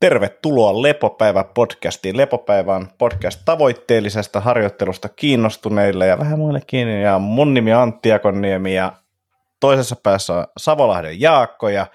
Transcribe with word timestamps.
Tervetuloa 0.00 0.72
Lepopäivä-podcastiin. 0.72 2.16
Lepopäivä 2.16 2.74
on 2.74 2.88
podcast 2.98 3.40
tavoitteellisesta 3.44 4.40
harjoittelusta 4.40 5.08
kiinnostuneille 5.08 6.06
ja 6.06 6.18
vähän 6.18 6.38
muillekin. 6.38 6.88
Ja 6.88 7.18
mun 7.18 7.54
nimi 7.54 7.74
on 7.74 7.82
Antti 7.82 8.12
Akonniemi 8.12 8.74
ja 8.74 8.92
toisessa 9.60 9.96
päässä 10.02 10.34
on 10.34 10.46
Savolahden 10.56 11.20
Jaakko. 11.20 11.68
Ja 11.68 11.86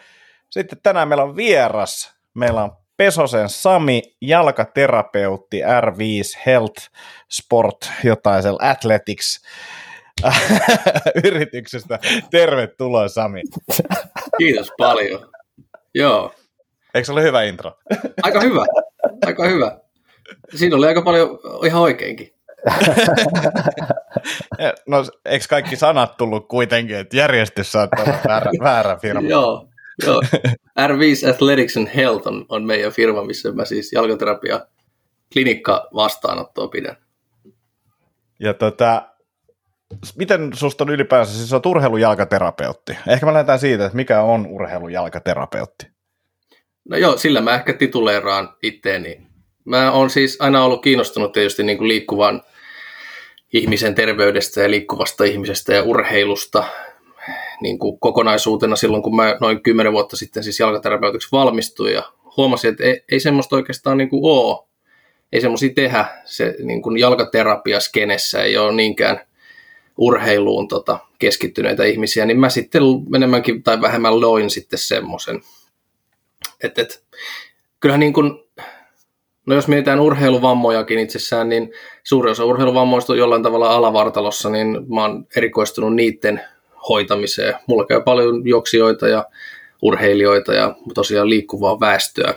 sitten 0.50 0.80
tänään 0.84 1.08
meillä 1.08 1.24
on 1.24 1.36
vieras. 1.36 2.16
Meillä 2.34 2.64
on 2.64 2.72
Pesosen 2.98 3.50
Sami, 3.50 4.02
jalkaterapeutti 4.22 5.62
R5 5.62 6.42
Health 6.46 6.90
Sport, 7.32 7.92
jotain 8.04 8.42
siellä 8.42 8.70
Athletics 8.72 9.42
yrityksestä. 11.26 12.00
Tervetuloa 12.32 13.08
Sami. 13.08 13.42
Kiitos 14.38 14.72
paljon. 14.78 15.32
Joo. 15.96 16.34
Eikö 16.96 17.06
se 17.06 17.12
ole 17.12 17.24
hyvä 17.24 17.44
intro? 17.44 17.72
Aika 18.24 18.42
hyvä, 18.42 18.66
aika 19.26 19.48
hyvä. 19.48 19.78
Siinä 20.56 20.76
oli 20.76 20.88
aika 20.88 21.02
paljon 21.02 21.40
ihan 21.66 21.82
oikeinkin. 21.82 22.34
no 24.88 25.06
eikö 25.26 25.46
kaikki 25.50 25.76
sanat 25.76 26.18
tullut 26.18 26.48
kuitenkin, 26.48 26.96
että 26.96 27.18
järjestys 27.18 27.72
saattaa 27.72 28.04
olla 28.04 28.18
väärä, 28.28 28.52
väärä 28.64 28.98
firma? 29.02 29.30
joo, 29.30 29.68
joo. 30.06 30.22
R5 30.80 31.30
Athletics 31.30 31.78
and 31.78 31.88
Health 31.96 32.28
on, 32.28 32.46
on 32.50 32.64
meidän 32.64 32.92
firma, 32.92 33.24
missä 33.24 33.52
mä 33.52 33.66
siis 33.66 33.94
jalkaterapia 33.94 34.66
klinikka 35.34 35.88
vastaanottoa 35.94 36.68
pidän. 36.68 36.98
Ja 38.40 38.54
tota, 38.54 39.10
miten 40.16 40.50
susta 40.54 40.84
on 40.84 40.90
ylipäänsä, 40.90 41.34
siis 41.34 41.54
on 41.54 41.62
urheilujalkaterapeutti. 41.66 42.98
Ehkä 43.08 43.26
me 43.26 43.34
lähdetään 43.34 43.60
siitä, 43.60 43.86
että 43.86 43.96
mikä 43.96 44.22
on 44.22 44.48
urheilujalkaterapeutti. 44.48 45.95
No 46.90 46.98
joo, 46.98 47.18
sillä 47.18 47.42
mä 47.42 47.56
ehkä 47.56 47.74
tituleeraan 47.74 48.50
itteeni. 48.64 49.22
Mä 49.66 49.92
oon 49.92 50.10
siis 50.10 50.38
aina 50.40 50.66
ollut 50.66 50.82
kiinnostunut 50.82 51.32
tietysti 51.32 51.64
niin 51.64 51.78
kuin 51.78 51.88
liikkuvan 51.88 52.42
ihmisen 53.54 53.96
terveydestä 53.96 54.62
ja 54.62 54.72
liikkuvasta 54.72 55.24
ihmisestä 55.24 55.74
ja 55.74 55.84
urheilusta 55.84 56.64
niin 57.62 57.80
kuin 57.80 58.00
kokonaisuutena 58.00 58.76
silloin, 58.76 59.04
kun 59.04 59.16
mä 59.16 59.38
noin 59.42 59.64
kymmenen 59.64 59.94
vuotta 59.94 60.18
sitten 60.18 60.44
siis 60.44 60.60
jalkaterapeutiksi 60.60 61.32
valmistuin 61.32 61.94
ja 61.94 62.04
huomasin, 62.38 62.72
että 62.72 62.84
ei, 62.84 63.04
ei 63.12 63.20
semmoista 63.20 63.56
oikeastaan 63.56 63.98
niin 63.98 64.10
kuin 64.10 64.22
ole. 64.24 64.68
Ei 65.34 65.42
semmoisia 65.42 65.70
tehdä. 65.76 66.06
Se 66.26 66.56
niin 66.64 66.82
kuin 66.82 66.98
jalkaterapia 66.98 67.80
skenessä 67.80 68.44
ei 68.44 68.58
ole 68.58 68.74
niinkään 68.74 69.20
urheiluun 69.98 70.68
tota, 70.68 71.00
keskittyneitä 71.20 71.84
ihmisiä, 71.84 72.26
niin 72.26 72.40
mä 72.40 72.50
sitten 72.50 72.82
enemmänkin 73.16 73.64
tai 73.64 73.82
vähemmän 73.82 74.22
loin 74.22 74.50
sitten 74.50 74.80
semmoisen– 74.80 75.42
et, 76.64 76.80
et, 76.80 77.04
kyllähän 77.80 78.00
niin 78.00 78.14
kuin, 78.14 78.44
no 79.46 79.56
jos 79.56 79.68
mietitään 79.68 80.00
urheiluvammojakin 80.00 81.00
itsessään, 81.00 81.50
niin 81.50 81.72
suuri 82.04 82.32
osa 82.32 82.46
urheiluvammoista 82.46 83.14
on 83.14 83.20
jollain 83.20 83.44
tavalla 83.44 83.76
alavartalossa, 83.76 84.50
niin 84.50 84.94
mä 84.96 85.02
oon 85.02 85.28
erikoistunut 85.36 85.96
niiden 85.96 86.42
hoitamiseen. 86.90 87.56
Mulla 87.68 87.86
käy 87.86 88.02
paljon 88.02 88.48
juoksijoita 88.48 89.08
ja 89.08 89.26
urheilijoita 89.82 90.54
ja 90.54 90.76
tosiaan 90.94 91.30
liikkuvaa 91.30 91.80
väestöä 91.80 92.34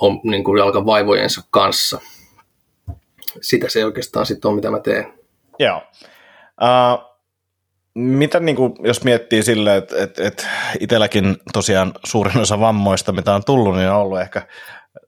on 0.00 0.20
niin 0.24 0.44
kuin 0.44 0.58
jalkavaivojensa 0.58 1.42
kanssa. 1.50 2.00
Sitä 3.40 3.68
se 3.68 3.84
oikeastaan 3.84 4.26
sitten 4.26 4.48
on, 4.48 4.54
mitä 4.54 4.70
mä 4.70 4.80
teen. 4.80 5.12
Joo. 5.58 5.82
Uh, 6.62 7.11
mitä 7.94 8.40
niin 8.40 8.56
kuin, 8.56 8.72
jos 8.84 9.04
miettii 9.04 9.42
silleen, 9.42 9.78
että, 9.78 10.02
että, 10.02 10.26
että 10.26 10.48
itselläkin 10.80 11.36
tosiaan 11.52 11.92
suurin 12.04 12.38
osa 12.38 12.60
vammoista, 12.60 13.12
mitä 13.12 13.34
on 13.34 13.44
tullut, 13.44 13.76
niin 13.76 13.90
on 13.90 13.96
ollut 13.96 14.20
ehkä 14.20 14.46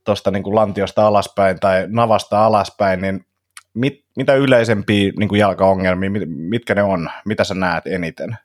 tuosta 0.04 0.30
niin 0.30 0.54
lantiosta 0.54 1.06
alaspäin 1.06 1.60
tai 1.60 1.84
navasta 1.88 2.46
alaspäin, 2.46 3.00
niin 3.00 3.27
mit, 3.74 4.05
mitä 4.16 4.34
yleisempiä 4.34 5.12
niin 5.18 5.28
kuin 5.28 5.38
jalkaongelmia, 5.38 6.10
mit, 6.10 6.22
mitkä 6.27 6.74
ne 6.74 6.82
on? 6.82 7.11
Mitä 7.24 7.45
sä 7.45 7.55
näet 7.55 7.86
eniten? 7.86 8.36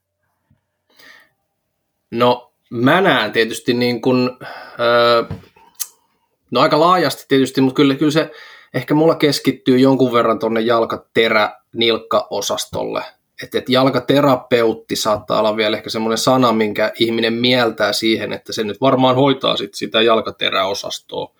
No 2.11 2.53
mä 2.69 3.01
näen 3.01 3.31
tietysti 3.31 3.73
niin 3.73 4.01
kuin, 4.01 4.29
öö, 4.79 5.23
no 6.51 6.61
aika 6.61 6.79
laajasti 6.79 7.25
tietysti, 7.27 7.61
mutta 7.61 7.75
kyllä, 7.75 7.95
kyllä 7.95 8.11
se 8.11 8.31
ehkä 8.73 8.93
mulla 8.93 9.15
keskittyy 9.15 9.79
jonkun 9.79 10.13
verran 10.13 10.39
tuonne 10.39 10.61
jalkaterä-nilkka-osastolle– 10.61 13.03
että, 13.43 13.57
että 13.57 13.71
jalkaterapeutti 13.71 14.95
saattaa 14.95 15.39
olla 15.39 15.57
vielä 15.57 15.77
ehkä 15.77 15.89
semmoinen 15.89 16.17
sana, 16.17 16.51
minkä 16.51 16.91
ihminen 16.99 17.33
mieltää 17.33 17.93
siihen, 17.93 18.33
että 18.33 18.53
se 18.53 18.63
nyt 18.63 18.81
varmaan 18.81 19.15
hoitaa 19.15 19.57
sit 19.57 19.73
sitä 19.73 20.01
jalkateräosastoa. 20.01 21.31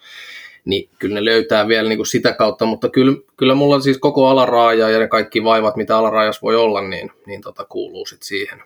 Niin 0.65 0.89
kyllä 0.99 1.15
ne 1.15 1.25
löytää 1.25 1.67
vielä 1.67 1.89
niin 1.89 1.97
kuin 1.97 2.07
sitä 2.07 2.33
kautta, 2.33 2.65
mutta 2.65 2.89
kyllä, 2.89 3.17
kyllä 3.37 3.55
mulla 3.55 3.79
siis 3.79 3.97
koko 3.97 4.27
alaraaja 4.27 4.89
ja 4.89 4.99
ne 4.99 5.07
kaikki 5.07 5.43
vaivat, 5.43 5.75
mitä 5.75 5.97
alaraajassa 5.97 6.41
voi 6.41 6.55
olla, 6.55 6.81
niin, 6.81 7.11
niin 7.25 7.41
tota, 7.41 7.65
kuuluu 7.65 8.05
sitten 8.05 8.27
siihen. 8.27 8.63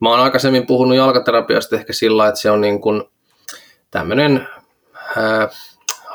Mä 0.00 0.10
oon 0.10 0.20
aikaisemmin 0.20 0.66
puhunut 0.66 0.96
jalkaterapiasta 0.96 1.76
ehkä 1.76 1.92
sillä, 1.92 2.28
että 2.28 2.40
se 2.40 2.50
on 2.50 2.60
niin 2.60 2.80
kuin 2.80 3.02
tämmöinen 3.90 4.48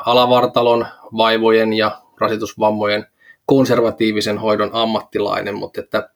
alavartalon 0.06 0.86
vaivojen 1.16 1.72
ja 1.72 2.02
rasitusvammojen 2.20 3.06
konservatiivisen 3.46 4.38
hoidon 4.38 4.70
ammattilainen, 4.72 5.54
mutta 5.54 5.80
että 5.80 6.10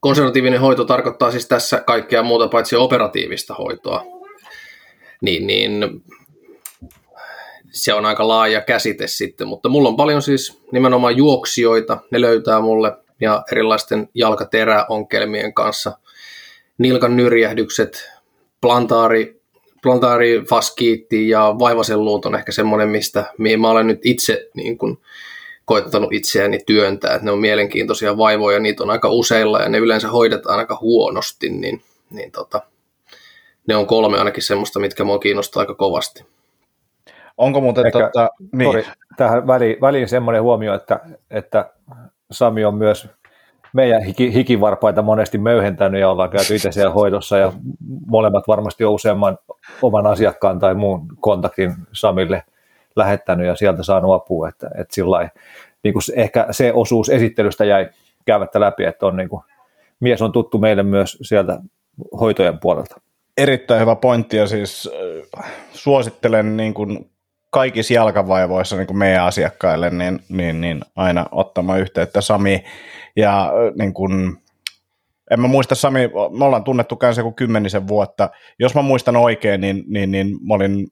konservatiivinen 0.00 0.60
hoito 0.60 0.84
tarkoittaa 0.84 1.30
siis 1.30 1.48
tässä 1.48 1.82
kaikkea 1.86 2.22
muuta 2.22 2.48
paitsi 2.48 2.76
operatiivista 2.76 3.54
hoitoa. 3.54 4.04
Niin, 5.20 5.46
niin 5.46 6.02
se 7.70 7.94
on 7.94 8.06
aika 8.06 8.28
laaja 8.28 8.60
käsite 8.60 9.06
sitten, 9.06 9.48
mutta 9.48 9.68
mulla 9.68 9.88
on 9.88 9.96
paljon 9.96 10.22
siis 10.22 10.62
nimenomaan 10.72 11.16
juoksijoita, 11.16 11.98
ne 12.10 12.20
löytää 12.20 12.60
mulle 12.60 12.92
ja 13.20 13.42
erilaisten 13.52 14.08
jalkateräonkelmien 14.14 15.54
kanssa. 15.54 15.98
Nilkan 16.78 17.16
nyrjähdykset, 17.16 18.10
plantaari, 18.60 19.40
plantaari 19.82 20.42
faskiitti 20.50 21.28
ja 21.28 21.54
vaivasen 21.58 22.04
luut 22.04 22.26
on 22.26 22.34
ehkä 22.34 22.52
semmoinen, 22.52 22.88
mistä, 22.88 23.24
mihin 23.38 23.60
mä 23.60 23.70
olen 23.70 23.86
nyt 23.86 24.00
itse 24.04 24.48
niin 24.54 24.78
kuin, 24.78 24.98
koettanut 25.70 26.12
itseäni 26.12 26.58
työntää, 26.66 27.14
että 27.14 27.24
ne 27.24 27.30
on 27.30 27.38
mielenkiintoisia 27.38 28.16
vaivoja, 28.16 28.60
niitä 28.60 28.82
on 28.82 28.90
aika 28.90 29.08
useilla 29.08 29.60
ja 29.60 29.68
ne 29.68 29.78
yleensä 29.78 30.08
hoidetaan 30.08 30.58
aika 30.58 30.78
huonosti, 30.80 31.48
niin, 31.48 31.82
niin 32.10 32.32
tota, 32.32 32.62
ne 33.66 33.76
on 33.76 33.86
kolme 33.86 34.18
ainakin 34.18 34.42
semmoista, 34.42 34.78
mitkä 34.78 35.04
mua 35.04 35.18
kiinnostaa 35.18 35.60
aika 35.60 35.74
kovasti. 35.74 36.24
Onko 37.38 37.60
muuten 37.60 37.86
Ehkä, 37.86 37.98
tota, 37.98 38.30
niin. 38.52 38.68
sorry, 38.68 38.84
tähän 39.16 39.46
väliin, 39.46 39.80
väliin 39.80 40.08
semmoinen 40.08 40.42
huomio, 40.42 40.74
että, 40.74 41.00
että 41.30 41.70
Sami 42.30 42.64
on 42.64 42.74
myös 42.74 43.08
meidän 43.72 44.02
hiki, 44.02 44.34
hikivarpaita 44.34 45.02
monesti 45.02 45.38
möyhentänyt 45.38 46.00
ja 46.00 46.10
ollaan 46.10 46.30
käyty 46.30 46.54
itse 46.54 46.72
siellä 46.72 46.92
hoidossa 46.92 47.38
ja 47.38 47.52
molemmat 48.06 48.48
varmasti 48.48 48.84
on 48.84 48.92
useamman 48.92 49.38
oman 49.82 50.06
asiakkaan 50.06 50.58
tai 50.58 50.74
muun 50.74 51.06
kontaktin 51.20 51.74
Samille 51.92 52.42
lähettänyt 52.96 53.46
ja 53.46 53.56
sieltä 53.56 53.82
saanut 53.82 54.14
apua, 54.14 54.48
että, 54.48 54.70
että 54.78 54.94
sillä 54.94 55.28
niin 55.82 55.92
kuin 55.92 56.02
ehkä 56.16 56.46
se 56.50 56.72
osuus 56.72 57.08
esittelystä 57.08 57.64
jäi 57.64 57.88
käymättä 58.24 58.60
läpi, 58.60 58.84
että 58.84 59.06
on 59.06 59.16
niin 59.16 59.28
kuin, 59.28 59.42
mies 60.00 60.22
on 60.22 60.32
tuttu 60.32 60.58
meille 60.58 60.82
myös 60.82 61.18
sieltä 61.22 61.60
hoitojen 62.20 62.58
puolelta. 62.58 63.00
Erittäin 63.36 63.80
hyvä 63.80 63.96
pointti 63.96 64.36
ja 64.36 64.46
siis 64.46 64.90
äh, 65.38 65.52
suosittelen 65.72 66.56
niin 66.56 66.74
kuin 66.74 67.10
kaikissa 67.50 67.94
jalkavaivoissa 67.94 68.76
niin 68.76 68.86
kuin 68.86 68.96
meidän 68.96 69.24
asiakkaille 69.24 69.90
niin, 69.90 70.20
niin, 70.28 70.60
niin 70.60 70.80
aina 70.96 71.26
ottamaan 71.32 71.80
yhteyttä 71.80 72.20
Sami 72.20 72.64
ja 73.16 73.42
äh, 73.42 73.74
niin 73.78 73.94
kuin, 73.94 74.36
en 75.30 75.40
mä 75.40 75.48
muista 75.48 75.74
Sami, 75.74 76.10
me 76.38 76.44
ollaan 76.44 76.64
tunnettu 76.64 76.96
kanssa 76.96 77.20
joku 77.20 77.32
kymmenisen 77.32 77.88
vuotta. 77.88 78.30
Jos 78.58 78.74
mä 78.74 78.82
muistan 78.82 79.16
oikein, 79.16 79.60
niin, 79.60 79.84
niin, 79.88 80.10
niin 80.10 80.26
mä 80.26 80.54
olin 80.54 80.86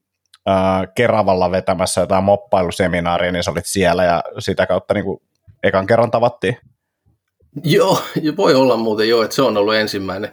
Keravalla 0.94 1.50
vetämässä 1.50 2.00
jotain 2.00 2.24
moppailuseminaaria, 2.24 3.32
niin 3.32 3.44
sä 3.44 3.50
olit 3.50 3.66
siellä 3.66 4.04
ja 4.04 4.22
sitä 4.38 4.66
kautta 4.66 4.94
niin 4.94 5.04
kuin 5.04 5.22
ekan 5.62 5.86
kerran 5.86 6.10
tavattiin. 6.10 6.56
Joo, 7.64 8.02
voi 8.36 8.54
olla 8.54 8.76
muuten 8.76 9.08
joo, 9.08 9.22
että 9.22 9.36
se 9.36 9.42
on 9.42 9.56
ollut 9.56 9.74
ensimmäinen, 9.74 10.32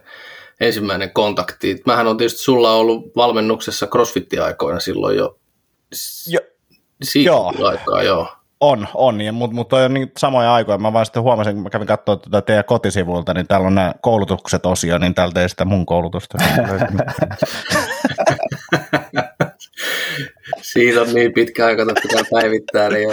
ensimmäinen 0.59 1.11
kontakti. 1.11 1.81
Mähän 1.85 2.07
on 2.07 2.17
tietysti 2.17 2.39
sulla 2.39 2.73
ollut 2.73 3.15
valmennuksessa 3.15 3.85
crossfit-aikoina 3.85 4.79
silloin 4.79 5.17
jo. 5.17 5.37
Jo, 6.27 6.39
Siitä 7.03 7.27
joo. 7.27 7.53
aikaa, 7.67 8.03
joo. 8.03 8.27
On, 8.59 8.87
on, 8.93 9.21
ja, 9.21 9.33
mutta 9.33 9.55
mut 9.55 9.73
on 9.73 9.93
niin 9.93 10.11
samoja 10.17 10.53
aikoja. 10.53 10.77
Mä 10.77 10.93
vaan 10.93 11.05
sitten 11.05 11.23
huomasin, 11.23 11.53
kun 11.53 11.63
mä 11.63 11.69
kävin 11.69 11.87
katsoa 11.87 12.15
tätä 12.15 12.41
teidän 12.41 12.65
kotisivuilta, 12.65 13.33
niin 13.33 13.47
täällä 13.47 13.67
on 13.67 13.75
nämä 13.75 13.93
koulutukset 14.01 14.65
osio, 14.65 14.97
niin 14.97 15.15
täältä 15.15 15.41
ei 15.41 15.49
sitä 15.49 15.65
mun 15.65 15.85
koulutusta. 15.85 16.37
Siitä 20.61 21.01
on 21.01 21.13
niin 21.13 21.33
pitkä 21.33 21.65
aika, 21.65 21.81
että 21.81 22.01
pitää 22.01 22.23
päivittää. 22.31 22.89
Niin 22.89 23.09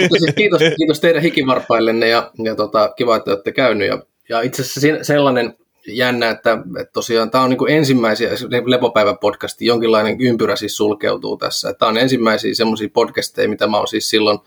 Mutta 0.00 0.18
siis 0.18 0.34
kiitos, 0.36 0.60
kiitos 0.76 1.00
teidän 1.00 1.22
hikivarpaillenne 1.22 2.08
ja, 2.08 2.30
ja 2.44 2.54
tota, 2.54 2.92
kiva, 2.96 3.16
että 3.16 3.30
olette 3.30 3.52
käynyt. 3.52 3.88
Ja, 3.88 4.02
ja 4.28 4.40
itse 4.40 4.62
asiassa 4.62 5.04
sellainen, 5.04 5.54
jännä, 5.88 6.30
että, 6.30 6.58
että 6.80 6.92
tosiaan 6.92 7.30
tämä 7.30 7.44
on 7.44 7.50
niin 7.50 7.70
ensimmäisiä, 7.70 8.30
Lepopäivä-podcasti, 8.66 9.64
jonkinlainen 9.64 10.20
ympyrä 10.20 10.56
siis 10.56 10.76
sulkeutuu 10.76 11.36
tässä. 11.36 11.74
Tämä 11.74 11.88
on 11.88 11.96
ensimmäisiä 11.96 12.54
semmoisia 12.54 12.88
podcasteja, 12.92 13.48
mitä 13.48 13.66
mä 13.66 13.76
oon 13.76 13.88
siis 13.88 14.10
silloin 14.10 14.38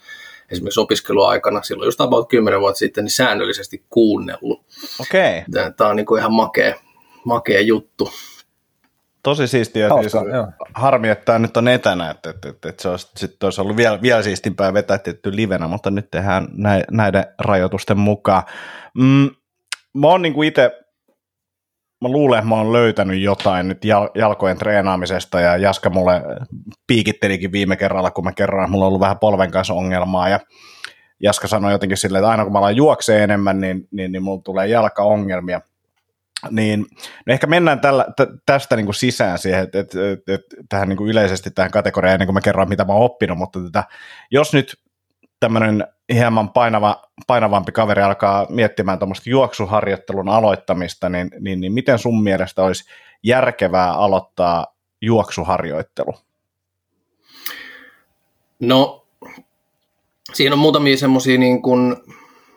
esimerkiksi 0.52 0.80
opiskeluaikana, 0.80 1.62
silloin 1.64 1.88
just 1.88 2.02
about 2.02 2.30
10 2.30 2.62
vuotta 2.62 2.80
sitten, 2.80 3.04
niin 3.04 3.12
säännöllisesti 3.12 3.84
kuunnellut. 3.90 4.66
Okei. 5.00 5.44
Okay. 5.50 5.72
Tämä 5.78 5.90
on 5.90 5.96
niin 5.96 6.06
kuin 6.06 6.20
ihan 6.20 6.34
makea, 6.34 6.76
makea 7.24 7.62
juttu. 7.62 8.12
Tosi 9.30 9.48
siistiä. 9.48 9.90
Hauska, 9.90 10.20
siis 10.20 10.34
harmi, 10.74 11.10
että 11.10 11.26
tämä 11.26 11.40
nyt 11.40 11.58
on 11.58 11.68
etänä, 11.68 12.10
että, 12.10 12.30
että, 12.30 12.50
että, 12.50 12.70
että 12.70 12.82
se 12.82 12.90
olisi, 12.90 13.08
sit 13.18 13.44
olisi 13.44 13.62
ollut 13.62 13.78
vielä, 13.78 14.02
vielä 14.02 14.22
siistimpää 14.22 14.74
vetää 14.74 14.98
tietty 14.98 15.36
livenä, 15.36 15.68
mutta 15.68 15.92
nyt 15.92 16.12
tehdään 16.12 16.48
näiden 16.92 17.26
rajoitusten 17.40 17.98
mukaan. 17.98 18.44
Mm, 18.98 19.30
mä 19.94 20.08
oon 20.08 20.22
niin 20.22 20.44
itse 20.44 20.72
mä 22.02 22.10
luulen, 22.10 22.40
että 22.40 22.50
mä 22.50 22.56
oon 22.56 22.74
löytänyt 22.74 23.22
jotain 23.22 23.68
nyt 23.68 23.86
jalkojen 24.16 24.58
treenaamisesta 24.58 25.40
ja 25.40 25.58
Jaska 25.58 25.90
mulle 25.90 26.22
piikittelikin 26.88 27.52
viime 27.52 27.76
kerralla, 27.76 28.12
kun 28.12 28.24
mä 28.24 28.32
kerroin, 28.32 28.64
että 28.64 28.72
mulla 28.72 28.86
on 28.86 28.88
ollut 28.88 29.02
vähän 29.02 29.20
polven 29.20 29.52
kanssa 29.52 29.74
ongelmaa 29.74 30.30
ja 30.30 30.40
Jaska 31.24 31.48
sanoi 31.48 31.72
jotenkin 31.72 31.98
silleen, 31.98 32.24
että 32.24 32.32
aina 32.32 32.44
kun 32.44 32.54
mä 32.54 32.60
alan 32.60 32.76
juoksee 32.76 33.24
enemmän, 33.24 33.62
niin, 33.62 33.88
niin, 33.92 34.12
niin 34.12 34.24
mulla 34.24 34.42
tulee 34.42 34.68
jalkaongelmia. 34.68 35.62
Niin, 36.50 36.86
no 37.26 37.34
ehkä 37.34 37.48
mennään 37.48 37.80
tällä, 37.80 38.06
t- 38.16 38.44
tästä 38.46 38.76
niin 38.76 38.86
kuin 38.86 38.96
sisään 38.96 39.40
siihen, 39.40 39.64
että 39.64 39.80
et, 39.80 39.96
et, 39.96 40.30
et, 40.30 40.42
tähän 40.70 40.90
niin 40.90 40.98
kuin 40.98 41.10
yleisesti 41.10 41.52
tähän 41.52 41.72
kategoriaan, 41.72 42.14
ennen 42.14 42.28
kuin 42.28 42.34
mä 42.34 42.42
kerron, 42.42 42.70
mitä 42.70 42.86
mä 42.86 42.94
oon 42.94 43.06
oppinut, 43.06 43.38
mutta 43.38 43.60
tätä, 43.64 43.84
jos 44.32 44.54
nyt 44.54 44.80
tämmöinen 45.40 45.88
hieman 46.14 46.50
painava, 46.50 47.04
painavampi 47.28 47.72
kaveri 47.72 48.02
alkaa 48.02 48.48
miettimään 48.50 49.00
tuommoista 49.00 49.30
juoksuharjoittelun 49.30 50.30
aloittamista, 50.30 51.10
niin, 51.10 51.32
niin, 51.40 51.60
niin 51.60 51.74
miten 51.74 52.00
sun 52.00 52.24
mielestä 52.24 52.64
olisi 52.64 52.90
järkevää 53.24 53.94
aloittaa 53.94 54.68
juoksuharjoittelu? 55.02 56.14
No, 58.60 59.08
siinä 60.34 60.54
on 60.56 60.60
muutamia 60.60 60.98
semmoisia 60.98 61.38
niin 61.38 61.62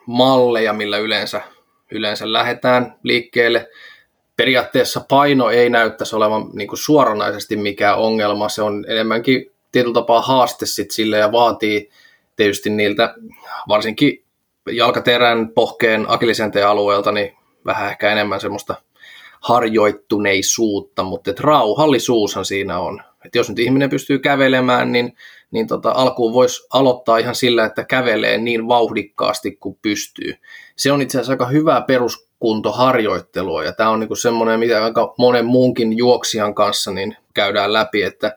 malleja, 0.06 0.72
millä 0.72 0.98
yleensä, 0.98 1.42
yleensä 1.92 2.32
lähdetään 2.32 2.98
liikkeelle. 3.02 3.68
Periaatteessa 4.36 5.04
paino 5.08 5.50
ei 5.50 5.70
näyttäisi 5.70 6.16
olevan 6.16 6.50
niin 6.52 6.68
kuin 6.68 6.78
suoranaisesti 6.78 7.56
mikään 7.56 7.98
ongelma, 7.98 8.48
se 8.48 8.62
on 8.62 8.84
enemmänkin 8.88 9.52
tietyllä 9.72 9.94
tapaa 9.94 10.22
haaste 10.22 10.66
sit 10.66 10.90
sille 10.90 11.18
ja 11.18 11.32
vaatii 11.32 11.90
tietysti 12.36 12.70
niiltä 12.70 13.14
varsinkin 13.68 14.24
jalkaterän, 14.70 15.48
pohkeen, 15.48 16.04
akilisenteen 16.08 16.68
alueelta 16.68 17.12
niin 17.12 17.36
vähän 17.66 17.90
ehkä 17.90 18.10
enemmän 18.10 18.40
semmoista 18.40 18.74
harjoittuneisuutta, 19.40 21.02
mutta 21.02 21.30
et 21.30 21.40
rauhallisuushan 21.40 22.44
siinä 22.44 22.78
on. 22.78 23.02
Et 23.26 23.34
jos 23.34 23.48
nyt 23.48 23.58
ihminen 23.58 23.90
pystyy 23.90 24.18
kävelemään, 24.18 24.92
niin, 24.92 25.16
niin 25.50 25.66
tota, 25.66 25.92
alkuun 25.94 26.32
voisi 26.32 26.66
aloittaa 26.72 27.18
ihan 27.18 27.34
sillä, 27.34 27.64
että 27.64 27.84
kävelee 27.84 28.38
niin 28.38 28.68
vauhdikkaasti 28.68 29.56
kuin 29.56 29.78
pystyy. 29.82 30.34
Se 30.76 30.92
on 30.92 31.02
itse 31.02 31.18
asiassa 31.18 31.32
aika 31.32 31.46
hyvää 31.46 31.80
peruskuntoharjoittelua, 31.80 33.64
ja 33.64 33.72
tämä 33.72 33.90
on 33.90 34.00
niinku 34.00 34.16
semmoinen, 34.16 34.60
mitä 34.60 34.84
aika 34.84 35.14
monen 35.18 35.46
muunkin 35.46 35.98
juoksijan 35.98 36.54
kanssa 36.54 36.90
niin 36.90 37.16
käydään 37.34 37.72
läpi, 37.72 38.02
että 38.02 38.36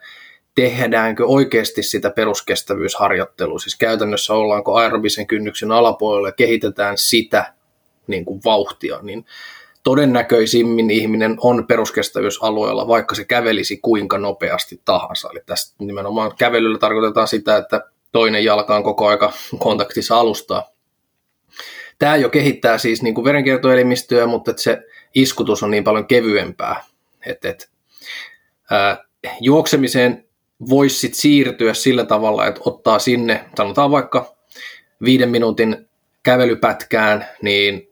tehdäänkö 0.56 1.26
oikeasti 1.26 1.84
sitä 1.84 2.10
peruskestävyysharjoittelua, 2.10 3.60
siis 3.60 3.76
käytännössä 3.76 4.34
ollaanko 4.34 4.76
aerobisen 4.76 5.28
kynnyksen 5.28 5.72
alapuolella 5.72 6.28
ja 6.28 6.32
kehitetään 6.32 6.98
sitä 6.98 7.54
niin 8.08 8.26
kuin 8.26 8.42
vauhtia, 8.46 9.00
niin 9.02 9.26
todennäköisimmin 9.84 10.92
ihminen 10.92 11.38
on 11.42 11.68
peruskestävyysalueella, 11.68 12.88
vaikka 12.88 13.16
se 13.16 13.26
kävelisi 13.26 13.78
kuinka 13.78 14.18
nopeasti 14.18 14.82
tahansa. 14.86 15.30
Eli 15.32 15.42
tässä 15.46 15.76
nimenomaan 15.80 16.32
kävelyllä 16.38 16.78
tarkoitetaan 16.78 17.28
sitä, 17.28 17.58
että 17.58 17.82
toinen 18.12 18.44
jalka 18.44 18.76
on 18.76 18.84
koko 18.84 19.08
aika 19.08 19.34
kontaktissa 19.60 20.18
alustaa. 20.18 20.75
Tämä 22.00 22.16
jo 22.16 22.30
kehittää 22.30 22.78
siis 22.78 23.02
niin 23.02 23.16
kuin 23.16 23.26
verenkiertoelimistöä, 23.26 24.26
mutta 24.26 24.52
että 24.52 24.64
se 24.64 24.82
iskutus 25.16 25.64
on 25.64 25.72
niin 25.72 25.84
paljon 25.84 26.08
kevyempää. 26.08 26.84
Että, 27.26 27.50
että, 27.50 27.66
ää, 28.72 29.04
juoksemiseen 29.42 30.26
voisi 30.70 31.00
sit 31.00 31.14
siirtyä 31.14 31.74
sillä 31.74 32.06
tavalla, 32.06 32.48
että 32.48 32.62
ottaa 32.66 33.00
sinne, 33.00 33.46
sanotaan 33.58 33.92
vaikka 33.92 34.36
viiden 35.06 35.30
minuutin 35.30 35.90
kävelypätkään, 36.24 37.26
niin 37.42 37.90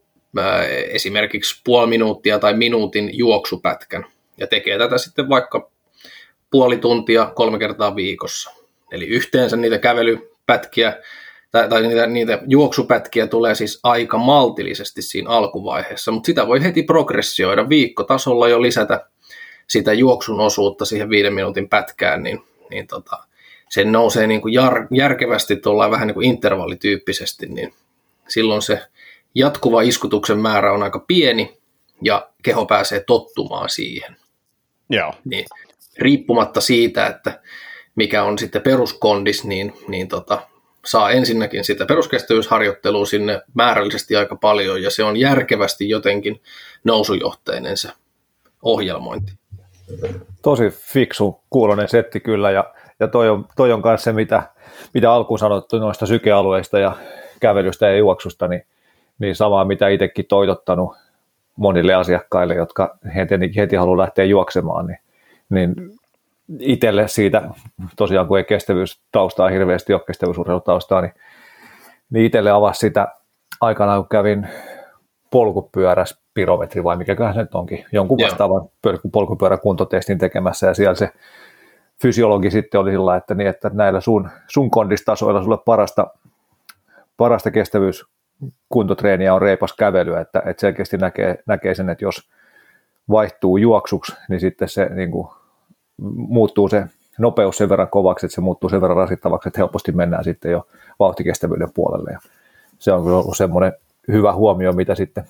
esimerkiksi 0.90 1.62
puoli 1.64 1.88
minuuttia 1.88 2.40
tai 2.40 2.54
minuutin 2.54 3.18
juoksupätkän. 3.18 4.06
Ja 4.38 4.48
tekee 4.48 4.78
tätä 4.78 4.98
sitten 4.98 5.30
vaikka 5.30 5.72
puoli 6.52 6.78
tuntia 6.78 7.32
kolme 7.36 7.60
kertaa 7.60 7.96
viikossa. 7.96 8.52
Eli 8.92 9.08
yhteensä 9.08 9.58
niitä 9.58 9.78
kävelypätkiä 9.78 11.02
tai, 11.54 11.70
tai 11.70 11.82
niitä, 11.82 12.08
niitä 12.08 12.40
juoksupätkiä 12.48 13.28
tulee 13.28 13.56
siis 13.56 13.80
aika 13.84 14.18
maltillisesti 14.18 15.02
siinä 15.02 15.30
alkuvaiheessa, 15.30 16.12
mutta 16.12 16.26
sitä 16.26 16.48
voi 16.48 16.64
heti 16.64 16.84
progressioida 16.84 17.70
viikkotasolla 17.70 18.48
jo 18.48 18.62
lisätä 18.62 19.08
sitä 19.68 19.94
juoksun 19.94 20.40
osuutta 20.40 20.86
siihen 20.86 21.10
viiden 21.10 21.34
minuutin 21.34 21.70
pätkään, 21.70 22.24
niin 22.24 22.44
niin 22.70 22.88
tota, 22.88 23.18
se 23.70 23.84
nousee 23.84 24.28
niin 24.28 24.42
kuin 24.42 24.54
jar, 24.54 24.88
järkevästi 24.92 25.56
tuolla 25.56 25.92
vähän 25.92 26.08
niin 26.08 26.14
kuin 26.14 26.28
intervallityyppisesti, 26.28 27.46
niin 27.46 27.74
silloin 28.28 28.62
se 28.62 28.82
jatkuva 29.36 29.82
iskutuksen 29.82 30.40
määrä 30.40 30.74
on 30.74 30.84
aika 30.84 31.00
pieni 31.00 31.58
ja 32.02 32.30
keho 32.44 32.66
pääsee 32.66 33.04
tottumaan 33.08 33.70
siihen. 33.70 34.16
Joo. 34.90 35.14
Niin, 35.26 35.46
riippumatta 35.98 36.62
siitä, 36.62 37.08
että 37.08 37.42
mikä 37.96 38.24
on 38.24 38.38
sitten 38.40 38.62
peruskondis, 38.62 39.44
niin, 39.44 39.74
niin 39.88 40.08
tota, 40.08 40.42
saa 40.86 41.12
ensinnäkin 41.12 41.64
sitä 41.64 41.86
peruskestävyysharjoittelua 41.86 43.06
sinne 43.06 43.42
määrällisesti 43.54 44.16
aika 44.16 44.36
paljon, 44.36 44.84
ja 44.84 44.92
se 44.92 45.04
on 45.04 45.18
järkevästi 45.18 45.90
jotenkin 45.90 46.42
nousujohteinen 46.84 47.78
se 47.78 47.90
ohjelmointi. 48.62 49.32
Tosi 50.42 50.70
fiksu 50.70 51.42
kuulonen 51.50 51.90
setti 51.90 52.20
kyllä, 52.20 52.52
ja, 52.52 52.74
ja 53.00 53.08
toi, 53.08 53.30
on, 53.30 53.46
toi 53.56 53.72
on 53.72 53.82
kanssa 53.82 54.04
se, 54.04 54.14
mitä, 54.14 54.44
mitä 54.94 55.14
alkuun 55.14 55.40
sanottu 55.40 55.80
noista 55.80 56.06
sykealueista 56.06 56.80
ja 56.80 56.96
kävelystä 57.40 57.90
ja 57.90 57.98
juoksusta, 57.98 58.48
niin, 58.48 58.66
niin 59.20 59.36
samaa 59.36 59.66
mitä 59.66 59.88
itsekin 59.88 60.26
toitottanut 60.26 60.96
monille 61.56 61.94
asiakkaille, 61.94 62.56
jotka 62.56 62.98
heti, 63.16 63.36
heti 63.56 63.76
haluaa 63.76 63.98
lähteä 63.98 64.26
juoksemaan, 64.26 64.88
niin, 64.88 65.00
niin 65.50 65.76
itselle 66.60 67.08
siitä, 67.08 67.42
tosiaan 67.96 68.28
kun 68.28 68.38
ei 68.38 68.44
kestävyystaustaa 68.44 69.50
hirveästi 69.50 69.94
ole 69.94 70.02
kestävyysurheilutaustaa, 70.08 71.02
niin, 71.02 71.14
niin 72.10 72.26
itselle 72.26 72.52
avasi 72.52 72.80
sitä 72.80 73.08
aikanaan, 73.62 74.02
kun 74.02 74.10
kävin 74.10 74.48
polkupyöräs 75.32 76.24
pirometri 76.34 76.84
vai 76.84 76.98
mikäköhän 76.98 77.34
se 77.34 77.42
nyt 77.42 77.56
onkin, 77.56 77.86
jonkun 77.92 78.18
vastaavan 78.24 78.70
polkupyöräkuntotestin 79.12 80.18
tekemässä 80.18 80.68
ja 80.68 80.74
siellä 80.74 80.96
se 80.96 81.10
fysiologi 82.02 82.52
sitten 82.52 82.82
oli 82.82 82.92
sillä 82.92 83.16
että, 83.16 83.36
niin, 83.36 83.48
että 83.48 83.72
näillä 83.74 84.02
sun, 84.02 84.30
sun 84.48 84.72
kondistasoilla 84.72 85.44
sulle 85.44 85.58
parasta, 85.66 86.08
parasta 87.18 87.52
kestävyyskuntotreeniä 87.52 89.34
on 89.34 89.42
reipas 89.42 89.74
kävely, 89.74 90.16
että, 90.16 90.44
että 90.46 90.62
selkeästi 90.62 90.98
näkee, 90.98 91.44
näkee 91.46 91.76
sen, 91.76 91.90
että 91.90 92.06
jos 92.06 92.30
vaihtuu 93.10 93.58
juoksuksi, 93.58 94.16
niin 94.30 94.40
sitten 94.40 94.70
se 94.70 94.86
niin 94.86 95.12
kuin, 95.12 95.28
muuttuu 96.16 96.68
se 96.68 96.86
nopeus 97.18 97.58
sen 97.58 97.70
verran 97.70 97.90
kovaksi, 97.90 98.26
että 98.26 98.36
se 98.36 98.42
muuttuu 98.42 98.70
sen 98.70 98.82
verran 98.82 98.98
rasittavaksi, 98.98 99.50
että 99.50 99.60
helposti 99.60 99.92
mennään 99.92 100.24
sitten 100.24 100.52
jo 100.52 100.68
vauhtikestävyyden 101.00 101.74
puolelle. 101.74 102.12
Ja 102.12 102.20
se 102.80 102.92
on 102.92 103.04
kyllä 103.04 103.18
ollut 103.18 103.38
semmoinen 103.38 103.74
hyvä 104.08 104.34
huomio, 104.34 104.74
mitä 104.74 104.96
sitten 104.96 105.24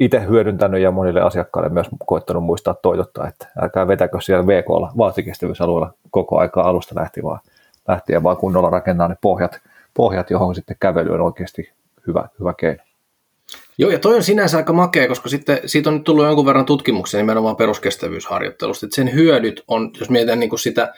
itse 0.00 0.26
hyödyntänyt 0.28 0.80
ja 0.80 0.90
monille 0.90 1.20
asiakkaille 1.20 1.68
myös 1.68 1.86
koittanut 2.06 2.44
muistaa 2.44 2.74
toitottaa, 2.74 3.28
että 3.28 3.48
älkää 3.62 3.88
vetäkö 3.88 4.20
siellä 4.20 4.46
VKlla 4.46 4.92
vaahtikestävyysalueella 4.98 5.92
koko 6.10 6.38
aikaa 6.38 6.68
alusta 6.68 6.94
lähti 7.00 7.22
vaan, 7.22 7.40
lähtien 7.88 8.22
vaan 8.22 8.36
kunnolla 8.36 8.70
rakentaa 8.70 9.08
ne 9.08 9.16
pohjat, 9.20 9.60
pohjat, 9.94 10.30
johon 10.30 10.54
sitten 10.54 10.76
kävely 10.80 11.14
on 11.14 11.20
oikeasti 11.20 11.72
hyvä, 12.06 12.28
hyvä 12.40 12.54
keino. 12.54 12.82
Joo, 13.78 13.90
ja 13.90 13.98
toi 13.98 14.16
on 14.16 14.22
sinänsä 14.22 14.56
aika 14.56 14.72
makea, 14.72 15.08
koska 15.08 15.28
sitten 15.28 15.60
siitä 15.66 15.90
on 15.90 15.94
nyt 15.94 16.04
tullut 16.04 16.24
jonkun 16.24 16.46
verran 16.46 16.64
tutkimuksia 16.64 17.20
nimenomaan 17.20 17.56
peruskestävyysharjoittelusta, 17.56 18.86
että 18.86 18.96
sen 18.96 19.14
hyödyt 19.14 19.64
on, 19.68 19.90
jos 20.00 20.10
mietitään 20.10 20.40
niin 20.40 20.50
kuin 20.50 20.60
sitä 20.60 20.92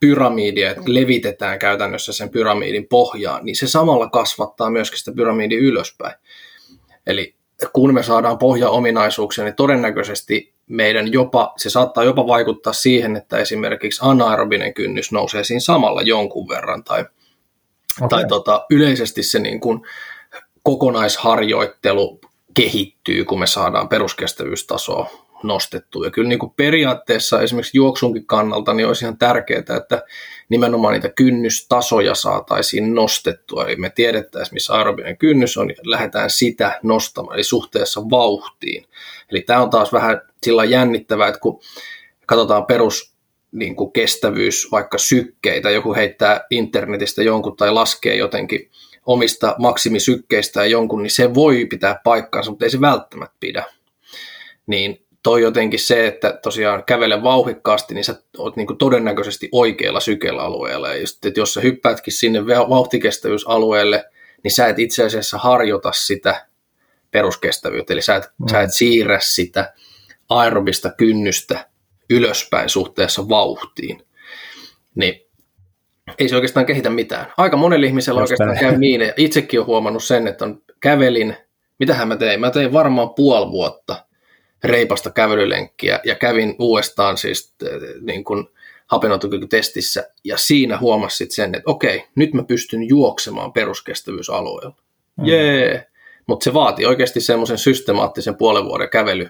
pyramidia, 0.00 0.70
että 0.70 0.82
levitetään 0.86 1.58
käytännössä 1.58 2.12
sen 2.12 2.30
pyramidin 2.30 2.86
pohjaan, 2.88 3.44
niin 3.44 3.56
se 3.56 3.66
samalla 3.66 4.10
kasvattaa 4.10 4.70
myöskin 4.70 4.98
sitä 4.98 5.12
pyramidin 5.12 5.58
ylöspäin. 5.58 6.14
Eli 7.06 7.34
kun 7.72 7.94
me 7.94 8.02
saadaan 8.02 8.38
pohjaominaisuuksia, 8.38 9.44
niin 9.44 9.54
todennäköisesti 9.54 10.54
meidän 10.66 11.12
jopa, 11.12 11.52
se 11.56 11.70
saattaa 11.70 12.04
jopa 12.04 12.26
vaikuttaa 12.26 12.72
siihen, 12.72 13.16
että 13.16 13.38
esimerkiksi 13.38 14.00
anaerobinen 14.04 14.74
kynnys 14.74 15.12
nousee 15.12 15.44
siinä 15.44 15.60
samalla 15.60 16.02
jonkun 16.02 16.48
verran, 16.48 16.84
tai, 16.84 17.00
okay. 17.00 18.08
tai 18.08 18.28
tota, 18.28 18.66
yleisesti 18.70 19.22
se 19.22 19.38
niin 19.38 19.60
kuin 19.60 19.80
kokonaisharjoittelu 20.64 22.20
kehittyy, 22.54 23.24
kun 23.24 23.38
me 23.38 23.46
saadaan 23.46 23.88
peruskestävyystasoa 23.88 25.24
nostettua. 25.42 26.04
Ja 26.04 26.10
kyllä 26.10 26.28
niin 26.28 26.38
kuin 26.38 26.52
periaatteessa 26.56 27.42
esimerkiksi 27.42 27.78
juoksunkin 27.78 28.26
kannalta 28.26 28.74
niin 28.74 28.86
olisi 28.86 29.04
ihan 29.04 29.18
tärkeää, 29.18 29.76
että 29.76 30.02
nimenomaan 30.48 30.94
niitä 30.94 31.08
kynnystasoja 31.08 32.14
saataisiin 32.14 32.94
nostettua. 32.94 33.66
Eli 33.66 33.76
me 33.76 33.90
tiedettäisiin, 33.90 34.54
missä 34.54 34.74
aerobinen 34.74 35.16
kynnys 35.16 35.56
on, 35.56 35.70
ja 35.70 35.76
lähdetään 35.82 36.30
sitä 36.30 36.80
nostamaan, 36.82 37.36
eli 37.36 37.44
suhteessa 37.44 38.10
vauhtiin. 38.10 38.86
Eli 39.30 39.40
tämä 39.40 39.62
on 39.62 39.70
taas 39.70 39.92
vähän 39.92 40.20
sillä 40.42 40.64
jännittävää, 40.64 41.28
että 41.28 41.40
kun 41.40 41.60
katsotaan 42.26 42.66
perus 42.66 43.14
niin 43.52 43.76
kuin 43.76 43.92
kestävyys, 43.92 44.68
vaikka 44.72 44.98
sykkeitä, 44.98 45.70
joku 45.70 45.94
heittää 45.94 46.46
internetistä 46.50 47.22
jonkun 47.22 47.56
tai 47.56 47.72
laskee 47.72 48.16
jotenkin 48.16 48.70
omista 49.06 49.54
maksimisykkeistä 49.58 50.66
jonkun, 50.66 51.02
niin 51.02 51.10
se 51.10 51.34
voi 51.34 51.66
pitää 51.66 52.00
paikkaansa, 52.04 52.50
mutta 52.50 52.64
ei 52.64 52.70
se 52.70 52.80
välttämättä 52.80 53.36
pidä. 53.40 53.64
Niin 54.66 55.04
toi 55.22 55.42
jotenkin 55.42 55.80
se, 55.80 56.06
että 56.06 56.38
tosiaan 56.42 56.84
kävele 56.84 57.22
vauhikkaasti, 57.22 57.94
niin 57.94 58.04
sä 58.04 58.22
oot 58.38 58.56
niin 58.56 58.78
todennäköisesti 58.78 59.48
oikealla 59.52 60.00
sykelalueella. 60.00 60.88
Ja 60.88 60.96
just, 61.00 61.24
että 61.24 61.40
jos 61.40 61.54
sä 61.54 61.60
hyppäätkin 61.60 62.12
sinne 62.12 62.46
vauhtikestävyysalueelle, 62.46 64.04
niin 64.42 64.52
sä 64.52 64.66
et 64.66 64.78
itse 64.78 65.04
asiassa 65.04 65.38
harjoita 65.38 65.92
sitä 65.92 66.46
peruskestävyyttä, 67.10 67.92
eli 67.92 68.02
sä 68.02 68.16
et, 68.16 68.24
mm. 68.38 68.48
sä 68.50 68.60
et 68.60 68.74
siirrä 68.74 69.18
sitä 69.22 69.74
aerobista 70.28 70.90
kynnystä 70.96 71.68
ylöspäin 72.10 72.68
suhteessa 72.68 73.28
vauhtiin. 73.28 74.02
Niin 74.94 75.23
ei 76.18 76.28
se 76.28 76.34
oikeastaan 76.34 76.66
kehitä 76.66 76.90
mitään. 76.90 77.32
Aika 77.36 77.56
monella 77.56 77.86
ihmisellä 77.86 78.20
Just 78.20 78.32
oikeastaan 78.32 78.58
käy 78.58 78.78
niin, 78.78 79.00
ja 79.00 79.12
itsekin 79.16 79.60
olen 79.60 79.66
huomannut 79.66 80.04
sen, 80.04 80.26
että 80.26 80.44
on 80.44 80.62
kävelin, 80.80 81.36
mitähän 81.78 82.08
mä 82.08 82.16
tein? 82.16 82.40
Mä 82.40 82.50
tein 82.50 82.72
varmaan 82.72 83.14
puoli 83.14 83.50
vuotta 83.50 84.04
reipasta 84.64 85.10
kävelylenkkiä 85.10 86.00
ja 86.04 86.14
kävin 86.14 86.56
uudestaan 86.58 87.16
siis 87.16 87.54
niin 88.00 88.24
kuin 88.24 88.46
hapenotokykytestissä 88.86 90.10
ja 90.24 90.36
siinä 90.36 90.78
huomasit 90.78 91.30
sen, 91.30 91.54
että 91.54 91.70
okei, 91.70 92.04
nyt 92.14 92.34
mä 92.34 92.42
pystyn 92.42 92.88
juoksemaan 92.88 93.52
peruskestävyysalueella. 93.52 94.76
Mm. 95.16 95.24
Jee! 95.24 95.86
Mutta 96.26 96.44
se 96.44 96.54
vaati 96.54 96.86
oikeasti 96.86 97.20
semmoisen 97.20 97.58
systemaattisen 97.58 98.36
puolen 98.36 98.64
vuoden 98.64 98.88
kävely 98.88 99.28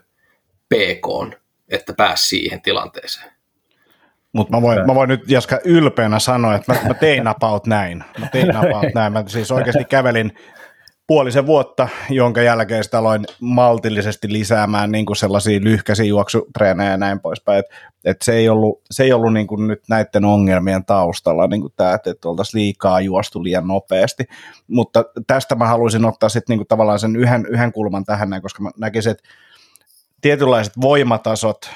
PK, 0.74 1.36
että 1.68 1.94
pääsi 1.96 2.28
siihen 2.28 2.62
tilanteeseen. 2.62 3.32
Mutta 4.34 4.56
mä 4.56 4.62
voin, 4.62 4.86
mä 4.86 4.94
voin 4.94 5.08
nyt 5.08 5.30
Jaska 5.30 5.58
ylpeänä 5.64 6.18
sanoa, 6.18 6.54
että 6.54 6.72
mä, 6.72 6.78
mä 6.88 6.94
tein 6.94 7.26
about 7.26 7.66
näin. 7.66 8.04
Mä 8.18 8.26
tein 8.26 8.56
about 8.56 8.94
näin. 8.94 9.12
Mä 9.12 9.24
siis 9.26 9.52
oikeasti 9.52 9.84
kävelin 9.84 10.32
puolisen 11.06 11.46
vuotta, 11.46 11.88
jonka 12.10 12.42
jälkeen 12.42 12.84
sitä 12.84 12.98
aloin 12.98 13.24
maltillisesti 13.40 14.32
lisäämään 14.32 14.92
niin 14.92 15.06
kuin 15.06 15.16
sellaisia 15.16 15.60
lyhkäisiä 15.62 16.06
juoksutreenejä 16.06 16.90
ja 16.90 16.96
näin 16.96 17.20
poispäin. 17.20 17.58
Et, 17.58 17.66
et 18.04 18.22
se 18.22 18.32
ei 18.32 18.48
ollut, 18.48 18.82
se 18.90 19.02
ei 19.02 19.12
ollut 19.12 19.32
niin 19.32 19.46
kuin 19.46 19.66
nyt 19.66 19.82
näiden 19.88 20.24
ongelmien 20.24 20.84
taustalla 20.84 21.46
niin 21.46 21.60
kuin 21.60 21.72
tämä, 21.76 21.94
että, 21.94 22.28
oltaisiin 22.28 22.60
liikaa 22.60 23.00
juostu 23.00 23.44
liian 23.44 23.68
nopeasti. 23.68 24.24
Mutta 24.68 25.04
tästä 25.26 25.54
mä 25.54 25.66
haluaisin 25.66 26.04
ottaa 26.04 26.28
sitten 26.28 26.54
niin 26.54 26.58
kuin 26.58 26.68
tavallaan 26.68 26.98
sen 26.98 27.16
yhden, 27.16 27.46
yhden 27.48 27.72
kulman 27.72 28.04
tähän 28.04 28.30
näin, 28.30 28.42
koska 28.42 28.62
mä 28.62 28.70
näkisin, 28.78 29.12
että 29.12 29.28
tietynlaiset 30.20 30.72
voimatasot, 30.80 31.70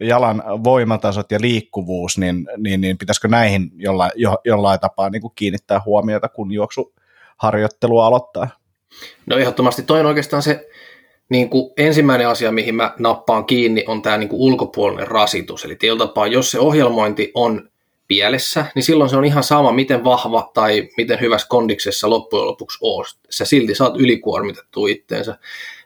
jalan 0.00 0.42
voimatasot 0.64 1.32
ja 1.32 1.38
liikkuvuus, 1.40 2.18
niin, 2.18 2.46
niin, 2.56 2.80
niin 2.80 2.98
pitäisikö 2.98 3.28
näihin 3.28 3.70
jollain, 3.76 4.12
jo, 4.14 4.36
jollain 4.44 4.80
tapaa 4.80 5.10
niin 5.10 5.22
kuin 5.22 5.32
kiinnittää 5.34 5.80
huomiota, 5.86 6.28
kun 6.28 6.52
juoksuharjoittelu 6.52 7.98
aloittaa? 7.98 8.48
No 9.26 9.36
ehdottomasti 9.36 9.82
toi 9.82 10.00
on 10.00 10.06
oikeastaan 10.06 10.42
se 10.42 10.68
niin 11.28 11.50
kuin 11.50 11.72
ensimmäinen 11.76 12.28
asia, 12.28 12.52
mihin 12.52 12.74
mä 12.74 12.94
nappaan 12.98 13.44
kiinni, 13.44 13.84
on 13.86 14.02
tämä 14.02 14.18
niin 14.18 14.28
kuin 14.28 14.40
ulkopuolinen 14.40 15.08
rasitus. 15.08 15.64
Eli 15.64 15.76
tietyllä 15.76 16.06
tapaa, 16.06 16.26
jos 16.26 16.50
se 16.50 16.58
ohjelmointi 16.58 17.30
on 17.34 17.68
pielessä, 18.08 18.66
niin 18.74 18.82
silloin 18.82 19.10
se 19.10 19.16
on 19.16 19.24
ihan 19.24 19.44
sama, 19.44 19.72
miten 19.72 20.04
vahva 20.04 20.50
tai 20.54 20.88
miten 20.96 21.20
hyvässä 21.20 21.48
kondiksessa 21.48 22.10
loppujen 22.10 22.46
lopuksi 22.46 22.78
oot. 22.80 23.06
Sä 23.30 23.44
silti 23.44 23.74
saat 23.74 23.96
ylikuormitettu 23.96 24.86
itteensä. 24.86 25.38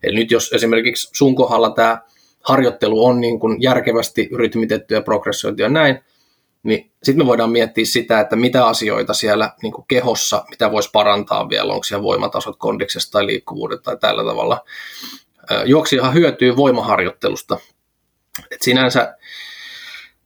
Eli 0.02 0.14
nyt 0.14 0.30
jos 0.30 0.52
esimerkiksi 0.52 1.10
sun 1.12 1.34
kohdalla 1.34 1.70
tämä 1.70 1.98
harjoittelu 2.42 3.04
on 3.04 3.20
niin 3.20 3.40
kuin 3.40 3.62
järkevästi 3.62 4.30
rytmitetty 4.34 4.94
ja 4.94 5.02
ja 5.58 5.68
näin, 5.68 6.00
niin 6.62 6.90
sitten 7.02 7.24
me 7.24 7.28
voidaan 7.28 7.50
miettiä 7.50 7.84
sitä, 7.84 8.20
että 8.20 8.36
mitä 8.36 8.66
asioita 8.66 9.14
siellä 9.14 9.50
niin 9.62 9.72
kuin 9.72 9.84
kehossa, 9.88 10.44
mitä 10.50 10.72
voisi 10.72 10.90
parantaa 10.92 11.48
vielä, 11.48 11.72
onko 11.72 11.84
siellä 11.84 12.02
voimatasot 12.02 12.56
kondiksesta 12.58 13.12
tai 13.12 13.26
liikkuvuudet 13.26 13.82
tai 13.82 13.96
tällä 13.96 14.24
tavalla. 14.24 14.64
Juoksijahan 15.64 16.14
hyötyy 16.14 16.56
voimaharjoittelusta. 16.56 17.58
Et 18.50 18.62
sinänsä 18.62 19.16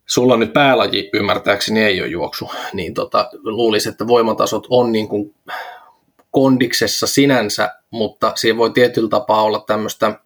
sulla 0.06 0.36
nyt 0.36 0.52
päälaji 0.52 1.10
ymmärtääkseni 1.12 1.82
ei 1.82 2.00
ole 2.00 2.08
juoksu, 2.08 2.50
niin 2.72 2.94
tota, 2.94 3.30
luulisin, 3.44 3.92
että 3.92 4.06
voimatasot 4.06 4.66
on 4.70 4.92
niin 4.92 5.08
kuin 5.08 5.34
kondiksessa 6.30 7.06
sinänsä, 7.06 7.74
mutta 7.90 8.32
siihen 8.34 8.56
voi 8.56 8.70
tietyllä 8.70 9.08
tapaa 9.08 9.42
olla 9.42 9.64
tämmöistä 9.66 10.20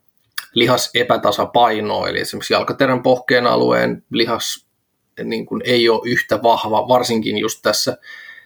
lihasepätasapainoa, 0.54 2.08
eli 2.08 2.20
esimerkiksi 2.20 2.52
jalkaterän 2.52 3.02
pohkeen 3.02 3.46
alueen 3.46 4.02
lihas 4.10 4.66
niin 5.24 5.46
kuin 5.46 5.62
ei 5.64 5.88
ole 5.88 6.00
yhtä 6.04 6.42
vahva, 6.42 6.88
varsinkin 6.88 7.38
just 7.38 7.58
tässä 7.62 7.96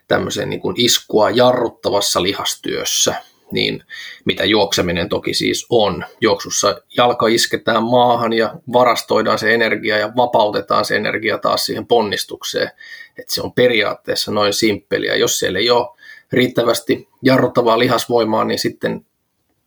tämmöisen 0.09 0.51
niin 0.51 0.61
kuin 0.61 0.75
iskua 0.79 1.31
jarruttavassa 1.31 2.23
lihastyössä, 2.23 3.15
niin 3.53 3.83
mitä 4.25 4.45
juokseminen 4.45 5.09
toki 5.09 5.35
siis 5.35 5.67
on. 5.71 6.05
Juoksussa 6.21 6.83
jalka 6.97 7.27
isketään 7.27 7.83
maahan 7.83 8.33
ja 8.33 8.55
varastoidaan 8.73 9.39
se 9.39 9.55
energia 9.55 9.99
ja 9.99 10.13
vapautetaan 10.17 10.85
se 10.85 10.97
energia 10.97 11.39
taas 11.39 11.67
siihen 11.67 11.87
ponnistukseen. 11.87 12.71
että 13.19 13.35
se 13.35 13.43
on 13.43 13.53
periaatteessa 13.53 14.33
noin 14.33 14.53
simppeliä. 14.53 15.17
Jos 15.17 15.39
siellä 15.39 15.59
ei 15.59 15.71
ole 15.71 15.99
riittävästi 16.33 17.09
jarruttavaa 17.23 17.79
lihasvoimaa, 17.79 18.45
niin 18.45 18.59
sitten 18.59 19.07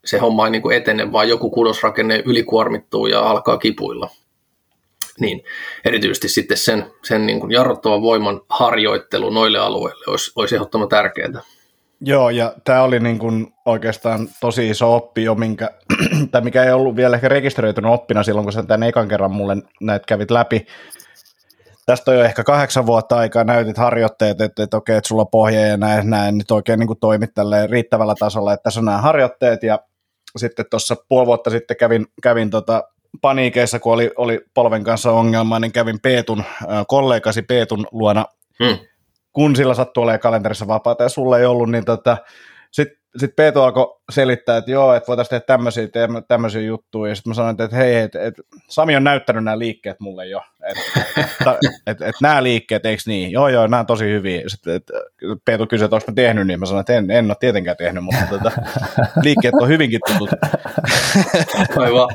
se 0.07 0.17
homma 0.17 0.45
ei 0.45 0.51
niin 0.51 0.61
kuin 0.61 0.77
etene, 0.77 1.11
vaan 1.11 1.29
joku 1.29 1.49
kudosrakenne 1.49 2.23
ylikuormittuu 2.25 3.07
ja 3.07 3.21
alkaa 3.21 3.57
kipuilla. 3.57 4.09
Niin 5.19 5.43
erityisesti 5.85 6.29
sitten 6.29 6.57
sen, 6.57 6.91
sen 7.03 7.25
niin 7.25 7.39
kuin 7.39 7.51
jarruttavan 7.51 8.01
voiman 8.01 8.41
harjoittelu 8.49 9.29
noille 9.29 9.59
alueille 9.59 10.05
olisi, 10.07 10.31
olisi 10.35 10.55
ehdottoman 10.55 10.89
tärkeää. 10.89 11.41
Joo, 12.01 12.29
ja 12.29 12.53
tämä 12.63 12.83
oli 12.83 12.99
niin 12.99 13.19
kuin 13.19 13.53
oikeastaan 13.65 14.27
tosi 14.41 14.69
iso 14.69 14.95
oppi 14.95 15.23
jo, 15.23 15.35
minkä, 15.35 15.69
tai 16.31 16.41
mikä 16.41 16.63
ei 16.63 16.71
ollut 16.71 16.95
vielä 16.95 17.15
ehkä 17.15 17.29
rekisteröitynyt 17.29 17.91
oppina 17.91 18.23
silloin, 18.23 18.45
kun 18.45 18.53
sä 18.53 18.63
tämän 18.63 18.89
ekan 18.89 19.07
kerran 19.07 19.31
mulle 19.31 19.57
näitä 19.81 20.05
kävit 20.07 20.31
läpi. 20.31 20.65
Tästä 21.85 22.11
on 22.11 22.17
jo 22.17 22.23
ehkä 22.23 22.43
kahdeksan 22.43 22.85
vuotta 22.85 23.17
aikaa, 23.17 23.43
näytit 23.43 23.77
harjoitteet, 23.77 24.41
että, 24.41 24.63
että 24.63 24.77
okei, 24.77 24.97
että 24.97 25.07
sulla 25.07 25.21
on 25.21 25.27
pohja 25.31 25.67
ja 25.67 25.77
näin, 25.77 26.09
näin 26.09 26.37
nyt 26.37 26.51
oikein 26.51 26.79
niin 26.79 26.87
kuin 26.87 26.99
toimit 26.99 27.31
riittävällä 27.69 28.15
tasolla, 28.19 28.53
että 28.53 28.63
tässä 28.63 28.79
on 28.79 28.85
nämä 28.85 28.97
harjoitteet, 28.97 29.63
ja 29.63 29.79
sitten 30.39 30.65
tuossa 30.69 30.95
puoli 31.09 31.25
vuotta 31.25 31.49
sitten 31.49 31.77
kävin, 31.77 32.05
kävin 32.23 32.49
tota 32.49 32.83
paniikeissa, 33.21 33.79
kun 33.79 33.93
oli, 33.93 34.11
oli 34.15 34.39
polven 34.53 34.83
kanssa 34.83 35.11
ongelma, 35.11 35.59
niin 35.59 35.71
kävin 35.71 35.99
Peetun, 36.01 36.43
kollegasi 36.87 37.41
Peetun 37.41 37.87
luona, 37.91 38.25
hmm. 38.63 38.77
kun 39.33 39.55
sillä 39.55 39.73
sattui 39.73 40.03
olemaan 40.03 40.19
kalenterissa 40.19 40.67
vapaata 40.67 41.03
ja 41.03 41.09
sulla 41.09 41.39
ei 41.39 41.45
ollut, 41.45 41.71
niin 41.71 41.85
tota, 41.85 42.17
sitten 42.71 42.97
sit 43.17 43.35
Peetu 43.35 43.61
alkoi 43.61 43.99
selittää, 44.11 44.57
että 44.57 44.71
joo, 44.71 44.93
että 44.93 45.07
voitaisiin 45.07 45.29
tehdä 45.29 45.45
tämmöisiä, 45.45 45.87
tämmöisiä 46.27 46.61
juttuja, 46.61 47.11
ja 47.11 47.15
sitten 47.15 47.29
mä 47.29 47.33
sanoin, 47.33 47.61
että 47.61 47.75
hei, 47.75 47.95
et, 47.95 48.15
et, 48.15 48.33
Sami 48.69 48.95
on 48.95 49.03
näyttänyt 49.03 49.43
nämä 49.43 49.59
liikkeet 49.59 49.99
mulle 49.99 50.27
jo, 50.27 50.41
että 50.67 51.01
et, 51.51 51.71
et, 51.87 52.01
et, 52.01 52.15
nämä 52.21 52.43
liikkeet, 52.43 52.85
eikö 52.85 53.03
niin? 53.05 53.31
Joo, 53.31 53.47
joo, 53.47 53.67
nämä 53.67 53.79
on 53.79 53.85
tosi 53.85 54.05
hyviä. 54.05 54.41
Sitten 54.47 54.75
et, 54.75 54.91
Peetu 55.45 55.67
kysyi, 55.67 55.85
että 55.85 55.95
onko 55.95 56.05
mä 56.11 56.15
tehnyt, 56.15 56.47
niin 56.47 56.59
mä 56.59 56.65
sanoin, 56.65 56.81
että 56.81 56.93
en, 56.93 57.11
en 57.11 57.25
ole 57.25 57.35
tietenkään 57.39 57.77
tehnyt, 57.77 58.03
mutta 58.03 58.25
tota, 58.29 58.51
liikkeet 59.23 59.53
on 59.61 59.67
hyvinkin 59.67 59.99
tutut. 60.07 60.29
Aivan. 61.77 62.09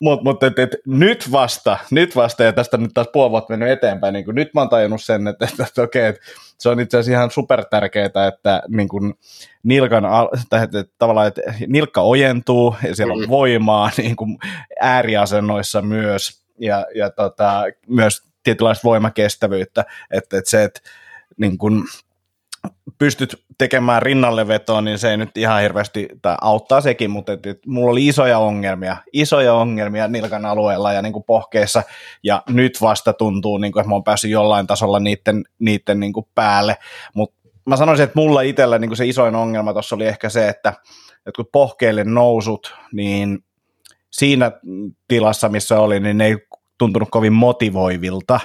mutta 0.00 0.24
mut, 0.24 0.42
et, 0.42 0.58
et, 0.58 0.76
nyt 0.86 1.32
vasta, 1.32 1.78
nyt 1.90 2.16
vasta, 2.16 2.42
ja 2.42 2.52
tästä 2.52 2.76
nyt 2.76 2.90
taas 2.94 3.08
puoli 3.12 3.30
vuotta 3.30 3.52
mennyt 3.52 3.70
eteenpäin, 3.70 4.12
niin 4.12 4.24
nyt 4.32 4.54
mä 4.54 4.60
oon 4.60 4.68
tajunnut 4.68 5.02
sen, 5.02 5.28
että, 5.28 5.44
että, 5.44 5.64
että 5.64 5.82
okei, 5.82 6.06
että 6.06 6.20
se 6.58 6.68
on 6.68 6.80
itse 6.80 6.98
asiassa 6.98 7.18
ihan 7.18 7.30
super 7.30 7.64
tärkeää, 7.64 8.26
että 8.28 8.62
niin 8.68 8.88
kuin 8.88 9.14
nilkan, 9.62 10.04
tai 10.50 10.64
että, 10.64 10.80
että, 10.80 10.94
tavallaan, 10.98 11.26
että 11.26 11.42
nilkka 11.66 12.00
ojentuu 12.00 12.76
ja 12.88 12.94
siellä 12.96 13.14
on 13.14 13.20
mm. 13.20 13.28
voimaa 13.28 13.90
niin 13.96 14.16
kuin 14.16 14.38
ääriasennoissa 14.80 15.82
myös 15.82 16.45
ja, 16.60 16.86
ja 16.94 17.10
tota, 17.10 17.62
myös 17.88 18.22
tietynlaista 18.42 18.84
voimakestävyyttä, 18.84 19.84
että, 20.10 20.38
että 20.38 20.50
se, 20.50 20.64
että 20.64 20.80
niin 21.36 21.58
kuin, 21.58 21.82
pystyt 22.98 23.44
tekemään 23.58 24.02
rinnalle 24.02 24.48
vetoa, 24.48 24.80
niin 24.80 24.98
se 24.98 25.10
ei 25.10 25.16
nyt 25.16 25.36
ihan 25.36 25.62
hirveästi, 25.62 26.08
tai 26.22 26.34
auttaa 26.40 26.80
sekin, 26.80 27.10
mutta 27.10 27.32
et, 27.32 27.46
et, 27.46 27.66
mulla 27.66 27.90
oli 27.90 28.06
isoja 28.06 28.38
ongelmia, 28.38 28.96
isoja 29.12 29.54
ongelmia 29.54 30.08
nilkan 30.08 30.46
alueella 30.46 30.92
ja 30.92 31.02
niin 31.02 31.24
pohkeessa, 31.26 31.82
ja 32.22 32.42
nyt 32.48 32.80
vasta 32.80 33.12
tuntuu, 33.12 33.58
niin 33.58 33.72
kuin, 33.72 33.80
että 33.80 33.88
mä 33.88 33.94
oon 33.94 34.04
päässyt 34.04 34.30
jollain 34.30 34.66
tasolla 34.66 35.00
niiden, 35.00 35.44
niiden 35.58 36.00
niin 36.00 36.12
päälle, 36.34 36.76
mutta 37.14 37.36
mä 37.66 37.76
sanoisin, 37.76 38.04
että 38.04 38.18
mulla 38.18 38.40
itsellä 38.40 38.78
niin 38.78 38.96
se 38.96 39.06
isoin 39.06 39.34
ongelma 39.34 39.72
tuossa 39.72 39.96
oli 39.96 40.06
ehkä 40.06 40.28
se, 40.28 40.48
että, 40.48 40.72
kun 41.36 41.46
pohkeille 41.52 42.04
nousut, 42.04 42.74
niin 42.92 43.44
siinä 44.10 44.52
tilassa, 45.08 45.48
missä 45.48 45.80
oli, 45.80 46.00
niin 46.00 46.18
ne 46.18 46.26
ei 46.26 46.36
tuntunut 46.78 47.08
kovin 47.10 47.32
motivoivilta, 47.32 48.40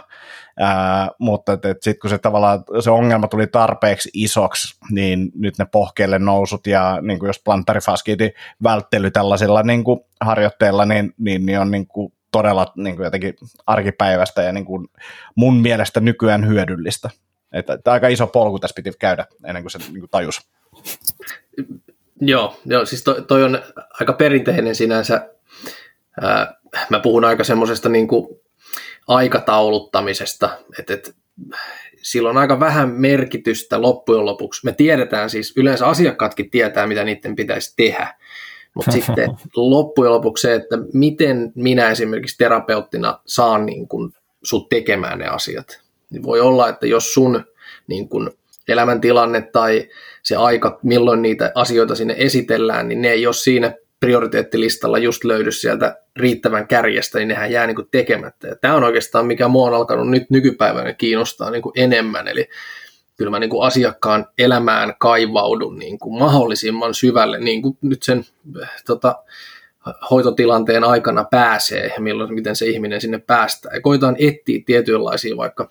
Ää, 0.59 1.09
mutta 1.19 1.51
sitten 1.53 1.99
kun 2.01 2.09
se 2.09 2.17
tavallaan 2.17 2.63
se 2.79 2.91
ongelma 2.91 3.27
tuli 3.27 3.47
tarpeeksi 3.47 4.09
isoksi, 4.13 4.75
niin 4.91 5.31
nyt 5.35 5.57
ne 5.57 5.65
pohkeille 5.65 6.19
nousut 6.19 6.67
ja 6.67 6.97
niin 7.01 7.19
kuin 7.19 7.27
jos 7.27 7.41
planttarifaskiitin 7.45 8.31
välttely 8.63 9.11
tällaisilla 9.11 9.63
niin 9.63 9.83
kuin 9.83 9.99
harjoitteilla, 10.21 10.85
niin, 10.85 11.13
niin, 11.17 11.45
niin 11.45 11.59
on 11.59 11.71
niin 11.71 11.87
kuin 11.87 12.13
todella 12.31 12.73
niin 12.75 12.95
kuin 12.95 13.03
jotenkin 13.03 13.33
arkipäivästä 13.67 14.41
ja 14.41 14.51
niin 14.51 14.65
kuin 14.65 14.87
mun 15.35 15.55
mielestä 15.61 15.99
nykyään 15.99 16.47
hyödyllistä. 16.47 17.09
Että, 17.53 17.73
että 17.73 17.91
aika 17.91 18.07
iso 18.07 18.27
polku 18.27 18.59
tässä 18.59 18.75
piti 18.75 18.91
käydä 18.99 19.25
ennen 19.45 19.63
kuin 19.63 19.71
se 19.71 19.77
niin 19.77 19.99
kuin 19.99 20.09
tajus. 20.09 20.41
Joo, 22.21 22.59
joo, 22.65 22.85
siis 22.85 23.03
toi, 23.03 23.21
toi 23.21 23.43
on 23.43 23.59
aika 23.99 24.13
perinteinen 24.13 24.75
sinänsä. 24.75 25.29
Ää, 26.21 26.53
mä 26.89 26.99
puhun 26.99 27.25
aika 27.25 27.43
semmoisesta 27.43 27.89
niin 27.89 28.07
aikatauluttamisesta, 29.07 30.49
että, 30.79 30.93
että 30.93 31.11
sillä 32.01 32.29
on 32.29 32.37
aika 32.37 32.59
vähän 32.59 32.89
merkitystä 32.89 33.81
loppujen 33.81 34.25
lopuksi. 34.25 34.65
Me 34.65 34.71
tiedetään 34.71 35.29
siis, 35.29 35.53
yleensä 35.57 35.87
asiakkaatkin 35.87 36.49
tietää, 36.49 36.87
mitä 36.87 37.03
niiden 37.03 37.35
pitäisi 37.35 37.73
tehdä, 37.75 38.13
mutta 38.73 38.91
sitten 39.01 39.29
loppujen 39.55 40.11
lopuksi 40.11 40.41
se, 40.41 40.55
että 40.55 40.77
miten 40.93 41.51
minä 41.55 41.89
esimerkiksi 41.89 42.37
terapeuttina 42.37 43.19
saan 43.25 43.65
niin 43.65 43.87
kuin 43.87 44.13
sut 44.43 44.69
tekemään 44.69 45.19
ne 45.19 45.27
asiat. 45.27 45.81
Niin 46.09 46.23
voi 46.23 46.41
olla, 46.41 46.69
että 46.69 46.87
jos 46.87 47.13
sun 47.13 47.45
niin 47.87 48.09
kuin 48.09 48.29
elämäntilanne 48.67 49.41
tai 49.41 49.89
se 50.23 50.35
aika, 50.35 50.79
milloin 50.83 51.21
niitä 51.21 51.51
asioita 51.55 51.95
sinne 51.95 52.15
esitellään, 52.17 52.87
niin 52.87 53.01
ne 53.01 53.09
ei 53.09 53.25
ole 53.25 53.33
siinä 53.33 53.73
prioriteettilistalla 54.01 54.97
just 54.97 55.23
löydy 55.23 55.51
sieltä 55.51 56.01
riittävän 56.15 56.67
kärjestä, 56.67 57.17
niin 57.17 57.27
nehän 57.27 57.51
jää 57.51 57.67
niin 57.67 57.77
tekemättä. 57.91 58.47
Ja 58.47 58.55
tämä 58.55 58.75
on 58.75 58.83
oikeastaan, 58.83 59.25
mikä 59.25 59.47
mua 59.47 59.67
on 59.67 59.73
alkanut 59.73 60.09
nyt 60.09 60.29
nykypäivänä 60.29 60.93
kiinnostaa 60.93 61.51
niin 61.51 61.61
enemmän, 61.75 62.27
eli 62.27 62.49
kyllä 63.17 63.31
mä 63.31 63.39
niin 63.39 63.51
asiakkaan 63.61 64.27
elämään 64.37 64.93
kaivaudun 64.99 65.79
niin 65.79 65.97
mahdollisimman 66.09 66.93
syvälle, 66.93 67.39
niin 67.39 67.61
kuin 67.61 67.77
nyt 67.81 68.03
sen 68.03 68.25
tota, 68.85 69.15
hoitotilanteen 70.11 70.83
aikana 70.83 71.23
pääsee 71.23 71.93
milloin, 71.99 72.33
miten 72.33 72.55
se 72.55 72.65
ihminen 72.65 73.01
sinne 73.01 73.19
päästää. 73.19 73.73
Ja 73.73 73.81
koitaan 73.81 74.15
etsiä 74.19 74.63
tietynlaisia 74.65 75.37
vaikka 75.37 75.69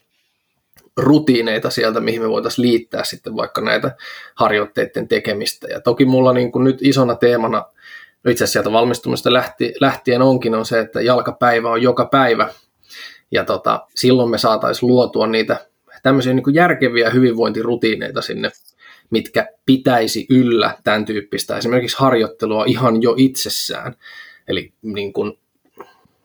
rutiineita 0.97 1.71
sieltä, 1.71 2.01
mihin 2.01 2.23
me 2.23 2.29
voitaisiin 2.29 2.67
liittää 2.67 3.05
sitten 3.05 3.37
vaikka 3.37 3.61
näitä 3.61 3.97
harjoitteiden 4.35 5.09
tekemistä. 5.09 5.67
Ja 5.67 5.81
toki 5.81 6.05
mulla 6.05 6.33
niin 6.33 6.53
kuin 6.53 6.65
nyt 6.65 6.79
isona 6.81 7.15
teemana– 7.15 7.65
no 8.25 8.31
itse 8.31 8.45
asiassa 8.45 8.53
sieltä 8.53 8.73
valmistumista 8.73 9.33
lähti, 9.33 9.75
lähtien 9.81 10.23
onkin, 10.23 10.55
on 10.55 10.67
se, 10.67 10.81
että 10.81 11.01
jalkapäivä 11.01 11.71
on 11.71 11.83
joka 11.83 12.05
päivä. 12.05 12.49
Ja 13.31 13.45
tota, 13.45 13.87
silloin 13.95 14.31
me 14.31 14.39
saataisiin 14.39 14.89
luotua 14.89 15.27
niitä 15.27 15.67
tämmöisiä 16.03 16.33
niin 16.33 16.55
järkeviä 16.55 17.11
hyvinvointirutiineita 17.11 18.23
sinne, 18.23 18.51
mitkä 19.11 19.47
pitäisi 19.67 20.27
yllä 20.31 20.77
tämän 20.85 21.05
tyyppistä 21.05 21.57
esimerkiksi 21.57 21.97
harjoittelua 21.99 22.65
ihan 22.65 23.03
jo 23.03 23.15
itsessään. 23.17 23.95
Eli 24.49 24.73
niin 24.83 25.13
kuin, 25.13 25.39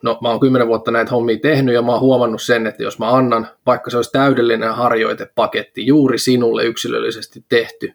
no 0.02 0.18
mä 0.22 0.30
oon 0.30 0.40
kymmenen 0.40 0.68
vuotta 0.68 0.92
näitä 0.92 1.12
hommia 1.12 1.40
tehnyt 1.40 1.75
ja 1.75 1.82
mä 1.82 1.92
oon 1.92 2.02
huomannut 2.02 2.42
sen, 2.42 2.68
että 2.68 2.84
jos 2.84 3.00
mä 3.00 3.16
annan, 3.16 3.48
vaikka 3.66 3.90
se 3.90 3.98
olisi 3.98 4.12
täydellinen 4.12 4.74
harjoitepaketti, 4.74 5.86
juuri 5.86 6.18
sinulle 6.18 6.64
yksilöllisesti 6.64 7.46
tehty, 7.50 7.94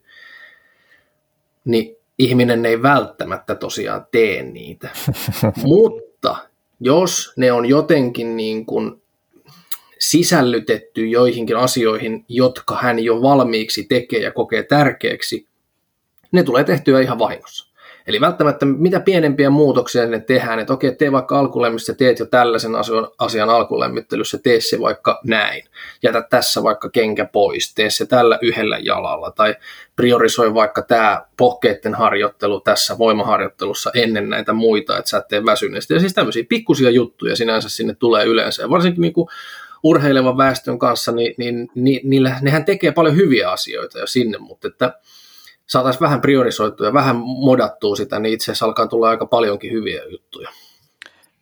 niin 1.64 1.99
ihminen 2.20 2.66
ei 2.66 2.82
välttämättä 2.82 3.54
tosiaan 3.54 4.06
tee 4.10 4.42
niitä. 4.42 4.88
Mutta 5.62 6.36
jos 6.80 7.32
ne 7.36 7.52
on 7.52 7.66
jotenkin 7.66 8.36
niin 8.36 8.66
kuin 8.66 9.02
sisällytetty 9.98 11.06
joihinkin 11.06 11.56
asioihin, 11.56 12.24
jotka 12.28 12.78
hän 12.82 12.98
jo 12.98 13.22
valmiiksi 13.22 13.84
tekee 13.84 14.20
ja 14.20 14.32
kokee 14.32 14.62
tärkeäksi, 14.62 15.46
ne 16.32 16.42
tulee 16.42 16.64
tehtyä 16.64 17.00
ihan 17.00 17.18
vahingossa. 17.18 17.69
Eli 18.06 18.20
välttämättä 18.20 18.66
mitä 18.66 19.00
pienempiä 19.00 19.50
muutoksia 19.50 20.06
ne 20.06 20.20
tehdään, 20.20 20.58
että 20.58 20.72
okei, 20.72 20.94
tee 20.94 21.12
vaikka 21.12 21.38
alkulämmissä, 21.38 21.94
teet 21.94 22.18
jo 22.18 22.26
tällaisen 22.26 22.74
asian, 22.74 23.08
asian 23.18 23.50
alkulämmittelyssä, 23.50 24.38
tee 24.38 24.60
se 24.60 24.80
vaikka 24.80 25.20
näin. 25.24 25.64
Jätä 26.02 26.22
tässä 26.30 26.62
vaikka 26.62 26.90
kenkä 26.90 27.24
pois, 27.24 27.74
tee 27.74 27.90
se 27.90 28.06
tällä 28.06 28.38
yhdellä 28.42 28.78
jalalla. 28.78 29.30
Tai 29.30 29.56
priorisoi 29.96 30.54
vaikka 30.54 30.82
tämä 30.82 31.24
pohkeiden 31.36 31.94
harjoittelu 31.94 32.60
tässä 32.60 32.98
voimaharjoittelussa 32.98 33.90
ennen 33.94 34.30
näitä 34.30 34.52
muita, 34.52 34.98
että 34.98 35.10
sä 35.10 35.18
et 35.18 35.28
tee 35.28 35.44
väsyneesti. 35.44 35.94
Ja 35.94 36.00
siis 36.00 36.14
tämmöisiä 36.14 36.44
pikkusia 36.48 36.90
juttuja 36.90 37.36
sinänsä 37.36 37.68
sinne 37.68 37.94
tulee 37.94 38.24
yleensä. 38.24 38.62
Ja 38.62 38.70
varsinkin 38.70 39.02
niin 39.02 39.12
kuin 39.12 39.28
urheilevan 39.82 40.36
väestön 40.36 40.78
kanssa, 40.78 41.12
niin, 41.12 41.34
niin, 41.38 41.68
niin 41.74 42.00
niillä, 42.04 42.36
nehän 42.40 42.64
tekee 42.64 42.92
paljon 42.92 43.16
hyviä 43.16 43.50
asioita 43.50 43.98
jo 43.98 44.06
sinne, 44.06 44.38
mutta 44.38 44.68
että 44.68 44.92
saataisiin 45.70 46.00
vähän 46.00 46.20
priorisoitua 46.20 46.86
ja 46.86 46.92
vähän 46.92 47.16
modattua 47.16 47.96
sitä, 47.96 48.18
niin 48.18 48.34
itse 48.34 48.44
asiassa 48.44 48.66
alkaa 48.66 48.86
tulla 48.86 49.08
aika 49.08 49.26
paljonkin 49.26 49.72
hyviä 49.72 50.02
juttuja. 50.10 50.48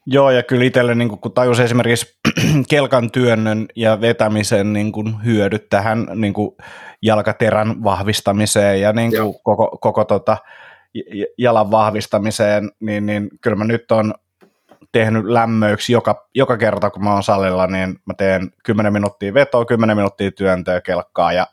Joo, 0.06 0.30
ja 0.30 0.42
kyllä 0.42 0.64
itselle, 0.64 0.94
niin 0.94 1.18
kun 1.18 1.32
tajus 1.32 1.60
esimerkiksi 1.60 2.18
kelkan 2.70 3.10
työnnön 3.10 3.66
ja 3.76 4.00
vetämisen 4.00 4.72
niin 4.72 4.92
kun 4.92 5.24
hyödyt 5.24 5.68
tähän 5.68 6.06
niin 6.14 6.32
kun 6.32 6.56
jalkaterän 7.02 7.84
vahvistamiseen 7.84 8.80
ja 8.80 8.92
niin 8.92 9.12
kun 9.22 9.34
koko, 9.42 9.78
koko 9.80 10.04
tota, 10.04 10.36
jalan 11.38 11.70
vahvistamiseen, 11.70 12.70
niin, 12.80 13.06
niin 13.06 13.28
kyllä 13.40 13.56
mä 13.56 13.64
nyt 13.64 13.90
on 13.90 14.14
tehnyt 14.92 15.24
lämmöiksi 15.24 15.92
joka, 15.92 16.28
joka 16.34 16.56
kerta, 16.56 16.90
kun 16.90 17.04
mä 17.04 17.12
oon 17.12 17.22
salilla, 17.22 17.66
niin 17.66 17.96
mä 18.04 18.14
teen 18.14 18.50
10 18.64 18.92
minuuttia 18.92 19.34
vetoa, 19.34 19.64
10 19.64 19.96
minuuttia 19.96 20.30
työntöä 20.30 20.80
kelkkaa 20.80 21.32
ja 21.32 21.46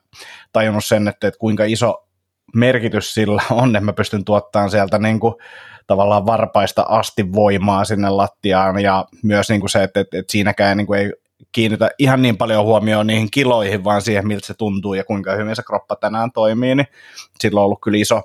tajunnut 0.54 0.86
sen, 0.86 1.08
että, 1.08 1.28
että 1.28 1.40
kuinka 1.40 1.64
iso 1.64 2.05
merkitys 2.54 3.14
sillä 3.14 3.42
on, 3.52 3.76
että 3.76 3.86
mä 3.86 3.94
pystyn 3.94 4.26
tuottamaan 4.26 4.72
sieltä 4.72 4.98
niin 5.00 5.20
kuin, 5.20 5.34
tavallaan 5.88 6.26
varpaista 6.26 6.86
asti 6.90 7.34
voimaa 7.34 7.86
sinne 7.86 8.10
lattiaan 8.10 8.80
ja 8.80 9.06
myös 9.24 9.50
niin 9.50 9.60
kuin 9.60 9.70
se, 9.70 9.84
että, 9.84 10.00
että, 10.00 10.18
että 10.18 10.32
siinäkään 10.32 10.78
niin 10.78 10.88
kuin 10.88 11.00
ei 11.00 11.14
kiinnitä 11.52 11.90
ihan 12.00 12.22
niin 12.22 12.38
paljon 12.38 12.66
huomioon 12.66 13.08
niihin 13.08 13.32
kiloihin, 13.32 13.84
vaan 13.84 14.02
siihen, 14.02 14.28
miltä 14.28 14.48
se 14.48 14.54
tuntuu 14.54 14.94
ja 14.94 15.04
kuinka 15.04 15.36
hyvin 15.36 15.56
se 15.56 15.64
kroppa 15.64 15.96
tänään 15.96 16.32
toimii, 16.32 16.76
niin 16.76 16.88
sillä 17.40 17.60
on 17.60 17.66
ollut 17.66 17.82
kyllä 17.82 17.98
iso, 17.98 18.22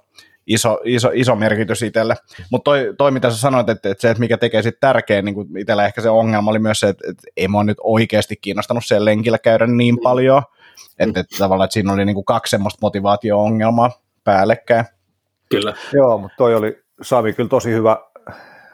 iso, 0.47 0.79
iso, 0.85 1.11
iso 1.15 1.37
merkitys 1.37 1.83
itselle. 1.83 2.17
Mutta 2.51 2.71
toi, 2.71 2.95
toi, 2.99 3.11
mitä 3.11 3.31
sä 3.31 3.37
sanoit, 3.37 3.69
että, 3.69 3.91
että 3.91 4.03
se, 4.03 4.11
että 4.11 4.21
mikä 4.21 4.37
tekee 4.37 4.63
sitten 4.63 4.81
tärkeä, 4.81 5.23
niin 5.23 5.59
itsellä 5.59 5.87
ehkä 5.87 6.01
se 6.01 6.11
ongelma 6.11 6.51
oli 6.51 6.59
myös 6.59 6.81
se, 6.81 6.89
että, 6.89 7.11
että 7.11 7.23
ei 7.37 7.49
mua 7.49 7.65
nyt 7.65 7.79
oikeasti 7.83 8.37
kiinnostanut 8.37 8.85
siellä 8.87 9.05
lenkillä 9.05 9.39
käydä 9.39 9.67
niin 9.67 9.99
paljon, 10.03 10.43
että, 10.99 11.21
että 11.21 11.37
tavallaan 11.39 11.65
että 11.65 11.75
siinä 11.75 11.93
oli 11.93 12.05
niin 12.05 12.15
kuin 12.15 12.25
kaksi 12.25 12.51
semmoista 12.51 12.79
motivaatio-ongelmaa, 12.83 13.91
päällekkäin. 14.25 14.85
Kyllä. 15.51 15.75
Joo, 15.93 16.19
mutta 16.19 16.37
toi 16.37 16.55
oli 16.55 16.83
Sami 17.03 17.33
kyllä 17.33 17.49
tosi 17.49 17.73
hyvä 17.73 17.97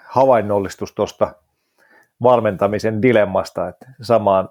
havainnollistus 0.04 0.92
tuosta 0.92 1.34
valmentamisen 2.22 3.02
dilemmasta, 3.02 3.68
että 3.68 3.86
samaan, 4.02 4.48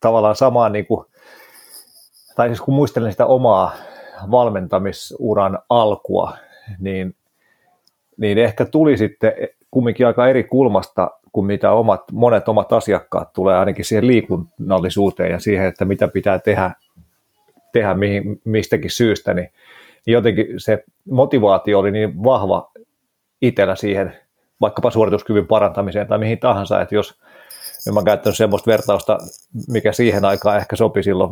tavallaan 0.00 0.36
samaan 0.36 0.72
niin 0.72 0.86
kuin, 0.86 1.06
tai 2.36 2.48
siis 2.48 2.60
kun 2.60 2.74
muistelen 2.74 3.12
sitä 3.12 3.26
omaa 3.26 3.72
valmentamisuran 4.30 5.58
alkua, 5.70 6.36
niin, 6.78 7.16
niin 8.16 8.38
ehkä 8.38 8.64
tuli 8.64 8.96
sitten 8.96 9.32
kumminkin 9.70 10.06
aika 10.06 10.28
eri 10.28 10.44
kulmasta 10.44 11.10
kuin 11.32 11.46
mitä 11.46 11.72
omat, 11.72 12.12
monet 12.12 12.48
omat 12.48 12.72
asiakkaat 12.72 13.32
tulee 13.32 13.56
ainakin 13.56 13.84
siihen 13.84 14.06
liikunnallisuuteen 14.06 15.30
ja 15.30 15.38
siihen, 15.38 15.66
että 15.66 15.84
mitä 15.84 16.08
pitää 16.08 16.38
tehdä, 16.38 16.70
tehdä 17.72 17.94
mihin, 17.94 18.40
mistäkin 18.44 18.90
syystä, 18.90 19.34
niin 19.34 19.52
niin 20.06 20.12
jotenkin 20.12 20.46
se 20.56 20.84
motivaatio 21.10 21.78
oli 21.78 21.90
niin 21.90 22.24
vahva 22.24 22.72
itsellä 23.42 23.76
siihen 23.76 24.16
vaikkapa 24.60 24.90
suorituskyvyn 24.90 25.46
parantamiseen 25.46 26.06
tai 26.06 26.18
mihin 26.18 26.38
tahansa, 26.38 26.80
että 26.80 26.94
jos 26.94 27.18
ja 27.86 27.92
mä 27.92 28.02
käyttänyt 28.02 28.36
semmoista 28.36 28.70
vertausta, 28.70 29.18
mikä 29.68 29.92
siihen 29.92 30.24
aikaan 30.24 30.56
ehkä 30.56 30.76
sopi 30.76 31.02
silloin, 31.02 31.30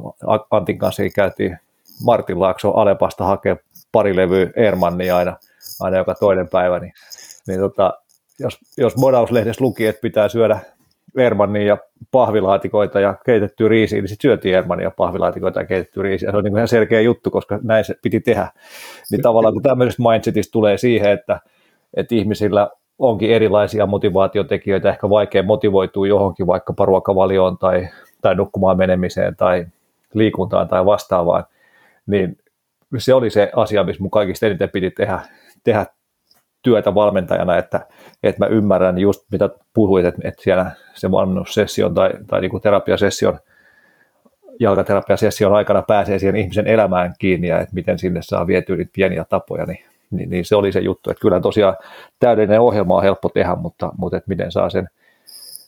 Antin 0.50 0.78
kanssa 0.78 1.02
käytiin 1.14 1.58
Martin 2.04 2.40
Laakso 2.40 2.70
Alepasta 2.70 3.24
hakea 3.24 3.56
pari 3.92 4.16
levyä 4.16 4.50
Ermannia 4.56 5.16
aina, 5.16 5.36
aina 5.80 5.96
joka 5.96 6.14
toinen 6.14 6.48
päivä, 6.48 6.78
niin, 6.78 6.92
niin 7.46 7.60
tota, 7.60 7.94
jos, 8.38 8.58
jos 8.76 8.96
Modauslehdessä 8.96 9.64
luki, 9.64 9.86
että 9.86 10.00
pitää 10.00 10.28
syödä 10.28 10.60
Ermannia 11.16 11.62
ja 11.62 11.78
pahvilaatikoita 12.10 13.00
ja 13.00 13.14
keitettyä 13.26 13.68
riisiä, 13.68 14.00
niin 14.00 14.08
sitten 14.08 14.28
syötiin 14.28 14.54
Ermannia 14.54 14.90
pahvilaatikoita 14.90 15.60
ja 15.60 15.66
keitettyä 15.66 16.02
riisiä. 16.02 16.30
Se 16.30 16.36
on 16.36 16.44
niin 16.44 16.56
ihan 16.56 16.68
selkeä 16.68 17.00
juttu, 17.00 17.30
koska 17.30 17.58
näin 17.62 17.84
se 17.84 17.94
piti 18.02 18.20
tehdä. 18.20 18.48
Niin 19.10 19.22
tavallaan 19.22 19.54
kun 19.54 19.62
tämmöisestä 19.62 20.02
mindsetista 20.02 20.52
tulee 20.52 20.78
siihen, 20.78 21.12
että, 21.12 21.40
että 21.94 22.14
ihmisillä 22.14 22.70
onkin 22.98 23.30
erilaisia 23.30 23.86
motivaatiotekijöitä, 23.86 24.88
ehkä 24.88 25.10
vaikea 25.10 25.42
motivoitua 25.42 26.06
johonkin 26.06 26.46
vaikkapa 26.46 26.84
ruokavalioon 26.84 27.58
tai, 27.58 27.88
tai 28.22 28.34
nukkumaan 28.34 28.78
menemiseen 28.78 29.36
tai 29.36 29.66
liikuntaan 30.14 30.68
tai 30.68 30.86
vastaavaan, 30.86 31.44
niin 32.06 32.38
se 32.98 33.14
oli 33.14 33.30
se 33.30 33.50
asia, 33.56 33.84
missä 33.84 34.02
mun 34.02 34.10
kaikista 34.10 34.46
eniten 34.46 34.70
piti 34.70 34.90
tehdä, 34.90 35.20
tehdä 35.64 35.86
työtä 36.64 36.94
valmentajana, 36.94 37.56
että, 37.56 37.86
että 38.22 38.44
mä 38.44 38.46
ymmärrän 38.46 38.98
just 38.98 39.22
mitä 39.32 39.50
puhuit, 39.74 40.06
että, 40.06 40.20
että 40.24 40.42
siellä 40.42 40.70
se 40.94 41.10
valmennussession 41.10 41.94
tai, 41.94 42.10
tai 42.26 42.40
niin 42.40 42.50
kuin 42.50 42.62
terapiasession, 42.62 43.38
jalkaterapiasession 44.60 45.54
aikana 45.54 45.82
pääsee 45.82 46.18
siihen 46.18 46.36
ihmisen 46.36 46.66
elämään 46.66 47.14
kiinni 47.18 47.48
ja 47.48 47.60
että 47.60 47.74
miten 47.74 47.98
sinne 47.98 48.22
saa 48.22 48.46
vietyä 48.46 48.76
niitä 48.76 48.90
pieniä 48.94 49.24
tapoja, 49.24 49.66
niin, 49.66 49.84
niin, 50.10 50.30
niin, 50.30 50.44
se 50.44 50.56
oli 50.56 50.72
se 50.72 50.80
juttu, 50.80 51.10
että 51.10 51.20
kyllä 51.20 51.40
tosiaan 51.40 51.76
täydellinen 52.18 52.60
ohjelma 52.60 52.96
on 52.96 53.02
helppo 53.02 53.28
tehdä, 53.28 53.54
mutta, 53.54 53.92
mutta 53.98 54.16
että 54.16 54.28
miten 54.28 54.52
saa 54.52 54.70
sen 54.70 54.88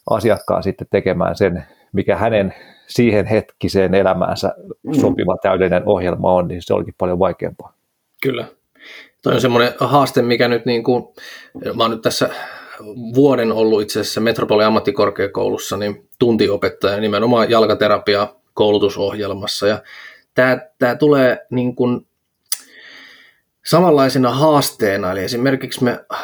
asiakkaan 0.09 0.63
sitten 0.63 0.87
tekemään 0.91 1.35
sen, 1.35 1.63
mikä 1.93 2.15
hänen 2.15 2.53
siihen 2.87 3.25
hetkiseen 3.25 3.93
elämäänsä 3.93 4.55
sopiva 5.01 5.37
täydellinen 5.41 5.83
ohjelma 5.85 6.33
on, 6.33 6.47
niin 6.47 6.61
se 6.61 6.73
olikin 6.73 6.95
paljon 6.97 7.19
vaikeampaa. 7.19 7.73
Kyllä. 8.23 8.45
Toi 9.27 9.35
on 9.35 9.41
semmoinen 9.41 9.73
haaste, 9.79 10.21
mikä 10.21 10.47
nyt 10.47 10.65
niin 10.65 10.83
kuin, 10.83 11.03
mä 11.75 11.83
oon 11.83 11.91
nyt 11.91 12.01
tässä 12.01 12.29
vuoden 13.15 13.51
ollut 13.51 13.81
itse 13.81 13.99
asiassa 13.99 14.21
Metropoli 14.21 14.63
ammattikorkeakoulussa 14.63 15.77
niin 15.77 16.09
tuntiopettaja 16.19 16.99
nimenomaan 16.99 17.49
jalkaterapia 17.49 18.27
koulutusohjelmassa. 18.53 19.67
Ja 19.67 19.81
tämä, 20.33 20.59
tämä 20.79 20.95
tulee 20.95 21.45
niin 21.49 21.75
kuin 21.75 22.07
samanlaisena 23.65 24.31
haasteena, 24.31 25.11
eli 25.11 25.23
esimerkiksi 25.23 25.83
me 25.83 25.91
äh, 25.91 26.19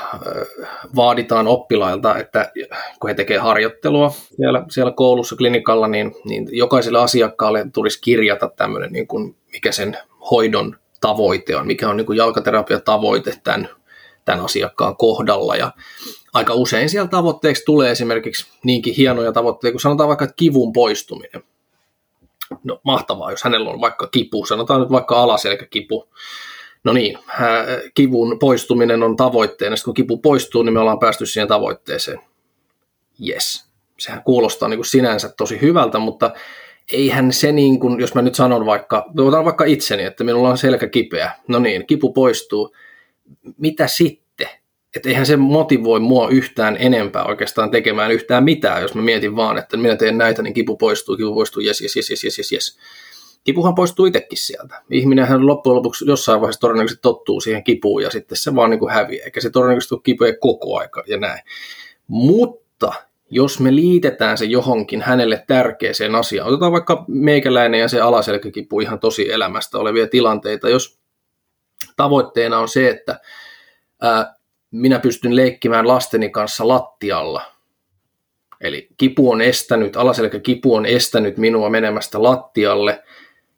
vaaditaan 0.96 1.48
oppilailta, 1.48 2.18
että 2.18 2.52
kun 3.00 3.10
he 3.10 3.14
tekevät 3.14 3.44
harjoittelua 3.44 4.14
siellä, 4.36 4.66
siellä 4.70 4.92
koulussa, 4.92 5.36
klinikalla, 5.36 5.88
niin, 5.88 6.16
niin 6.26 6.48
jokaiselle 6.52 7.00
asiakkaalle 7.00 7.66
tulisi 7.74 8.02
kirjata 8.02 8.50
tämmöinen, 8.56 8.92
niin 8.92 9.08
kuin, 9.08 9.36
mikä 9.52 9.72
sen 9.72 9.98
hoidon 10.32 10.83
tavoite 11.04 11.56
on, 11.56 11.68
mikä 11.68 11.90
on 11.90 11.98
niin 11.98 12.06
kuin 12.06 12.18
jalkaterapia 12.18 12.80
tavoite 12.80 13.40
tämän, 13.44 13.70
tämän 14.26 14.46
asiakkaan 14.46 14.98
kohdalla. 14.98 15.56
Ja 15.56 15.72
aika 16.34 16.54
usein 16.54 16.90
siellä 16.90 17.08
tavoitteeksi 17.08 17.64
tulee 17.66 17.92
esimerkiksi 17.92 18.48
niinkin 18.64 18.94
hienoja 18.94 19.32
tavoitteita, 19.32 19.74
kun 19.74 19.80
sanotaan 19.80 20.08
vaikka 20.08 20.28
kivun 20.28 20.74
poistuminen. 20.74 21.44
No 22.64 22.80
mahtavaa, 22.84 23.32
jos 23.32 23.44
hänellä 23.44 23.70
on 23.70 23.82
vaikka 23.82 24.08
kipu, 24.08 24.46
sanotaan 24.46 24.82
nyt 24.82 24.92
vaikka 24.92 25.24
alaselkäkipu, 25.24 26.10
no 26.84 26.94
niin, 26.94 27.18
kivun 27.94 28.40
poistuminen 28.40 29.04
on 29.04 29.16
tavoitteena. 29.16 29.76
Sitten 29.76 29.86
kun 29.86 29.94
kipu 29.94 30.18
poistuu, 30.18 30.64
niin 30.64 30.74
me 30.74 30.80
ollaan 30.80 31.00
päästy 31.00 31.26
siihen 31.26 31.48
tavoitteeseen. 31.48 32.20
Yes. 33.28 33.66
Sehän 34.00 34.24
kuulostaa 34.24 34.70
niin 34.70 34.78
kuin 34.78 34.86
sinänsä 34.86 35.34
tosi 35.38 35.62
hyvältä, 35.62 36.00
mutta 36.00 36.32
eihän 36.92 37.34
se 37.34 37.52
niin 37.52 37.80
kuin, 37.80 38.00
jos 38.00 38.16
mä 38.16 38.22
nyt 38.22 38.36
sanon 38.36 38.66
vaikka, 38.66 39.12
otan 39.18 39.46
vaikka 39.46 39.66
itseni, 39.66 40.04
että 40.04 40.24
minulla 40.24 40.50
on 40.50 40.58
selkä 40.58 40.88
kipeä. 40.88 41.32
No 41.48 41.60
niin, 41.60 41.88
kipu 41.88 42.14
poistuu. 42.14 42.76
Mitä 43.58 43.88
sitten? 43.88 44.48
Että 44.96 45.10
eihän 45.10 45.26
se 45.26 45.38
motivoi 45.38 46.00
mua 46.00 46.30
yhtään 46.30 46.78
enempää 46.80 47.26
oikeastaan 47.26 47.72
tekemään 47.72 48.12
yhtään 48.12 48.44
mitään, 48.44 48.82
jos 48.82 48.96
mä 48.96 49.02
mietin 49.02 49.36
vaan, 49.36 49.58
että 49.58 49.78
minä 49.78 49.96
teen 49.96 50.18
näitä, 50.18 50.42
niin 50.42 50.54
kipu 50.54 50.78
poistuu, 50.78 51.18
kipu 51.18 51.34
poistuu, 51.34 51.62
jes, 51.62 51.82
jes, 51.82 51.96
jes, 51.96 52.10
jes, 52.10 52.38
jes, 52.38 52.52
jes. 52.52 52.78
Kipuhan 53.44 53.76
poistuu 53.76 54.06
itsekin 54.06 54.38
sieltä. 54.38 54.82
Ihminenhän 54.92 55.48
loppujen 55.48 55.76
lopuksi 55.76 56.06
jossain 56.08 56.42
vaiheessa 56.42 56.60
todennäköisesti 56.62 57.02
tottuu 57.02 57.42
siihen 57.42 57.64
kipuun 57.64 58.04
ja 58.04 58.10
sitten 58.10 58.38
se 58.38 58.56
vaan 58.56 58.70
niin 58.70 58.80
kuin 58.80 58.94
häviää, 58.94 59.26
eikä 59.26 59.42
se 59.42 59.50
todennäköisesti 59.50 59.96
ole 59.96 60.02
kipuja 60.04 60.38
koko 60.40 60.78
aika 60.78 61.04
ja 61.08 61.18
näin. 61.18 61.42
Mutta 62.08 62.94
jos 63.30 63.60
me 63.60 63.76
liitetään 63.76 64.38
se 64.38 64.46
johonkin 64.46 65.02
hänelle 65.02 65.44
tärkeäseen 65.48 66.16
asiaan, 66.16 66.48
otetaan 66.48 66.72
vaikka 66.72 67.06
meikäläinen 67.08 67.80
ja 67.80 67.88
se 67.88 68.02
alaselkäkipu 68.02 68.80
ihan 68.80 69.00
tosi 69.00 69.32
elämästä 69.32 69.78
olevia 69.78 70.08
tilanteita, 70.08 70.70
jos 70.70 71.00
tavoitteena 71.96 72.60
on 72.60 72.70
se, 72.70 72.90
että 72.90 73.20
ää, 74.02 74.36
minä 74.72 75.00
pystyn 75.00 75.36
leikkimään 75.36 75.88
lasteni 75.88 76.30
kanssa 76.30 76.68
lattialla, 76.68 77.42
eli 78.62 78.88
kipu 78.98 79.32
on 79.32 79.42
estänyt, 79.42 79.98
alaselkäkipu 79.98 80.76
on 80.76 80.86
estänyt 80.86 81.38
minua 81.38 81.70
menemästä 81.70 82.24
lattialle, 82.24 83.04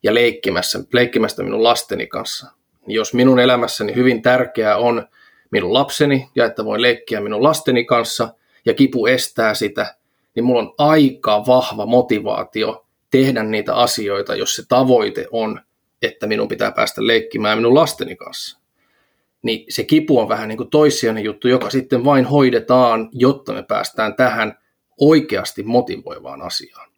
ja 0.06 0.14
leikkimässä, 0.14 0.80
leikkimästä 0.94 1.44
minun 1.44 1.64
lasteni 1.64 2.08
kanssa. 2.08 2.48
Jos 2.88 3.14
minun 3.14 3.40
elämässäni 3.40 3.96
hyvin 3.96 4.22
tärkeää 4.22 4.78
on 4.78 5.08
minun 5.52 5.74
lapseni 5.74 6.30
ja 6.36 6.46
että 6.46 6.66
voin 6.66 6.82
leikkiä 6.82 7.22
minun 7.22 7.44
lasteni 7.44 7.86
kanssa 7.86 8.34
ja 8.66 8.74
kipu 8.74 9.06
estää 9.06 9.54
sitä, 9.54 9.96
niin 10.36 10.44
mulla 10.44 10.62
on 10.62 10.74
aika 10.78 11.44
vahva 11.48 11.86
motivaatio 11.86 12.86
tehdä 13.12 13.44
niitä 13.44 13.76
asioita, 13.76 14.36
jos 14.36 14.56
se 14.56 14.64
tavoite 14.70 15.28
on, 15.32 15.62
että 16.02 16.28
minun 16.28 16.48
pitää 16.48 16.72
päästä 16.72 17.08
leikkimään 17.08 17.58
minun 17.58 17.76
lasteni 17.76 18.16
kanssa. 18.16 18.60
Niin 19.42 19.66
se 19.70 19.84
kipu 19.84 20.20
on 20.20 20.30
vähän 20.30 20.48
niin 20.48 20.58
kuin 20.58 20.70
toissijainen 20.70 21.24
juttu, 21.24 21.48
joka 21.48 21.70
sitten 21.70 22.06
vain 22.06 22.26
hoidetaan, 22.26 23.10
jotta 23.12 23.54
me 23.54 23.64
päästään 23.64 24.16
tähän 24.16 24.58
oikeasti 25.00 25.64
motivoivaan 25.64 26.42
asiaan. 26.42 26.90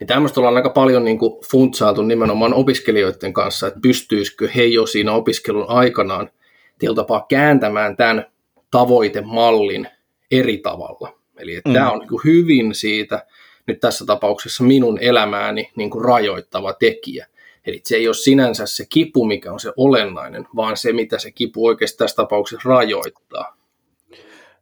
Niin 0.00 0.08
tämmöistä 0.08 0.40
ollaan 0.40 0.56
aika 0.56 0.70
paljon 0.70 1.04
niin 1.04 1.18
kuin 1.18 1.44
funtsailtu 1.50 2.02
nimenomaan 2.02 2.54
opiskelijoiden 2.54 3.32
kanssa, 3.32 3.66
että 3.66 3.80
pystyisikö 3.82 4.48
he 4.54 4.64
jo 4.64 4.86
siinä 4.86 5.12
opiskelun 5.12 5.68
aikanaan 5.68 6.30
tietyllä 6.78 6.96
tapaa 6.96 7.26
kääntämään 7.28 7.96
tämän 7.96 8.26
tavoitemallin 8.70 9.88
eri 10.30 10.58
tavalla. 10.58 11.14
Eli 11.38 11.60
mm. 11.66 11.72
tämä 11.72 11.90
on 11.90 11.98
niin 11.98 12.20
hyvin 12.24 12.74
siitä, 12.74 13.26
nyt 13.66 13.80
tässä 13.80 14.06
tapauksessa 14.06 14.64
minun 14.64 14.98
elämääni 15.00 15.70
niin 15.76 15.90
kuin 15.90 16.04
rajoittava 16.04 16.72
tekijä. 16.72 17.26
Eli 17.66 17.80
se 17.84 17.96
ei 17.96 18.08
ole 18.08 18.14
sinänsä 18.14 18.66
se 18.66 18.86
kipu, 18.88 19.24
mikä 19.24 19.52
on 19.52 19.60
se 19.60 19.72
olennainen, 19.76 20.46
vaan 20.56 20.76
se, 20.76 20.92
mitä 20.92 21.18
se 21.18 21.30
kipu 21.30 21.66
oikeasti 21.66 21.98
tässä 21.98 22.16
tapauksessa 22.16 22.68
rajoittaa. 22.68 23.56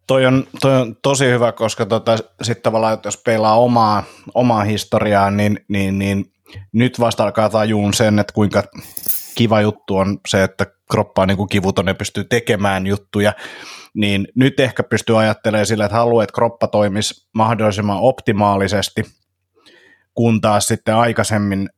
Toi 0.06 0.26
on, 0.26 0.46
toi 0.60 0.76
on 0.80 0.96
tosi 1.02 1.24
hyvä, 1.24 1.52
koska 1.52 1.86
tota, 1.86 2.16
sitten 2.42 2.62
tavallaan, 2.62 2.94
että 2.94 3.06
jos 3.06 3.16
peilaa 3.16 3.58
omaa, 3.58 4.04
omaa 4.34 4.64
historiaa, 4.64 5.30
niin, 5.30 5.64
niin, 5.68 5.98
niin 5.98 6.32
nyt 6.72 7.00
vasta 7.00 7.24
alkaa 7.24 7.50
tajuun 7.50 7.94
sen, 7.94 8.18
että 8.18 8.32
kuinka 8.32 8.62
kiva 9.34 9.60
juttu 9.60 9.96
on 9.96 10.18
se, 10.28 10.42
että 10.42 10.66
kroppa 10.90 11.22
on 11.22 11.28
niin 11.28 11.36
kuin 11.36 11.48
kivuton 11.48 11.86
ja 11.86 11.94
pystyy 11.94 12.24
tekemään 12.24 12.86
juttuja, 12.86 13.32
niin 13.96 14.28
nyt 14.34 14.60
ehkä 14.60 14.82
pystyy 14.82 15.20
ajattelemaan 15.20 15.66
sillä, 15.66 15.84
että 15.84 15.96
haluaa, 15.96 16.24
että 16.24 16.34
kroppa 16.34 16.66
toimisi 16.66 17.26
mahdollisimman 17.34 18.00
optimaalisesti, 18.00 19.02
kun 20.14 20.40
taas 20.40 20.66
sitten 20.66 20.94
aikaisemmin 20.94 21.68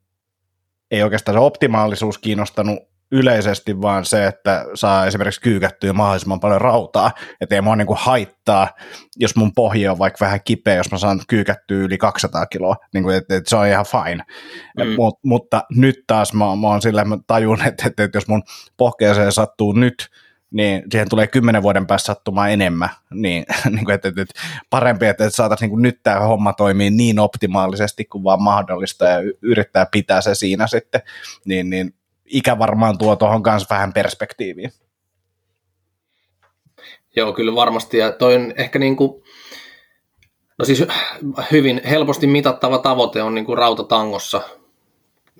ei 0.90 1.02
oikeastaan 1.02 1.34
se 1.34 1.40
optimaalisuus 1.40 2.18
kiinnostanut 2.18 2.78
yleisesti 3.12 3.80
vaan 3.82 4.04
se, 4.04 4.26
että 4.26 4.64
saa 4.74 5.06
esimerkiksi 5.06 5.40
kyykättyä 5.40 5.92
mahdollisimman 5.92 6.40
paljon 6.40 6.60
rautaa, 6.60 7.10
että 7.40 7.54
ei 7.54 7.60
mua 7.60 7.76
niin 7.76 7.86
kuin 7.86 7.98
haittaa, 8.00 8.68
jos 9.16 9.36
mun 9.36 9.54
pohja 9.54 9.92
on 9.92 9.98
vaikka 9.98 10.24
vähän 10.24 10.40
kipeä, 10.44 10.74
jos 10.74 10.90
mä 10.90 10.98
saan 10.98 11.20
kyykättyä 11.28 11.78
yli 11.78 11.98
200 11.98 12.46
kiloa, 12.46 12.76
niin 12.94 13.04
kuin, 13.04 13.16
että, 13.16 13.36
että 13.36 13.50
se 13.50 13.56
on 13.56 13.66
ihan 13.66 13.86
fine. 13.86 14.24
Mm. 14.78 14.94
Mut, 14.96 15.18
mutta 15.24 15.62
nyt 15.70 15.96
taas 16.06 16.32
mä, 16.32 16.44
mä 16.56 16.66
oon 16.66 16.82
sillä, 16.82 17.04
mä 17.04 17.18
tajun, 17.26 17.62
että, 17.66 17.86
että, 17.86 18.04
että 18.04 18.16
jos 18.16 18.28
mun 18.28 18.42
pohkeeseen 18.76 19.32
sattuu 19.32 19.72
nyt, 19.72 20.08
niin 20.50 20.82
siihen 20.90 21.08
tulee 21.08 21.26
kymmenen 21.26 21.62
vuoden 21.62 21.86
päästä 21.86 22.06
sattumaan 22.06 22.50
enemmän, 22.50 22.88
niin, 23.10 23.46
niin 23.70 23.84
kuin, 23.84 23.94
että, 23.94 24.08
että, 24.08 24.22
että 24.22 24.40
parempi, 24.70 25.06
että, 25.06 25.24
että 25.24 25.36
saataisiin 25.36 25.70
niin 25.70 25.82
nyt 25.82 26.00
tämä 26.02 26.20
homma 26.20 26.52
toimii 26.52 26.90
niin 26.90 27.18
optimaalisesti 27.18 28.04
kuin 28.04 28.24
vaan 28.24 28.42
mahdollista 28.42 29.04
ja 29.04 29.18
yrittää 29.42 29.86
pitää 29.92 30.20
se 30.20 30.34
siinä 30.34 30.66
sitten, 30.66 31.00
niin, 31.44 31.70
niin 31.70 31.94
ikä 32.24 32.58
varmaan 32.58 32.98
tuo 32.98 33.16
tuohon 33.16 33.42
kanssa 33.42 33.74
vähän 33.74 33.92
perspektiiviä. 33.92 34.70
Joo, 37.16 37.32
kyllä 37.32 37.54
varmasti. 37.54 37.98
Ja 37.98 38.12
toi 38.12 38.34
on 38.34 38.52
ehkä 38.56 38.78
niin 38.78 38.96
kuin, 38.96 39.22
no 40.58 40.64
siis 40.64 40.84
hyvin 41.52 41.80
helposti 41.88 42.26
mitattava 42.26 42.78
tavoite 42.78 43.22
on 43.22 43.34
niin 43.34 43.44
kuin 43.44 43.58
rautatangossa. 43.58 44.40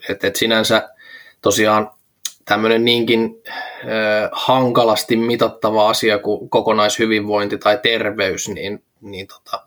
Että 0.09 0.27
et 0.27 0.37
sinänsä 0.37 0.89
tosiaan 1.43 1.91
tämmöinen 2.49 2.85
niinkin 2.85 3.43
äh, 3.47 4.31
hankalasti 4.33 5.17
mitattava 5.17 5.89
asia 5.89 6.19
kuin 6.19 6.51
kokonaishyvinvointi 6.51 7.59
tai 7.59 7.79
terveys, 7.83 8.49
niin, 8.49 8.85
niin 9.01 9.27
tota, 9.27 9.67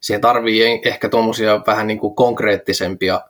siihen 0.00 0.20
tarvii 0.20 0.80
ehkä 0.84 1.08
tuommoisia 1.08 1.60
vähän 1.66 1.86
niin 1.86 1.98
kuin 1.98 2.14
konkreettisempia 2.14 3.20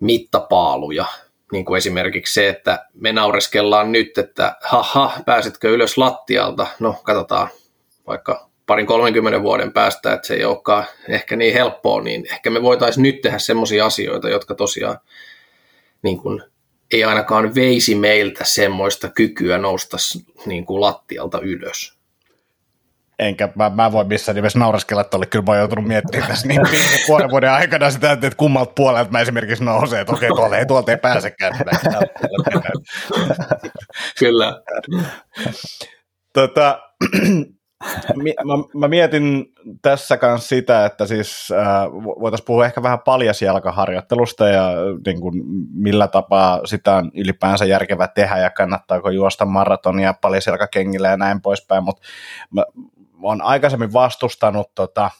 mittapaaluja, 0.00 1.04
niin 1.52 1.64
kuin 1.64 1.78
esimerkiksi 1.78 2.34
se, 2.34 2.48
että 2.48 2.86
me 2.94 3.12
naureskellaan 3.12 3.92
nyt, 3.92 4.18
että 4.18 4.56
haha, 4.62 5.12
pääsetkö 5.26 5.70
ylös 5.70 5.98
lattialta, 5.98 6.66
no 6.80 6.96
katsotaan 7.02 7.48
vaikka 8.06 8.48
parin 8.66 8.86
30 8.86 9.42
vuoden 9.42 9.72
päästä, 9.72 10.12
että 10.12 10.26
se 10.26 10.34
ei 10.34 10.44
olekaan 10.44 10.84
ehkä 11.08 11.36
niin 11.36 11.54
helppoa, 11.54 12.02
niin 12.02 12.26
ehkä 12.32 12.50
me 12.50 12.62
voitaisiin 12.62 13.02
nyt 13.02 13.20
tehdä 13.20 13.38
semmoisia 13.38 13.86
asioita, 13.86 14.28
jotka 14.28 14.54
tosiaan 14.54 14.98
niin 16.02 16.18
kuin, 16.18 16.42
ei 16.92 17.04
ainakaan 17.04 17.54
veisi 17.54 17.94
meiltä 17.94 18.44
semmoista 18.44 19.08
kykyä 19.08 19.58
nousta 19.58 19.96
niin 20.46 20.66
kuin 20.66 20.80
lattialta 20.80 21.40
ylös. 21.40 21.94
enkä 23.18 23.48
mä, 23.54 23.70
mä 23.70 23.92
voi 23.92 24.04
missään 24.04 24.36
nimessä 24.36 24.58
nauraskella, 24.58 25.00
että 25.00 25.16
oli 25.16 25.26
kyllä 25.26 25.44
mä 25.44 25.56
joutunut 25.56 25.84
miettimään 25.84 26.28
tässä 26.28 26.48
niin 26.48 26.60
puolen 27.06 27.30
vuoden 27.30 27.50
aikana 27.50 27.90
sitä, 27.90 28.12
että 28.12 28.30
kummalta 28.36 28.72
puolelta 28.76 29.10
mä 29.10 29.20
esimerkiksi 29.20 29.64
nousen, 29.64 30.00
että 30.00 30.12
okei, 30.12 30.28
tuolla 30.28 30.58
ei, 30.58 30.66
tuolta 30.66 30.92
ei 30.92 30.98
pääsekään. 30.98 31.52
kyllä. 34.18 34.62
Tota, 36.32 36.80
mä, 38.16 38.78
mä 38.80 38.88
mietin 38.88 39.46
tässä 39.82 40.16
kanssa 40.16 40.48
sitä, 40.48 40.86
että 40.86 41.06
siis 41.06 41.48
äh, 41.52 41.92
voitaisiin 41.92 42.46
puhua 42.46 42.66
ehkä 42.66 42.82
vähän 42.82 43.00
paljasjalkaharjoittelusta 43.04 44.48
ja 44.48 44.70
niin 45.06 45.20
kuin, 45.20 45.42
millä 45.72 46.08
tapaa 46.08 46.60
sitä 46.66 46.94
on 46.94 47.10
ylipäänsä 47.14 47.64
järkevää 47.64 48.08
tehdä 48.08 48.38
ja 48.38 48.50
kannattaako 48.50 49.10
juosta 49.10 49.44
maratonia 49.44 50.14
paljasjalkakengillä 50.20 51.08
ja 51.08 51.16
näin 51.16 51.42
poispäin, 51.42 51.84
mutta 51.84 52.02
mä, 52.50 52.64
mä 53.12 53.28
oon 53.28 53.42
aikaisemmin 53.42 53.92
vastustanut 53.92 54.74
tota, 54.74 55.10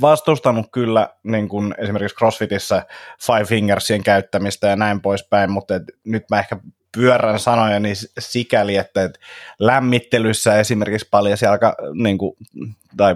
vastustanut 0.00 0.66
kyllä 0.72 1.08
niin 1.22 1.48
kuin 1.48 1.74
esimerkiksi 1.78 2.16
CrossFitissä 2.16 2.82
Five 3.26 3.44
Fingersien 3.44 4.02
käyttämistä 4.02 4.66
ja 4.66 4.76
näin 4.76 5.00
poispäin, 5.00 5.50
mutta 5.50 5.74
nyt 6.04 6.24
mä 6.30 6.38
ehkä 6.38 6.56
pyörän 6.96 7.38
sanoja 7.38 7.80
niin 7.80 7.96
sikäli, 8.18 8.76
että, 8.76 9.02
että 9.02 9.20
lämmittelyssä 9.58 10.60
esimerkiksi 10.60 11.08
paljasjalka, 11.10 11.74
niin 11.94 12.18
kuin, 12.18 12.36
tai 12.96 13.14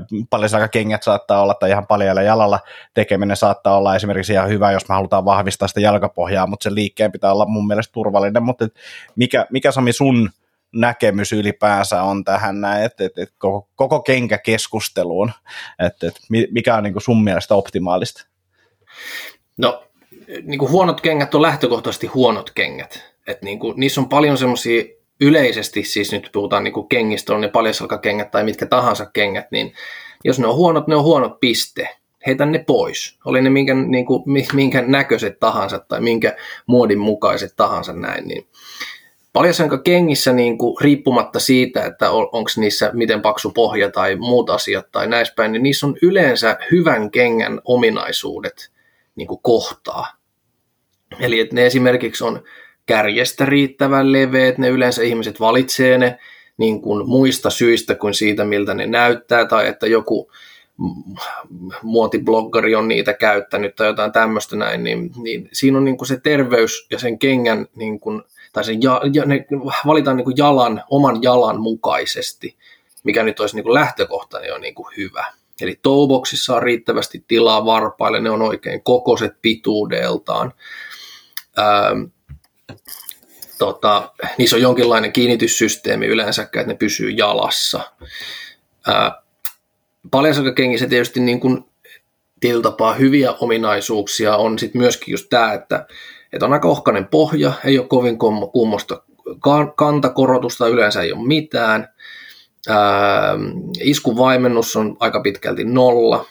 kengät 0.70 1.02
saattaa 1.02 1.42
olla, 1.42 1.54
tai 1.54 1.70
ihan 1.70 1.86
paljalla 1.86 2.22
jalalla 2.22 2.60
tekeminen 2.94 3.36
saattaa 3.36 3.76
olla 3.76 3.96
esimerkiksi 3.96 4.32
ihan 4.32 4.48
hyvä, 4.48 4.72
jos 4.72 4.88
me 4.88 4.94
halutaan 4.94 5.24
vahvistaa 5.24 5.68
sitä 5.68 5.80
jalkapohjaa, 5.80 6.46
mutta 6.46 6.64
sen 6.64 6.74
liikkeen 6.74 7.12
pitää 7.12 7.32
olla 7.32 7.46
mun 7.46 7.66
mielestä 7.66 7.92
turvallinen, 7.92 8.42
mutta 8.42 8.68
mikä, 9.16 9.46
mikä 9.50 9.72
Sami 9.72 9.92
sun 9.92 10.30
näkemys 10.72 11.32
ylipäänsä 11.32 12.02
on 12.02 12.24
tähän 12.24 12.60
näin, 12.60 12.84
että, 12.84 13.04
että, 13.04 13.22
että 13.22 13.34
koko, 13.38 13.68
koko 13.76 14.00
kenkäkeskusteluun, 14.00 15.32
että, 15.78 16.06
että 16.06 16.20
mikä 16.50 16.76
on 16.76 16.82
niin 16.82 16.92
kuin 16.92 17.02
sun 17.02 17.24
mielestä 17.24 17.54
optimaalista? 17.54 18.26
No, 19.56 19.84
niin 20.42 20.58
kuin 20.58 20.70
huonot 20.70 21.00
kengät 21.00 21.34
on 21.34 21.42
lähtökohtaisesti 21.42 22.06
huonot 22.06 22.50
kengät. 22.50 23.15
Et 23.26 23.42
niin 23.42 23.58
kuin, 23.58 23.80
niissä 23.80 24.00
on 24.00 24.08
paljon 24.08 24.38
semmoisia 24.38 24.84
yleisesti, 25.20 25.82
siis 25.82 26.12
nyt 26.12 26.30
puhutaan 26.32 26.64
niin 26.64 26.74
kuin 26.74 26.88
kengistä, 26.88 27.34
on 27.34 27.40
ne 27.40 27.48
paljasalkakengät 27.48 28.30
tai 28.30 28.44
mitkä 28.44 28.66
tahansa 28.66 29.06
kengät, 29.06 29.46
niin 29.50 29.72
jos 30.24 30.38
ne 30.38 30.46
on 30.46 30.56
huonot, 30.56 30.86
ne 30.86 30.96
on 30.96 31.04
huonot 31.04 31.40
piste. 31.40 31.88
Heitä 32.26 32.46
ne 32.46 32.64
pois. 32.66 33.18
Oli 33.24 33.42
ne 33.42 33.50
minkä, 33.50 33.74
niin 33.74 34.06
kuin, 34.06 34.22
minkä 34.54 34.82
näköiset 34.82 35.40
tahansa 35.40 35.78
tai 35.78 36.00
minkä 36.00 36.36
muodin 36.66 36.98
mukaiset 36.98 37.52
tahansa 37.56 37.92
näin, 37.92 38.28
niin 38.28 38.46
Paljasanka 39.36 39.78
kengissä 39.78 40.32
niin 40.32 40.58
kuin, 40.58 40.76
riippumatta 40.80 41.40
siitä, 41.40 41.84
että 41.84 42.10
on, 42.10 42.28
onko 42.32 42.50
niissä 42.56 42.90
miten 42.94 43.22
paksu 43.22 43.50
pohja 43.50 43.90
tai 43.90 44.16
muut 44.16 44.50
asiat 44.50 44.86
tai 44.92 45.06
näissä 45.06 45.34
päin, 45.36 45.52
niin 45.52 45.62
niissä 45.62 45.86
on 45.86 45.96
yleensä 46.02 46.58
hyvän 46.70 47.10
kengän 47.10 47.60
ominaisuudet 47.64 48.70
niin 49.16 49.28
kuin 49.28 49.40
kohtaa. 49.42 50.06
Eli 51.20 51.40
että 51.40 51.54
ne 51.54 51.66
esimerkiksi 51.66 52.24
on 52.24 52.42
kärjestä 52.86 53.46
riittävän 53.46 54.12
leveät, 54.12 54.58
ne 54.58 54.68
yleensä 54.68 55.02
ihmiset 55.02 55.40
valitsee 55.40 55.98
ne 55.98 56.18
niin 56.56 56.82
kuin 56.82 57.08
muista 57.08 57.50
syistä 57.50 57.94
kuin 57.94 58.14
siitä, 58.14 58.44
miltä 58.44 58.74
ne 58.74 58.86
näyttää, 58.86 59.46
tai 59.46 59.68
että 59.68 59.86
joku 59.86 60.30
muotibloggari 61.82 62.74
on 62.74 62.88
niitä 62.88 63.14
käyttänyt 63.14 63.76
tai 63.76 63.86
jotain 63.86 64.12
tämmöistä 64.12 64.56
näin, 64.56 64.84
niin, 64.84 65.10
niin 65.16 65.48
siinä 65.52 65.78
on 65.78 65.84
niin 65.84 65.96
kuin 65.96 66.08
se 66.08 66.20
terveys 66.20 66.86
ja 66.90 66.98
sen 66.98 67.18
kengän, 67.18 67.66
niin 67.76 68.00
kuin, 68.00 68.22
tai 68.52 68.64
sen 68.64 68.82
ja, 68.82 69.00
ja, 69.12 69.24
ne 69.24 69.46
valitaan 69.86 70.16
niin 70.16 70.24
kuin 70.24 70.36
jalan, 70.36 70.82
oman 70.90 71.22
jalan 71.22 71.60
mukaisesti, 71.60 72.56
mikä 73.04 73.22
nyt 73.22 73.40
olisi 73.40 73.56
niin 73.56 73.64
kuin 73.64 73.74
lähtökohtainen 73.74 74.54
on 74.54 74.60
niin 74.60 74.74
kuin 74.74 74.96
hyvä. 74.96 75.24
Eli 75.60 75.78
touboksissa 75.82 76.56
on 76.56 76.62
riittävästi 76.62 77.24
tilaa 77.28 77.64
varpaille, 77.64 78.20
ne 78.20 78.30
on 78.30 78.42
oikein 78.42 78.82
kokoiset 78.82 79.32
pituudeltaan. 79.42 80.52
Tota, 83.58 84.12
niissä 84.38 84.56
on 84.56 84.62
jonkinlainen 84.62 85.12
kiinnityssysteemi 85.12 86.06
yleensäkään, 86.06 86.60
että 86.60 86.72
ne 86.72 86.76
pysyy 86.78 87.10
jalassa. 87.10 87.80
Ää, 88.86 89.22
Paljasjalkakengissä 90.10 90.86
tietysti 90.86 91.20
niin 91.20 91.40
kuin 91.40 91.64
tietyllä 92.40 92.62
tapaa 92.62 92.94
hyviä 92.94 93.32
ominaisuuksia 93.32 94.36
on 94.36 94.58
sitten 94.58 94.80
myöskin 94.80 95.12
just 95.12 95.26
tämä, 95.30 95.52
että, 95.52 95.86
että 96.32 96.46
on 96.46 96.52
aika 96.52 96.68
ohkainen 96.68 97.06
pohja, 97.06 97.52
ei 97.64 97.78
ole 97.78 97.86
kovin 97.86 98.18
kummosta 98.52 99.02
kantakorotusta, 99.76 100.68
yleensä 100.68 101.02
ei 101.02 101.12
ole 101.12 101.26
mitään. 101.26 101.88
Ää, 102.68 103.34
iskun 103.80 104.16
vaimennus 104.16 104.76
on 104.76 104.96
aika 105.00 105.20
pitkälti 105.20 105.64
nolla, 105.64 106.26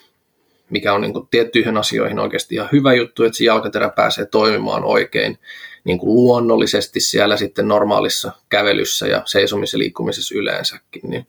mikä 0.70 0.94
on 0.94 1.02
niin 1.02 1.14
kuin 1.14 1.28
tiettyihin 1.28 1.78
asioihin 1.78 2.20
oikeasti 2.20 2.56
ihan 2.56 2.70
hyvä 2.72 2.94
juttu, 2.94 3.24
että 3.24 3.38
se 3.38 3.44
jalkaterä 3.44 3.90
pääsee 3.90 4.26
toimimaan 4.26 4.84
oikein 4.84 5.40
niin 5.86 6.00
kuin 6.00 6.16
luonnollisesti 6.16 7.00
siellä 7.00 7.38
sitten 7.38 7.68
normaalissa 7.68 8.32
kävelyssä 8.50 9.08
ja 9.08 9.22
seisomisessa 9.26 9.78
liikkumisessa 9.78 10.36
yleensäkin. 10.36 11.02
Niin, 11.04 11.28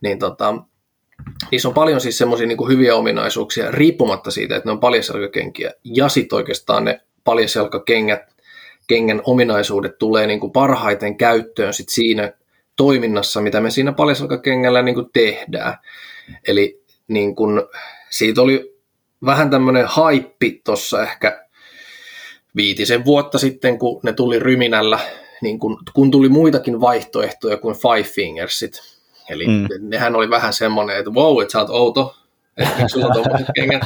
niin 0.00 0.18
tota, 0.18 0.54
niissä 1.50 1.68
on 1.68 1.74
paljon 1.74 2.00
siis 2.00 2.18
semmoisia 2.18 2.46
niin 2.46 2.68
hyviä 2.68 2.96
ominaisuuksia 2.96 3.70
riippumatta 3.70 4.30
siitä, 4.30 4.56
että 4.56 4.68
ne 4.68 4.72
on 4.72 4.80
paljaselkakenkiä. 4.80 5.72
Ja 5.84 6.08
sitten 6.08 6.36
oikeastaan 6.36 6.84
ne 6.84 7.00
paljaselkakengät, 7.24 8.22
kengän 8.86 9.22
ominaisuudet 9.24 9.98
tulee 9.98 10.26
niin 10.26 10.40
kuin 10.40 10.52
parhaiten 10.52 11.16
käyttöön 11.16 11.74
sit 11.74 11.88
siinä 11.88 12.32
toiminnassa, 12.76 13.40
mitä 13.40 13.60
me 13.60 13.70
siinä 13.70 13.92
paljaselkakengällä 13.92 14.82
niin 14.82 14.94
kuin 14.94 15.10
tehdään. 15.12 15.78
Eli 16.48 16.84
niin 17.08 17.36
kuin, 17.36 17.62
siitä 18.10 18.42
oli 18.42 18.74
vähän 19.24 19.50
tämmöinen 19.50 19.84
haippi 19.86 20.60
tuossa 20.64 21.02
ehkä 21.02 21.43
viitisen 22.56 23.04
vuotta 23.04 23.38
sitten, 23.38 23.78
kun 23.78 24.00
ne 24.02 24.12
tuli 24.12 24.38
ryminällä, 24.38 24.98
niin 25.42 25.58
kun, 25.58 25.78
kun 25.94 26.10
tuli 26.10 26.28
muitakin 26.28 26.80
vaihtoehtoja 26.80 27.56
kuin 27.56 27.74
Five 27.74 28.02
Fingersit. 28.02 28.82
Eli 29.30 29.46
mm. 29.46 29.68
nehän 29.80 30.16
oli 30.16 30.30
vähän 30.30 30.52
semmoinen, 30.52 30.96
että 30.96 31.10
wow, 31.10 31.42
että 31.42 31.52
sä 31.52 31.60
oot 31.60 31.70
outo, 31.70 32.16
että 32.56 32.88
sulla 32.88 33.06
on 33.06 33.46
kengät. 33.54 33.82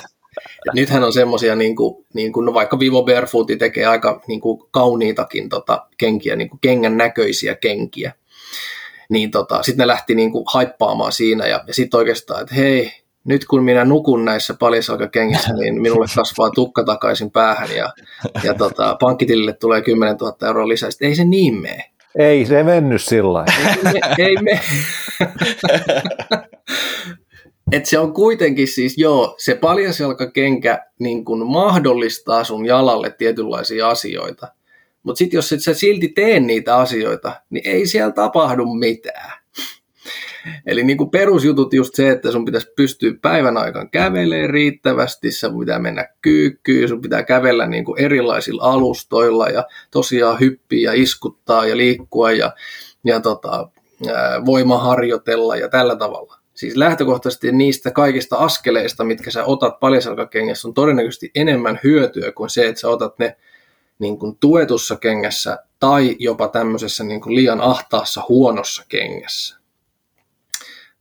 Et 0.69 0.75
nythän 0.75 1.05
on 1.05 1.13
semmoisia, 1.13 1.55
niin 1.55 1.77
kuin, 1.77 2.07
niin 2.15 2.33
kuin, 2.33 2.47
no 2.47 2.55
vaikka 2.55 2.79
Vivo 2.79 3.03
Barefoot 3.03 3.47
tekee 3.59 3.87
aika 3.87 4.23
niin 4.29 4.41
kuin, 4.41 4.63
kauniitakin 4.71 5.49
tota, 5.49 5.87
kenkiä, 5.99 6.37
niin 6.37 6.51
kuin 6.51 6.61
kengän 6.61 6.97
näköisiä 6.97 7.55
kenkiä. 7.55 8.13
Niin 9.09 9.31
tota, 9.31 9.63
sitten 9.63 9.83
ne 9.83 9.87
lähti 9.87 10.15
niin 10.15 10.33
kuin, 10.33 10.45
haippaamaan 10.53 11.13
siinä 11.13 11.47
ja, 11.47 11.65
ja 11.67 11.75
sitten 11.75 11.99
oikeastaan, 11.99 12.43
että 12.43 12.55
hei, 12.55 12.93
nyt 13.29 13.45
kun 13.45 13.65
minä 13.65 13.85
nukun 13.85 14.25
näissä 14.25 14.55
paljasalkakengissä, 14.59 15.53
niin 15.53 15.83
minulle 15.83 16.07
kasvaa 16.17 16.51
tukka 16.51 16.85
takaisin 16.85 17.31
päähän 17.31 17.77
ja, 17.77 17.93
ja 18.45 18.55
tota, 18.55 18.97
pankkitilille 19.01 19.53
tulee 19.53 19.83
10 19.83 20.17
000 20.17 20.47
euroa 20.47 20.69
lisää. 20.69 20.91
Sitten 20.91 21.09
ei 21.09 21.15
se 21.15 21.25
niin 21.25 21.55
mene. 21.55 21.85
Ei 22.19 22.47
se 22.47 22.63
mennyt 22.63 23.03
sillä 23.03 23.45
Ei, 24.19 24.27
ei 24.27 24.37
me. 24.43 24.61
Et 27.73 27.87
se 27.87 27.99
on 27.99 28.13
kuitenkin 28.13 28.69
siis, 28.69 28.99
joo, 28.99 29.35
se 29.39 29.55
paljasjalkakenkä 29.55 30.85
niin 30.99 31.25
kun 31.25 31.47
mahdollistaa 31.47 32.45
sun 32.45 32.67
jalalle 32.67 33.15
tietynlaisia 33.19 33.89
asioita. 33.89 34.49
Mutta 35.03 35.19
sitten 35.19 35.39
jos 35.39 35.53
et 35.53 35.63
sä 35.63 35.75
silti 35.75 36.09
tee 36.09 36.41
niitä 36.41 36.77
asioita, 36.77 37.33
niin 37.51 37.69
ei 37.69 37.87
siellä 37.87 38.13
tapahdu 38.13 38.67
mitään. 38.75 39.33
Eli 40.67 40.85
niin 40.85 40.99
kuin 40.99 41.11
perusjutut 41.11 41.73
just 41.73 41.95
se, 41.95 42.11
että 42.11 42.33
sun 42.33 42.45
pitäisi 42.45 42.73
pystyä 42.77 43.13
päivän 43.23 43.57
aikaan 43.57 43.91
kävelemään 43.91 44.51
riittävästi, 44.51 45.31
sun 45.31 45.59
pitää 45.59 45.79
mennä 45.79 46.09
kyykkyyn, 46.23 46.89
sun 46.89 47.01
pitää 47.01 47.23
kävellä 47.23 47.67
niin 47.67 47.85
kuin 47.85 48.01
erilaisilla 48.01 48.63
alustoilla 48.63 49.49
ja 49.49 49.65
tosiaan 49.91 50.41
hyppiä 50.41 50.93
ja 50.93 51.03
iskuttaa 51.03 51.67
ja 51.67 51.77
liikkua 51.77 52.33
ja, 52.33 52.53
ja 53.05 53.21
tota, 53.21 53.69
voimaharjoitella 54.47 55.57
ja 55.57 55.69
tällä 55.69 55.97
tavalla. 55.97 56.39
Siis 56.55 56.77
lähtökohtaisesti 56.77 57.53
niistä 57.53 57.91
kaikista 57.91 58.37
askeleista, 58.37 59.05
mitkä 59.05 59.31
sä 59.31 59.45
otat 59.45 59.81
paljasalkakengässä, 59.81 60.69
on 60.69 60.75
todennäköisesti 60.75 61.31
enemmän 61.35 61.81
hyötyä 61.85 62.33
kuin 62.33 62.51
se, 62.51 62.69
että 62.69 62.81
sä 62.81 62.89
otat 62.89 63.19
ne 63.19 63.37
niin 63.99 64.19
kuin 64.19 64.37
tuetussa 64.41 64.97
kengässä 64.97 65.59
tai 65.81 66.17
jopa 66.19 66.49
tämmöisessä 66.49 67.05
niin 67.05 67.21
kuin 67.21 67.35
liian 67.35 67.61
ahtaassa 67.61 68.23
huonossa 68.29 68.85
kengässä 68.89 69.58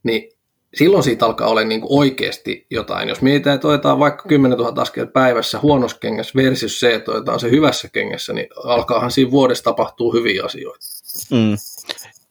niin 0.02 0.32
silloin 0.74 1.04
siitä 1.04 1.26
alkaa 1.26 1.48
olla 1.48 1.64
niin 1.64 1.82
oikeasti 1.84 2.66
jotain. 2.70 3.08
Jos 3.08 3.22
mietitään, 3.22 3.54
että 3.54 3.68
otetaan 3.68 3.98
vaikka 3.98 4.28
10 4.28 4.58
000 4.58 4.82
askel 4.82 5.06
päivässä 5.06 5.58
huonossa 5.62 5.98
kengässä 5.98 6.32
versus 6.36 6.80
se, 6.80 6.94
että 6.94 7.10
otetaan 7.10 7.40
se 7.40 7.50
hyvässä 7.50 7.88
kengässä, 7.88 8.32
niin 8.32 8.46
alkaahan 8.64 9.10
siinä 9.10 9.30
vuodessa 9.30 9.64
tapahtuu 9.64 10.12
hyviä 10.12 10.44
asioita. 10.44 10.86
Mm. 11.30 11.56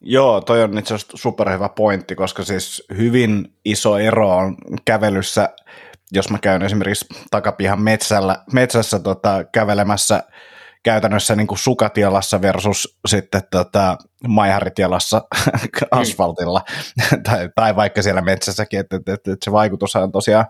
Joo, 0.02 0.42
toi 0.42 0.64
on 0.64 0.78
itse 0.78 0.94
asiassa 0.94 1.18
superhyvä 1.18 1.70
pointti, 1.70 2.16
koska 2.16 2.44
siis 2.44 2.84
hyvin 2.98 3.54
iso 3.66 3.98
ero 3.98 4.38
on 4.38 4.58
kävelyssä, 4.86 5.50
jos 6.12 6.30
mä 6.30 6.38
käyn 6.40 6.62
esimerkiksi 6.62 7.06
takapihan 7.32 7.82
metsällä, 7.82 8.44
metsässä 8.54 9.00
tota, 9.00 9.44
kävelemässä– 9.44 10.24
käytännössä 10.88 11.36
niin 11.36 11.48
kuin 11.48 11.58
sukatialassa 11.58 12.42
versus 12.42 12.98
sitten 13.08 13.42
tota, 13.52 13.98
maiharitialassa 14.28 15.22
asfaltilla 15.92 16.62
tai, 17.30 17.50
tai 17.56 17.76
vaikka 17.76 18.02
siellä 18.02 18.22
metsässäkin, 18.22 18.80
että, 18.80 18.96
että, 18.96 19.14
että, 19.14 19.34
että 19.34 19.46
se 19.46 19.52
vaikutus 19.52 19.96
on 19.96 20.12
tosiaan 20.12 20.46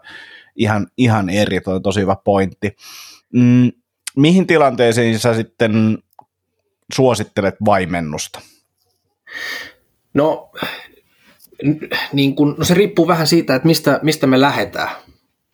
ihan, 0.56 0.88
ihan 0.98 1.30
eri, 1.30 1.62
toi 1.62 1.82
tosi 1.82 2.00
hyvä 2.02 2.16
pointti. 2.24 2.76
Mm, 3.34 3.72
mihin 4.16 4.48
tilanteisiin 4.48 5.20
sä 5.20 5.34
sitten 5.34 5.98
suosittelet 6.94 7.56
vaimennusta? 7.66 8.42
No, 10.14 10.52
niin 12.14 12.36
kun, 12.36 12.56
no 12.58 12.66
se 12.66 12.74
riippuu 12.74 13.08
vähän 13.08 13.28
siitä, 13.28 13.56
että 13.56 13.68
mistä, 13.68 14.00
mistä 14.04 14.28
me 14.28 14.42
lähdetään. 14.42 14.90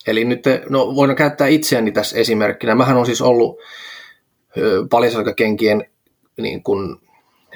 Eli 0.07 0.25
nyt 0.25 0.43
no, 0.69 0.95
voidaan 0.95 1.17
käyttää 1.17 1.47
itseäni 1.47 1.91
tässä 1.91 2.17
esimerkkinä. 2.17 2.75
Mähän 2.75 2.97
on 2.97 3.05
siis 3.05 3.21
ollut 3.21 3.59
paljasalkakenkien 4.89 5.85
niin 6.37 6.63
kun, 6.63 7.01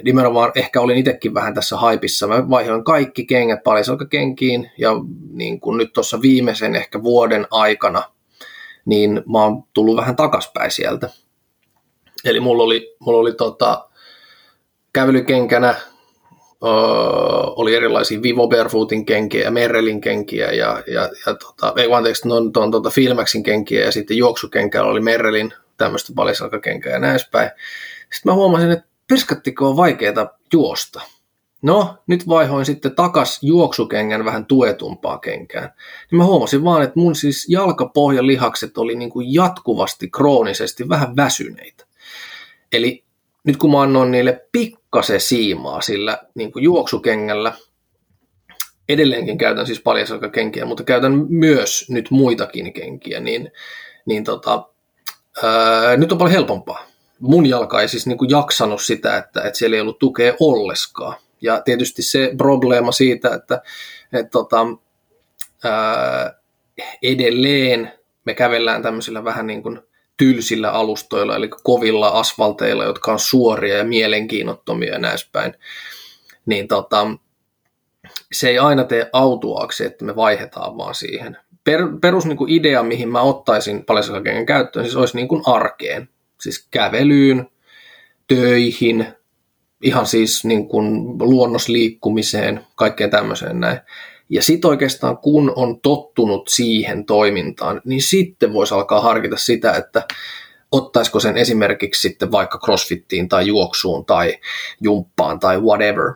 nimenomaan 0.03 0.51
ehkä 0.55 0.81
olin 0.81 0.97
itsekin 0.97 1.33
vähän 1.33 1.53
tässä 1.53 1.77
haipissa. 1.77 2.27
Mä 2.27 2.49
vaihoin 2.49 2.83
kaikki 2.83 3.25
kengät 3.25 3.63
paljasalkakenkiin 3.63 4.71
ja 4.77 4.91
niin 5.31 5.59
kun 5.59 5.77
nyt 5.77 5.93
tuossa 5.93 6.21
viimeisen 6.21 6.75
ehkä 6.75 7.03
vuoden 7.03 7.47
aikana, 7.51 8.03
niin 8.85 9.23
mä 9.31 9.43
oon 9.43 9.63
tullut 9.73 9.97
vähän 9.97 10.15
takaspäin 10.15 10.71
sieltä. 10.71 11.09
Eli 12.25 12.39
mulla 12.39 12.63
oli, 12.63 12.95
mulla 12.99 13.19
oli 13.19 13.33
tota, 13.33 13.89
kävelykenkänä 14.93 15.75
öö, 16.63 16.71
oli 17.55 17.75
erilaisia 17.75 18.21
Vivo 18.21 18.47
Barefootin 18.47 19.05
kenkiä 19.05 19.43
ja 19.43 19.51
Merrellin 19.51 20.01
kenkiä 20.01 20.51
ja, 20.51 20.83
ja, 20.87 21.09
ja 21.25 21.33
tota, 21.33 21.73
ei 21.77 21.93
anteeksi, 21.93 22.27
tuon, 22.27 22.51
tuon 22.51 22.71
tuota 22.71 22.89
Filmaxin 22.89 23.43
kenkiä 23.43 23.85
ja 23.85 23.91
sitten 23.91 24.17
juoksukenkää 24.17 24.83
oli 24.83 24.99
Merrellin 24.99 25.53
tämmöistä 25.77 26.13
palisalkakenkää 26.15 26.93
ja 26.93 26.99
näin 26.99 27.19
päin. 27.31 27.51
Sitten 28.13 28.31
mä 28.31 28.33
huomasin, 28.33 28.71
että 28.71 28.87
pirskattiko 29.07 29.69
on 29.69 29.77
vaikeaa 29.77 30.37
juosta. 30.53 31.01
No, 31.61 31.97
nyt 32.07 32.27
vaihoin 32.27 32.65
sitten 32.65 32.95
takas 32.95 33.39
juoksukengän 33.41 34.25
vähän 34.25 34.45
tuetumpaa 34.45 35.17
kenkään. 35.17 35.73
Niin 36.11 36.17
mä 36.17 36.25
huomasin 36.25 36.63
vaan, 36.63 36.83
että 36.83 36.99
mun 36.99 37.15
siis 37.15 37.49
jalkapohjalihakset 37.49 38.77
oli 38.77 38.95
niin 38.95 39.09
kuin 39.09 39.33
jatkuvasti 39.33 40.09
kroonisesti 40.09 40.89
vähän 40.89 41.15
väsyneitä. 41.15 41.85
Eli 42.71 43.03
nyt 43.43 43.57
kun 43.57 43.71
mä 43.71 43.81
annoin 43.81 44.11
niille 44.11 44.45
pikkasen 44.51 45.19
siimaa 45.19 45.81
sillä 45.81 46.17
niin 46.35 46.51
kuin 46.51 46.63
juoksukengällä, 46.63 47.53
edelleenkin 48.89 49.37
käytän 49.37 49.65
siis 49.65 49.81
paljasalkakenkiä, 49.81 50.65
mutta 50.65 50.83
käytän 50.83 51.25
myös 51.29 51.85
nyt 51.89 52.11
muitakin 52.11 52.73
kenkiä, 52.73 53.19
niin, 53.19 53.51
niin 54.05 54.23
tota, 54.23 54.69
ää, 55.43 55.97
nyt 55.97 56.11
on 56.11 56.17
paljon 56.17 56.33
helpompaa. 56.33 56.85
Mun 57.19 57.45
jalka 57.45 57.81
ei 57.81 57.87
siis 57.87 58.07
niin 58.07 58.17
kuin 58.17 58.29
jaksanut 58.29 58.81
sitä, 58.81 59.17
että, 59.17 59.41
että 59.41 59.59
siellä 59.59 59.75
ei 59.75 59.81
ollut 59.81 59.99
tukea 59.99 60.33
olleskaan. 60.39 61.15
Ja 61.41 61.61
tietysti 61.61 62.01
se 62.01 62.33
probleema 62.37 62.91
siitä, 62.91 63.33
että, 63.33 63.61
että 64.13 64.31
tota, 64.31 64.65
ää, 65.63 66.39
edelleen 67.01 67.91
me 68.25 68.33
kävellään 68.33 68.81
tämmöisillä 68.83 69.23
vähän 69.23 69.47
niin 69.47 69.63
kuin 69.63 69.79
tylsillä 70.17 70.71
alustoilla, 70.71 71.35
eli 71.35 71.49
kovilla 71.63 72.07
asfalteilla, 72.07 72.83
jotka 72.83 73.11
on 73.11 73.19
suoria 73.19 73.77
ja 73.77 73.83
mielenkiinnottomia 73.83 74.93
ja 74.93 74.99
näin 74.99 75.17
päin, 75.31 75.53
niin 76.45 76.67
tota, 76.67 77.07
se 78.31 78.49
ei 78.49 78.59
aina 78.59 78.83
tee 78.83 79.09
autuaaksi, 79.13 79.85
että 79.85 80.05
me 80.05 80.15
vaihdetaan 80.15 80.77
vaan 80.77 80.95
siihen. 80.95 81.37
Per, 81.67 81.87
perus 82.01 82.25
niin 82.25 82.37
kuin 82.37 82.51
idea, 82.51 82.83
mihin 82.83 83.09
mä 83.09 83.21
ottaisin 83.21 83.85
paljasakengen 83.85 84.45
käyttöön, 84.45 84.85
siis 84.85 84.95
olisi 84.95 85.15
niin 85.15 85.27
kuin 85.27 85.41
arkeen, 85.45 86.09
siis 86.41 86.67
kävelyyn, 86.71 87.47
töihin, 88.27 89.07
ihan 89.81 90.05
siis 90.07 90.45
niin 90.45 90.67
kuin 90.67 91.05
luonnosliikkumiseen, 91.19 92.65
kaikkeen 92.75 93.09
tämmöiseen 93.09 93.59
näin. 93.59 93.79
Ja 94.29 94.43
sitten 94.43 94.69
oikeastaan 94.69 95.17
kun 95.17 95.53
on 95.55 95.81
tottunut 95.81 96.47
siihen 96.47 97.05
toimintaan, 97.05 97.81
niin 97.85 98.01
sitten 98.01 98.53
voisi 98.53 98.73
alkaa 98.73 99.01
harkita 99.01 99.37
sitä, 99.37 99.73
että 99.73 100.03
ottaisiko 100.71 101.19
sen 101.19 101.37
esimerkiksi 101.37 102.01
sitten 102.01 102.31
vaikka 102.31 102.59
crossfittiin 102.59 103.29
tai 103.29 103.47
juoksuun 103.47 104.05
tai 104.05 104.37
jumppaan 104.81 105.39
tai 105.39 105.61
whatever. 105.61 106.13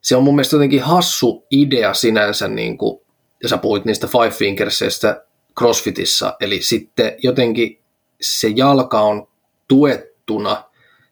Se 0.00 0.16
on 0.16 0.24
mun 0.24 0.34
mielestä 0.34 0.56
jotenkin 0.56 0.82
hassu 0.82 1.46
idea 1.50 1.94
sinänsä, 1.94 2.48
niin 2.48 2.78
kuin, 2.78 3.00
ja 3.42 3.48
sä 3.48 3.58
puhuit 3.58 3.84
niistä 3.84 4.06
five 4.06 4.30
fingersistä 4.30 5.24
crossfitissa, 5.58 6.36
eli 6.40 6.62
sitten 6.62 7.12
jotenkin 7.22 7.82
se 8.20 8.48
jalka 8.48 9.00
on 9.00 9.28
tuettuna 9.68 10.64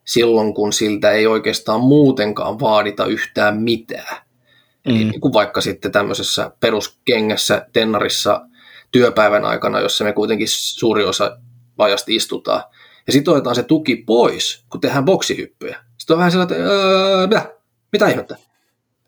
silloin, 0.04 0.54
kun 0.54 0.72
siltä 0.72 1.10
ei 1.10 1.26
oikeastaan 1.26 1.80
muutenkaan 1.80 2.60
vaadita 2.60 3.06
yhtään 3.06 3.62
mitään. 3.62 4.16
Eli 4.84 5.04
mm. 5.04 5.10
niin 5.10 5.20
kuin 5.20 5.32
vaikka 5.32 5.60
sitten 5.60 5.92
tämmöisessä 5.92 6.50
peruskengässä 6.60 7.66
tennarissa 7.72 8.40
työpäivän 8.90 9.44
aikana, 9.44 9.80
jossa 9.80 10.04
me 10.04 10.12
kuitenkin 10.12 10.48
suuri 10.48 11.04
osa 11.04 11.38
vajasti 11.78 12.14
istutaan. 12.14 12.62
Ja 13.06 13.12
sitten 13.12 13.32
otetaan 13.32 13.56
se 13.56 13.62
tuki 13.62 13.96
pois, 13.96 14.64
kun 14.70 14.80
tehdään 14.80 15.04
boksihyppyjä. 15.04 15.78
Sitten 15.98 16.14
on 16.14 16.18
vähän 16.18 16.32
sellainen, 16.32 16.60
että 16.60 16.72
öö, 16.72 17.26
mitä 17.92 18.08
ihmettä? 18.08 18.36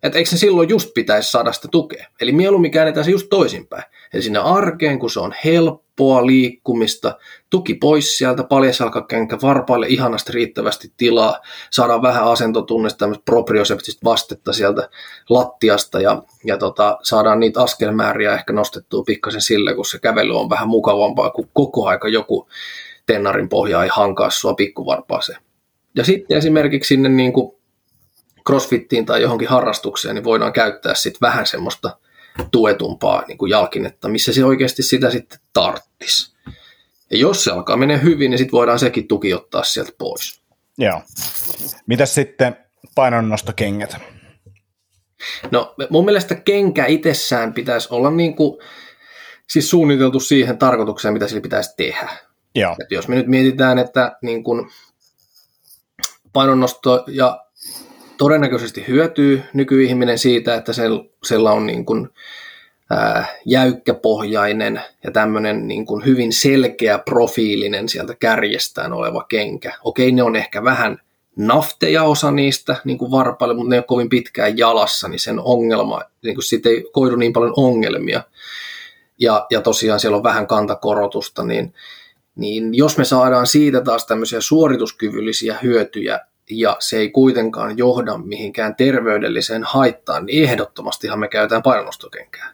Että 0.02 0.18
eikö 0.18 0.30
se 0.30 0.36
silloin 0.36 0.68
just 0.68 0.90
pitäisi 0.94 1.30
saada 1.30 1.52
sitä 1.52 1.68
tukea? 1.68 2.06
Eli 2.20 2.32
mieluummin 2.32 2.70
käännetään 2.70 3.04
se 3.04 3.10
just 3.10 3.26
toisinpäin. 3.30 3.82
Eli 4.14 4.22
sinne 4.22 4.38
arkeen, 4.38 4.98
kun 4.98 5.10
se 5.10 5.20
on 5.20 5.34
helppoa 5.44 6.26
liikkumista, 6.26 7.18
tuki 7.50 7.74
pois 7.74 8.18
sieltä, 8.18 8.44
paljasalkakenkä, 8.44 9.38
varpaille 9.42 9.86
ihanasti 9.88 10.32
riittävästi 10.32 10.92
tilaa, 10.96 11.40
saadaan 11.70 12.02
vähän 12.02 12.24
asentotunnista, 12.24 12.98
tämmöistä 12.98 13.24
proprioseptista 13.24 14.00
vastetta 14.04 14.52
sieltä 14.52 14.88
lattiasta 15.28 16.00
ja, 16.00 16.22
ja 16.44 16.56
tota, 16.56 16.98
saadaan 17.02 17.40
niitä 17.40 17.62
askelmääriä 17.62 18.34
ehkä 18.34 18.52
nostettua 18.52 19.02
pikkasen 19.02 19.42
sille, 19.42 19.74
kun 19.74 19.86
se 19.86 19.98
kävely 19.98 20.38
on 20.38 20.50
vähän 20.50 20.68
mukavampaa, 20.68 21.30
kun 21.30 21.48
koko 21.52 21.86
aika 21.86 22.08
joku 22.08 22.48
tennarin 23.06 23.48
pohja 23.48 23.82
ei 23.82 23.90
hankaa 23.92 24.30
sua 24.30 24.54
pikkuvarpaaseen. 24.54 25.38
Ja 25.94 26.04
sitten 26.04 26.38
esimerkiksi 26.38 26.88
sinne 26.88 27.08
niin 27.08 27.32
kuin 27.32 27.59
crossfittiin 28.50 29.06
tai 29.06 29.22
johonkin 29.22 29.48
harrastukseen, 29.48 30.14
niin 30.14 30.24
voidaan 30.24 30.52
käyttää 30.52 30.94
sitten 30.94 31.20
vähän 31.20 31.46
semmoista 31.46 31.96
tuetumpaa 32.50 33.24
niin 33.28 33.38
kuin 33.38 33.50
jalkinetta, 33.50 34.08
missä 34.08 34.32
se 34.32 34.44
oikeasti 34.44 34.82
sitä 34.82 35.10
sitten 35.10 35.38
tarttis. 35.52 36.34
Ja 37.10 37.18
jos 37.18 37.44
se 37.44 37.50
alkaa 37.50 37.76
mennä 37.76 37.96
hyvin, 37.96 38.30
niin 38.30 38.38
sitten 38.38 38.52
voidaan 38.52 38.78
sekin 38.78 39.08
tuki 39.08 39.34
ottaa 39.34 39.64
sieltä 39.64 39.92
pois. 39.98 40.40
Joo. 40.78 41.02
Mitäs 41.86 42.14
sitten 42.14 42.56
painonnostokengät? 42.94 43.96
No 45.50 45.74
mun 45.90 46.04
mielestä 46.04 46.34
kenkä 46.34 46.86
itsessään 46.86 47.54
pitäisi 47.54 47.88
olla 47.90 48.10
niin 48.10 48.36
kuin, 48.36 48.58
siis 49.50 49.70
suunniteltu 49.70 50.20
siihen 50.20 50.58
tarkoitukseen, 50.58 51.14
mitä 51.14 51.28
sillä 51.28 51.40
pitäisi 51.40 51.74
tehdä. 51.76 52.10
Joo. 52.54 52.76
Et 52.80 52.90
jos 52.90 53.08
me 53.08 53.14
nyt 53.14 53.26
mietitään, 53.26 53.78
että 53.78 54.16
niin 54.22 54.44
kuin 54.44 54.70
painonnosto 56.32 57.04
ja 57.06 57.44
todennäköisesti 58.20 58.84
hyötyy 58.88 59.42
nykyihminen 59.52 60.18
siitä, 60.18 60.54
että 60.54 60.72
sella 61.24 61.52
on 61.52 61.66
niin 61.66 61.84
kuin, 61.84 62.08
ää, 62.90 63.26
jäykkäpohjainen 63.46 64.80
ja 65.04 65.10
tämmöinen 65.10 65.68
niin 65.68 65.86
kuin 65.86 66.04
hyvin 66.04 66.32
selkeä 66.32 66.98
profiilinen 66.98 67.88
sieltä 67.88 68.14
kärjestään 68.14 68.92
oleva 68.92 69.24
kenkä. 69.28 69.72
Okei, 69.84 70.12
ne 70.12 70.22
on 70.22 70.36
ehkä 70.36 70.64
vähän 70.64 70.98
nafteja 71.36 72.02
osa 72.02 72.30
niistä 72.30 72.76
niin 72.84 72.98
kuin 72.98 73.10
varpaille, 73.10 73.54
mutta 73.54 73.70
ne 73.70 73.76
ole 73.76 73.84
kovin 73.88 74.08
pitkään 74.08 74.58
jalassa, 74.58 75.08
niin 75.08 75.20
sen 75.20 75.40
ongelma, 75.40 76.00
niin 76.22 76.34
kuin 76.34 76.44
siitä 76.44 76.68
ei 76.68 76.84
koidu 76.92 77.16
niin 77.16 77.32
paljon 77.32 77.54
ongelmia. 77.56 78.22
Ja, 79.18 79.46
ja 79.50 79.60
tosiaan 79.60 80.00
siellä 80.00 80.16
on 80.16 80.22
vähän 80.22 80.46
kantakorotusta, 80.46 81.44
niin, 81.44 81.74
niin 82.36 82.74
jos 82.74 82.98
me 82.98 83.04
saadaan 83.04 83.46
siitä 83.46 83.80
taas 83.80 84.06
tämmöisiä 84.06 84.40
suorituskyvyllisiä 84.40 85.58
hyötyjä, 85.62 86.20
ja 86.50 86.76
se 86.78 86.96
ei 86.96 87.10
kuitenkaan 87.10 87.78
johda 87.78 88.18
mihinkään 88.18 88.74
terveydelliseen 88.74 89.64
haittaan, 89.64 90.26
niin 90.26 90.44
ehdottomastihan 90.44 91.18
me 91.18 91.28
käytetään 91.28 91.62
painonostokenkää. 91.62 92.52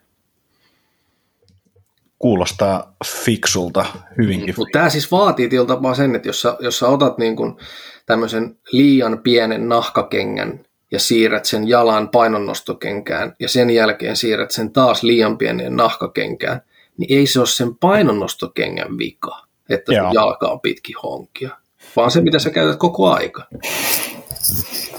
Kuulostaa 2.18 2.94
fiksulta 3.24 3.86
hyvinkin. 4.18 4.54
Mutta 4.56 4.78
tämä 4.78 4.90
siis 4.90 5.10
vaatii 5.10 5.48
tietyllä 5.48 5.68
tapaa 5.68 5.94
sen, 5.94 6.14
että 6.14 6.28
jos 6.28 6.42
sä, 6.42 6.56
jos 6.60 6.78
sä 6.78 6.88
otat 6.88 7.18
niin 7.18 7.36
kun 7.36 7.58
tämmöisen 8.06 8.58
liian 8.72 9.18
pienen 9.18 9.68
nahkakengän 9.68 10.60
ja 10.90 11.00
siirrät 11.00 11.44
sen 11.44 11.68
jalan 11.68 12.08
painonnostokenkään 12.08 13.36
ja 13.38 13.48
sen 13.48 13.70
jälkeen 13.70 14.16
siirrät 14.16 14.50
sen 14.50 14.72
taas 14.72 15.02
liian 15.02 15.38
pienen 15.38 15.76
nahkakenkään, 15.76 16.60
niin 16.96 17.18
ei 17.18 17.26
se 17.26 17.38
ole 17.38 17.46
sen 17.46 17.74
painonnostokengän 17.74 18.98
vika, 18.98 19.46
että 19.68 19.92
jalka 20.12 20.48
on 20.48 20.60
pitki 20.60 20.92
honkia 21.02 21.50
vaan 21.96 22.10
se, 22.10 22.20
mitä 22.20 22.38
sä 22.38 22.50
käytät 22.50 22.78
koko 22.78 23.12
aika. 23.12 23.46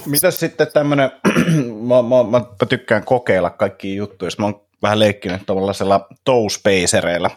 Mitäs 0.06 0.40
sitten 0.40 0.68
tämmöinen, 0.74 1.12
mä, 1.90 2.02
mä, 2.02 2.24
mä, 2.32 2.46
tykkään 2.70 3.04
kokeilla 3.04 3.50
kaikkia 3.50 3.96
juttuja, 3.96 4.32
mä 4.38 4.46
oon 4.46 4.62
vähän 4.82 5.00
leikkinyt 5.00 5.42
tuollaisella 5.46 6.08
toe 6.24 6.50
spacereilla, 6.50 7.30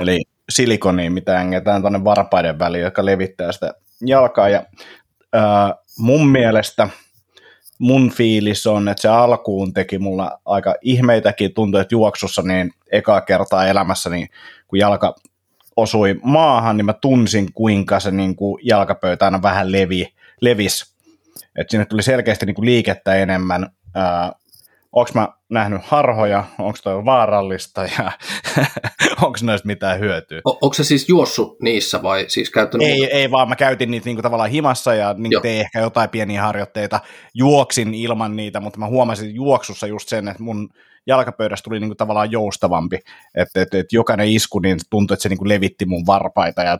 eli 0.00 0.20
silikoniin, 0.48 1.12
mitä 1.12 1.38
ängetään 1.38 1.80
tuonne 1.80 2.04
varpaiden 2.04 2.58
väliin, 2.58 2.84
joka 2.84 3.04
levittää 3.04 3.52
sitä 3.52 3.74
jalkaa. 4.00 4.48
Ja 4.48 4.64
ää, 5.32 5.74
mun 5.98 6.28
mielestä 6.28 6.88
mun 7.78 8.10
fiilis 8.10 8.66
on, 8.66 8.88
että 8.88 9.02
se 9.02 9.08
alkuun 9.08 9.72
teki 9.72 9.98
mulla 9.98 10.40
aika 10.44 10.74
ihmeitäkin, 10.80 11.54
tuntui, 11.54 11.80
että 11.80 11.94
juoksussa 11.94 12.42
niin 12.42 12.72
ekaa 12.92 13.20
kertaa 13.20 13.66
elämässä, 13.66 14.10
niin 14.10 14.28
kun 14.68 14.78
jalka 14.78 15.14
osui 15.76 16.20
maahan, 16.22 16.76
niin 16.76 16.86
mä 16.86 16.92
tunsin, 16.92 17.52
kuinka 17.52 18.00
se 18.00 18.10
niin 18.10 18.36
kuin 18.36 18.60
jalkapöytä 18.66 19.24
aina 19.24 19.42
vähän 19.42 19.72
levi, 19.72 20.14
levis. 20.40 20.96
Että 21.58 21.70
sinne 21.70 21.86
tuli 21.86 22.02
selkeästi 22.02 22.46
niin 22.46 22.54
kuin 22.54 22.66
liikettä 22.66 23.14
enemmän. 23.14 23.70
Onko 24.92 25.10
mä 25.14 25.28
nähnyt 25.50 25.82
harhoja, 25.84 26.44
onko 26.58 26.78
toi 26.82 27.04
vaarallista 27.04 27.84
ja 27.98 28.12
onko 29.22 29.38
näistä 29.42 29.66
mitään 29.66 30.00
hyötyä. 30.00 30.40
O- 30.44 30.58
onko 30.62 30.74
se 30.74 30.84
siis 30.84 31.08
juossut 31.08 31.60
niissä 31.62 32.02
vai 32.02 32.24
siis 32.28 32.50
käyttänyt? 32.50 32.88
Ei, 32.88 33.04
ei 33.04 33.30
vaan 33.30 33.48
mä 33.48 33.56
käytin 33.56 33.90
niitä 33.90 34.04
niinku 34.04 34.22
tavallaan 34.22 34.50
himassa 34.50 34.94
ja 34.94 35.14
niin 35.18 35.42
tein 35.42 35.60
ehkä 35.60 35.80
jotain 35.80 36.10
pieniä 36.10 36.42
harjoitteita. 36.42 37.00
Juoksin 37.34 37.94
ilman 37.94 38.36
niitä, 38.36 38.60
mutta 38.60 38.78
mä 38.78 38.86
huomasin 38.86 39.34
juoksussa 39.34 39.86
just 39.86 40.08
sen, 40.08 40.28
että 40.28 40.42
mun 40.42 40.68
jalkapöydästä 41.06 41.64
tuli 41.64 41.80
niinku 41.80 41.94
tavallaan 41.94 42.32
joustavampi. 42.32 42.98
Että 43.34 43.62
et, 43.62 43.74
et 43.74 43.92
jokainen 43.92 44.28
isku 44.28 44.58
niin 44.58 44.78
tuntui, 44.90 45.14
että 45.14 45.22
se 45.22 45.28
niinku 45.28 45.48
levitti 45.48 45.86
mun 45.86 46.06
varpaita 46.06 46.62
ja 46.62 46.78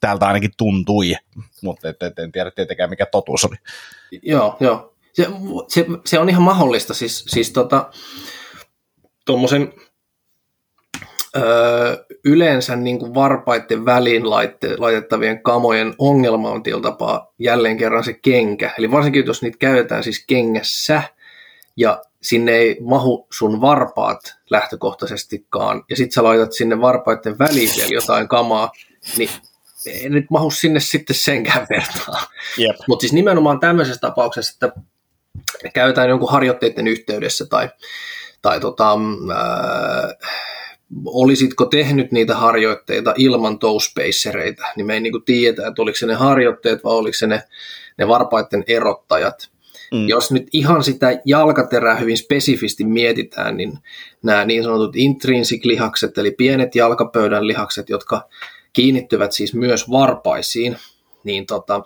täältä 0.00 0.26
ainakin 0.26 0.50
tuntui, 0.56 1.14
mutta 1.62 1.88
et, 1.88 2.02
et, 2.02 2.18
en 2.18 2.32
tiedä 2.32 2.50
tietenkään 2.50 2.90
mikä 2.90 3.06
totuus 3.06 3.44
oli. 3.44 3.56
Joo, 4.22 4.56
joo. 4.60 4.93
Se, 5.14 5.26
se, 5.68 5.86
se 6.06 6.18
on 6.18 6.28
ihan 6.28 6.42
mahdollista. 6.42 6.94
Siis, 6.94 7.24
siis 7.28 7.52
tota, 7.52 7.90
tuommoisen 9.26 9.72
öö, 11.36 11.96
yleensä 12.24 12.76
niin 12.76 12.98
kuin 12.98 13.14
varpaiden 13.14 13.84
väliin 13.84 14.30
laitte, 14.30 14.76
laitettavien 14.78 15.42
kamojen 15.42 15.94
ongelma 15.98 16.50
on 16.50 16.62
tapaa 16.82 17.32
jälleen 17.38 17.76
kerran 17.76 18.04
se 18.04 18.12
kenkä. 18.12 18.70
Eli 18.78 18.90
varsinkin 18.90 19.26
jos 19.26 19.42
niitä 19.42 19.58
käytetään 19.58 20.04
siis 20.04 20.24
kengässä 20.26 21.02
ja 21.76 22.02
sinne 22.22 22.52
ei 22.52 22.76
mahu 22.80 23.26
sun 23.32 23.60
varpaat 23.60 24.34
lähtökohtaisestikaan, 24.50 25.84
ja 25.90 25.96
sit 25.96 26.12
sä 26.12 26.24
laitat 26.24 26.52
sinne 26.52 26.80
varpaiden 26.80 27.38
väliin 27.38 27.70
vielä 27.76 27.90
jotain 27.92 28.28
kamaa, 28.28 28.72
niin 29.16 29.30
ei 29.86 30.08
nyt 30.08 30.26
mahu 30.30 30.50
sinne 30.50 30.80
sitten 30.80 31.16
senkään 31.16 31.66
vertaa. 31.70 32.22
Yep. 32.58 32.76
Mutta 32.88 33.00
siis 33.00 33.12
nimenomaan 33.12 33.60
tämmöisessä 33.60 34.00
tapauksessa, 34.00 34.66
että 34.66 34.80
käytetään 35.70 36.08
jonkun 36.08 36.30
harjoitteiden 36.30 36.86
yhteydessä 36.86 37.46
tai, 37.46 37.68
tai 38.42 38.60
tota, 38.60 38.92
äh, 38.92 40.30
olisitko 41.06 41.64
tehnyt 41.64 42.12
niitä 42.12 42.36
harjoitteita 42.36 43.14
ilman 43.16 43.58
toespacereita, 43.58 44.64
niin 44.76 44.86
me 44.86 44.94
ei 44.94 45.00
niin 45.00 45.24
tiedetä, 45.24 45.68
että 45.68 45.82
oliko 45.82 45.96
se 45.96 46.06
ne 46.06 46.14
harjoitteet 46.14 46.84
vai 46.84 46.92
oliko 46.92 47.14
se 47.14 47.26
ne, 47.26 47.42
ne 47.98 48.08
varpaiden 48.08 48.64
erottajat. 48.66 49.50
Mm. 49.92 50.08
Jos 50.08 50.32
nyt 50.32 50.48
ihan 50.52 50.84
sitä 50.84 51.20
jalkaterää 51.24 51.94
hyvin 51.94 52.18
spesifisti 52.18 52.84
mietitään, 52.84 53.56
niin 53.56 53.78
nämä 54.22 54.44
niin 54.44 54.62
sanotut 54.64 54.96
intrinsic-lihakset, 54.96 56.18
eli 56.18 56.30
pienet 56.30 56.74
jalkapöydän 56.74 57.46
lihakset, 57.46 57.88
jotka 57.88 58.28
kiinnittyvät 58.72 59.32
siis 59.32 59.54
myös 59.54 59.90
varpaisiin, 59.90 60.76
niin 61.24 61.46
tota, 61.46 61.82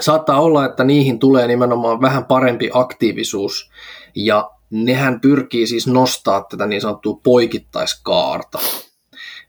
saattaa 0.00 0.40
olla, 0.40 0.64
että 0.64 0.84
niihin 0.84 1.18
tulee 1.18 1.46
nimenomaan 1.46 2.00
vähän 2.00 2.24
parempi 2.24 2.70
aktiivisuus, 2.72 3.70
ja 4.14 4.50
nehän 4.70 5.20
pyrkii 5.20 5.66
siis 5.66 5.86
nostaa 5.86 6.46
tätä 6.50 6.66
niin 6.66 6.80
sanottua 6.80 7.20
poikittaiskaarta. 7.22 8.58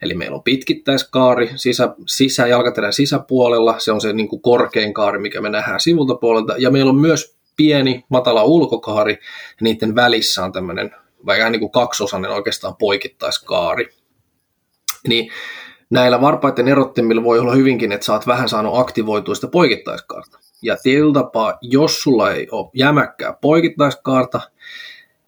Eli 0.02 0.14
meillä 0.14 0.36
on 0.36 0.44
pitkittäiskaari 0.44 1.52
sisä, 1.56 1.96
sisä, 2.08 2.48
jalkaterän 2.48 2.94
sisäpuolella, 2.94 3.80
se 3.80 3.92
on 3.92 4.02
se 4.02 4.14
niin 4.14 4.28
kuin 4.28 4.42
korkein 4.42 4.94
kaari, 4.94 5.20
mikä 5.20 5.42
me 5.42 5.50
nähdään 5.50 5.80
sivulta 5.80 6.16
puolelta, 6.16 6.56
ja 6.58 6.72
meillä 6.72 6.90
on 6.90 6.98
myös 6.98 7.38
pieni, 7.58 8.06
matala 8.10 8.44
ulkokaari, 8.44 9.14
ja 9.14 9.58
niiden 9.62 9.96
välissä 9.96 10.44
on 10.44 10.52
tämmöinen 10.52 10.92
vähän 11.26 11.52
niin 11.52 11.60
kuin 11.60 11.72
kaksosainen 11.72 12.32
oikeastaan 12.32 12.76
poikittaiskaari. 12.76 13.90
Niin 15.08 15.32
näillä 15.90 16.22
varpaiden 16.22 16.68
erottimilla 16.68 17.24
voi 17.24 17.40
olla 17.40 17.56
hyvinkin, 17.56 17.92
että 17.92 18.06
saat 18.06 18.28
vähän 18.28 18.50
saanut 18.50 18.80
aktivoitua 18.80 19.36
sitä 19.36 19.48
poikittaiskaarta. 19.48 20.40
Ja 20.62 20.78
tietyllä 20.84 21.14
tapaa, 21.14 21.58
jos 21.62 22.02
sulla 22.02 22.32
ei 22.32 22.48
ole 22.52 22.70
jämäkkää 22.74 23.34
poikittaiskaarta, 23.42 24.42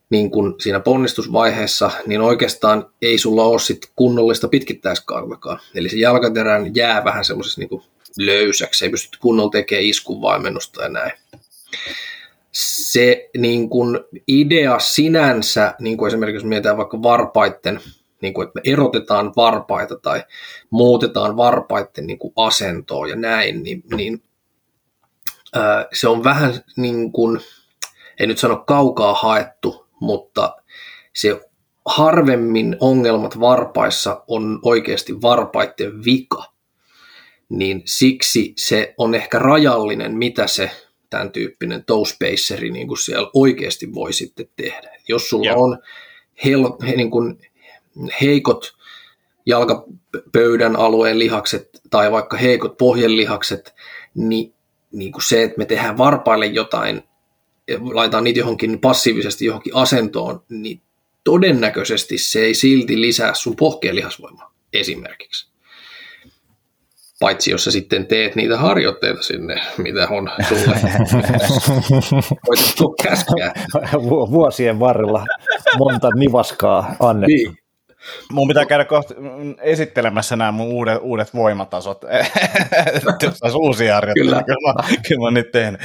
niin 0.09 0.31
kuin 0.31 0.53
siinä 0.59 0.79
ponnistusvaiheessa, 0.79 1.91
niin 2.07 2.21
oikeastaan 2.21 2.85
ei 3.01 3.17
sulla 3.17 3.43
ole 3.43 3.59
sit 3.59 3.91
kunnollista 3.95 4.47
pitkittäiskaartakaan. 4.47 5.59
Eli 5.75 5.89
se 5.89 5.97
jalkaterän 5.97 6.75
jää 6.75 7.03
vähän 7.03 7.25
semmoisessa 7.25 7.61
niin 7.61 7.81
löysäksi, 8.17 8.85
ei 8.85 8.91
pysty 8.91 9.17
kunnolla 9.21 9.51
tekemään 9.51 9.85
iskun 9.85 10.21
vaimennusta 10.21 10.83
ja 10.83 10.89
näin. 10.89 11.11
Se 12.51 13.29
niin 13.37 13.69
kuin 13.69 13.99
idea 14.27 14.79
sinänsä, 14.79 15.73
niin 15.79 15.97
kuin 15.97 16.07
esimerkiksi 16.07 16.47
mietitään 16.47 16.77
vaikka 16.77 17.01
varpaitten, 17.01 17.79
niin 18.21 18.33
kuin, 18.33 18.47
että 18.47 18.61
me 18.63 18.71
erotetaan 18.71 19.33
varpaita 19.35 19.95
tai 19.95 20.23
muutetaan 20.69 21.37
varpaitten 21.37 22.07
niin 22.07 22.19
kuin 22.19 22.33
asentoa 22.35 23.07
ja 23.07 23.15
näin, 23.15 23.63
niin, 23.63 23.83
niin 23.95 24.23
ää, 25.55 25.85
se 25.93 26.07
on 26.07 26.23
vähän 26.23 26.53
niin 26.77 27.11
kuin, 27.11 27.39
en 28.19 28.29
nyt 28.29 28.37
sano 28.37 28.57
kaukaa 28.57 29.13
haettu, 29.13 29.87
mutta 29.99 30.55
se 31.13 31.41
harvemmin 31.85 32.77
ongelmat 32.79 33.39
varpaissa 33.39 34.23
on 34.27 34.59
oikeasti 34.63 35.21
varpaiden 35.21 36.05
vika, 36.05 36.43
niin 37.49 37.81
siksi 37.85 38.53
se 38.57 38.93
on 38.97 39.15
ehkä 39.15 39.39
rajallinen, 39.39 40.17
mitä 40.17 40.47
se 40.47 40.71
tämän 41.09 41.31
tyyppinen 41.31 41.83
toe 41.85 42.05
spaceri 42.05 42.71
niin 42.71 42.87
kuin 42.87 42.97
siellä 42.97 43.29
oikeasti 43.33 43.93
voi 43.93 44.13
sitten 44.13 44.49
tehdä. 44.55 44.91
Jos 45.07 45.29
sulla 45.29 45.45
Joo. 45.45 45.63
on 45.63 45.77
hel, 46.45 46.63
he, 46.87 46.95
niin 46.95 47.11
kuin 47.11 47.37
heikot 48.21 48.73
jalkapöydän 49.45 50.75
alueen 50.75 51.19
lihakset 51.19 51.81
tai 51.89 52.11
vaikka 52.11 52.37
heikot 52.37 52.77
pohjelihakset, 52.77 53.75
niin, 54.15 54.53
niin 54.91 55.11
kuin 55.11 55.23
se, 55.23 55.43
että 55.43 55.57
me 55.57 55.65
tehdään 55.65 55.97
varpaille 55.97 56.45
jotain 56.45 57.03
laitetaan 57.93 58.23
niitä 58.23 58.39
johonkin 58.39 58.79
passiivisesti 58.79 59.45
johonkin 59.45 59.75
asentoon, 59.75 60.43
niin 60.49 60.81
todennäköisesti 61.23 62.17
se 62.17 62.39
ei 62.39 62.53
silti 62.53 63.01
lisää 63.01 63.33
sun 63.33 63.55
pohkeen 63.55 63.95
lihasvoimaa 63.95 64.53
esimerkiksi. 64.73 65.49
Paitsi 67.19 67.51
jos 67.51 67.63
sä 67.63 67.71
sitten 67.71 68.07
teet 68.07 68.35
niitä 68.35 68.57
harjoitteita 68.57 69.23
sinne, 69.23 69.61
mitä 69.77 70.07
on 70.07 70.31
sulle 70.47 70.75
voitettu 72.47 72.95
käskeä. 73.03 73.53
Vuosien 74.31 74.79
varrella 74.79 75.25
monta 75.77 76.09
nivaskaa 76.15 76.95
annettu. 76.99 77.27
Niin. 77.27 77.58
Mun 78.31 78.47
pitää 78.47 78.65
käydä 78.65 78.85
kohta 78.85 79.13
esittelemässä 79.61 80.35
nämä 80.35 80.51
mun 80.51 80.67
uudet, 80.67 80.99
uudet 81.01 81.33
voimatasot. 81.33 82.01
Jos 83.23 83.41
olisi 83.41 83.57
uusia 83.57 83.95
harjoitteita, 83.95 84.43
kyllä. 84.43 84.73
Kyllä, 84.87 85.01
kyllä 85.07 85.21
mä 85.21 85.31
nyt 85.31 85.51
teen. 85.51 85.77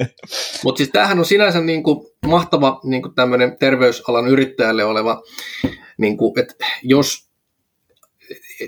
Mutta 0.64 0.78
siis 0.78 0.90
tämähän 0.90 1.18
on 1.18 1.24
sinänsä 1.24 1.60
niin 1.60 1.82
kuin 1.82 2.06
mahtava 2.26 2.80
niin 2.84 3.02
kuin 3.02 3.14
tämmöinen 3.14 3.56
terveysalan 3.58 4.26
yrittäjälle 4.26 4.84
oleva, 4.84 5.22
niin 5.98 6.16
kuin, 6.16 6.38
että 6.38 6.54
jos 6.82 7.28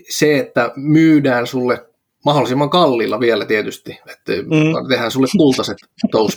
se, 0.08 0.38
että 0.38 0.72
myydään 0.76 1.46
sulle 1.46 1.86
mahdollisimman 2.24 2.70
kalliilla 2.70 3.20
vielä 3.20 3.44
tietysti, 3.44 4.00
että 4.12 4.32
mm. 4.32 4.88
tehdään 4.88 5.10
sulle 5.10 5.26
kultaiset 5.38 5.78
toe 6.10 6.28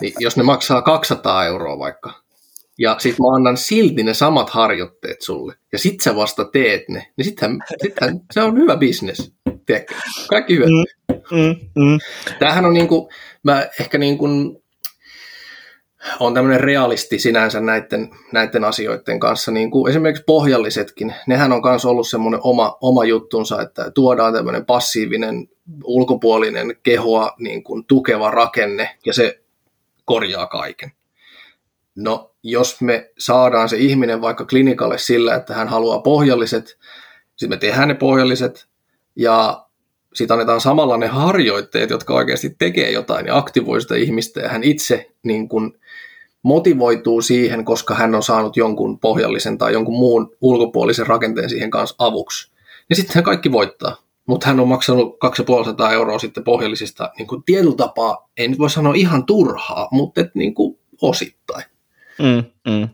niin 0.00 0.12
jos 0.18 0.36
ne 0.36 0.42
maksaa 0.42 0.82
200 0.82 1.46
euroa 1.46 1.78
vaikka, 1.78 2.12
ja 2.78 2.96
sit 2.98 3.18
mä 3.18 3.34
annan 3.36 3.56
silti 3.56 4.02
ne 4.02 4.14
samat 4.14 4.50
harjoitteet 4.50 5.22
sulle, 5.22 5.54
ja 5.72 5.78
sit 5.78 6.00
sä 6.00 6.16
vasta 6.16 6.44
teet 6.44 6.88
ne, 6.88 7.06
niin 7.16 7.24
sittenhän, 7.24 7.58
sittenhän 7.82 8.20
se 8.30 8.42
on 8.42 8.58
hyvä 8.58 8.76
bisnes, 8.76 9.32
tiedätkö? 9.66 9.94
Kaikki 10.28 10.54
hyvät. 10.56 10.68
Mm, 10.68 11.38
mm, 11.38 11.84
mm. 11.84 11.98
Tämähän 12.38 12.64
on 12.64 12.72
niinku, 12.72 13.10
mä 13.42 13.68
ehkä 13.80 13.98
niin 13.98 14.18
kuin 14.18 14.62
on 16.20 16.34
tämmöinen 16.34 16.60
realisti 16.60 17.18
sinänsä 17.18 17.60
näiden, 17.60 18.10
näiden 18.32 18.64
asioiden 18.64 19.20
kanssa, 19.20 19.50
niin 19.50 19.70
kuin 19.70 19.90
esimerkiksi 19.90 20.24
pohjallisetkin, 20.26 21.14
nehän 21.26 21.52
on 21.52 21.62
myös 21.64 21.84
ollut 21.84 22.08
semmoinen 22.08 22.40
oma, 22.42 22.78
oma 22.80 23.04
juttunsa, 23.04 23.62
että 23.62 23.90
tuodaan 23.90 24.32
tämmöinen 24.32 24.66
passiivinen 24.66 25.48
ulkopuolinen 25.84 26.76
kehoa 26.82 27.34
niin 27.38 27.62
kuin 27.62 27.84
tukeva 27.84 28.30
rakenne, 28.30 28.98
ja 29.06 29.12
se 29.12 29.40
korjaa 30.04 30.46
kaiken. 30.46 30.92
No, 31.96 32.31
jos 32.42 32.80
me 32.80 33.10
saadaan 33.18 33.68
se 33.68 33.76
ihminen 33.76 34.20
vaikka 34.20 34.44
klinikalle 34.44 34.98
sillä, 34.98 35.34
että 35.34 35.54
hän 35.54 35.68
haluaa 35.68 35.98
pohjalliset, 35.98 36.78
sitten 37.36 37.48
me 37.48 37.56
tehdään 37.56 37.88
ne 37.88 37.94
pohjalliset 37.94 38.66
ja 39.16 39.66
sitten 40.14 40.34
annetaan 40.34 40.60
samalla 40.60 40.96
ne 40.96 41.06
harjoitteet, 41.06 41.90
jotka 41.90 42.14
oikeasti 42.14 42.54
tekee 42.58 42.90
jotain 42.90 43.26
ja 43.26 43.36
aktivoi 43.36 43.80
sitä 43.80 43.94
ihmistä 43.94 44.40
ja 44.40 44.48
hän 44.48 44.64
itse 44.64 45.10
niin 45.22 45.48
kuin 45.48 45.72
motivoituu 46.42 47.22
siihen, 47.22 47.64
koska 47.64 47.94
hän 47.94 48.14
on 48.14 48.22
saanut 48.22 48.56
jonkun 48.56 48.98
pohjallisen 48.98 49.58
tai 49.58 49.72
jonkun 49.72 49.94
muun 49.94 50.36
ulkopuolisen 50.40 51.06
rakenteen 51.06 51.50
siihen 51.50 51.70
kanssa 51.70 51.96
avuksi. 51.98 52.52
Ja 52.90 52.96
sitten 52.96 53.22
kaikki 53.22 53.52
voittaa. 53.52 53.96
mutta 54.26 54.46
hän 54.46 54.60
on 54.60 54.68
maksanut 54.68 55.18
2500 55.18 55.92
euroa 55.92 56.18
sitten 56.18 56.44
pohjallisista 56.44 57.10
niin 57.18 57.26
kuin 57.26 57.42
tietyllä 57.42 57.76
tapaa, 57.76 58.30
ei 58.36 58.48
nyt 58.48 58.58
voi 58.58 58.70
sanoa 58.70 58.94
ihan 58.94 59.26
turhaa, 59.26 59.88
mutta 59.90 60.20
et, 60.20 60.34
niin 60.34 60.54
kuin 60.54 60.78
osittain. 61.02 61.64
Mm, 62.22 62.44
mm. 62.72 62.88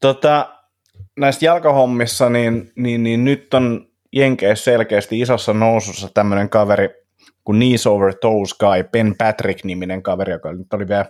Tota, 0.00 0.54
näistä 1.16 1.44
jalkahommissa, 1.44 2.30
niin, 2.30 2.72
niin, 2.76 3.02
niin 3.02 3.24
nyt 3.24 3.54
on 3.54 3.88
Jenkeissä 4.12 4.64
selkeästi 4.64 5.20
isossa 5.20 5.52
nousussa 5.52 6.08
tämmöinen 6.14 6.48
kaveri 6.48 6.88
kuin 7.44 7.56
Knees 7.56 7.86
Over 7.86 8.14
Toes 8.14 8.54
Guy, 8.54 8.84
Ben 8.92 9.14
Patrick-niminen 9.18 10.02
kaveri, 10.02 10.32
joka 10.32 10.52
nyt 10.52 10.72
oli 10.72 10.88
vielä 10.88 11.04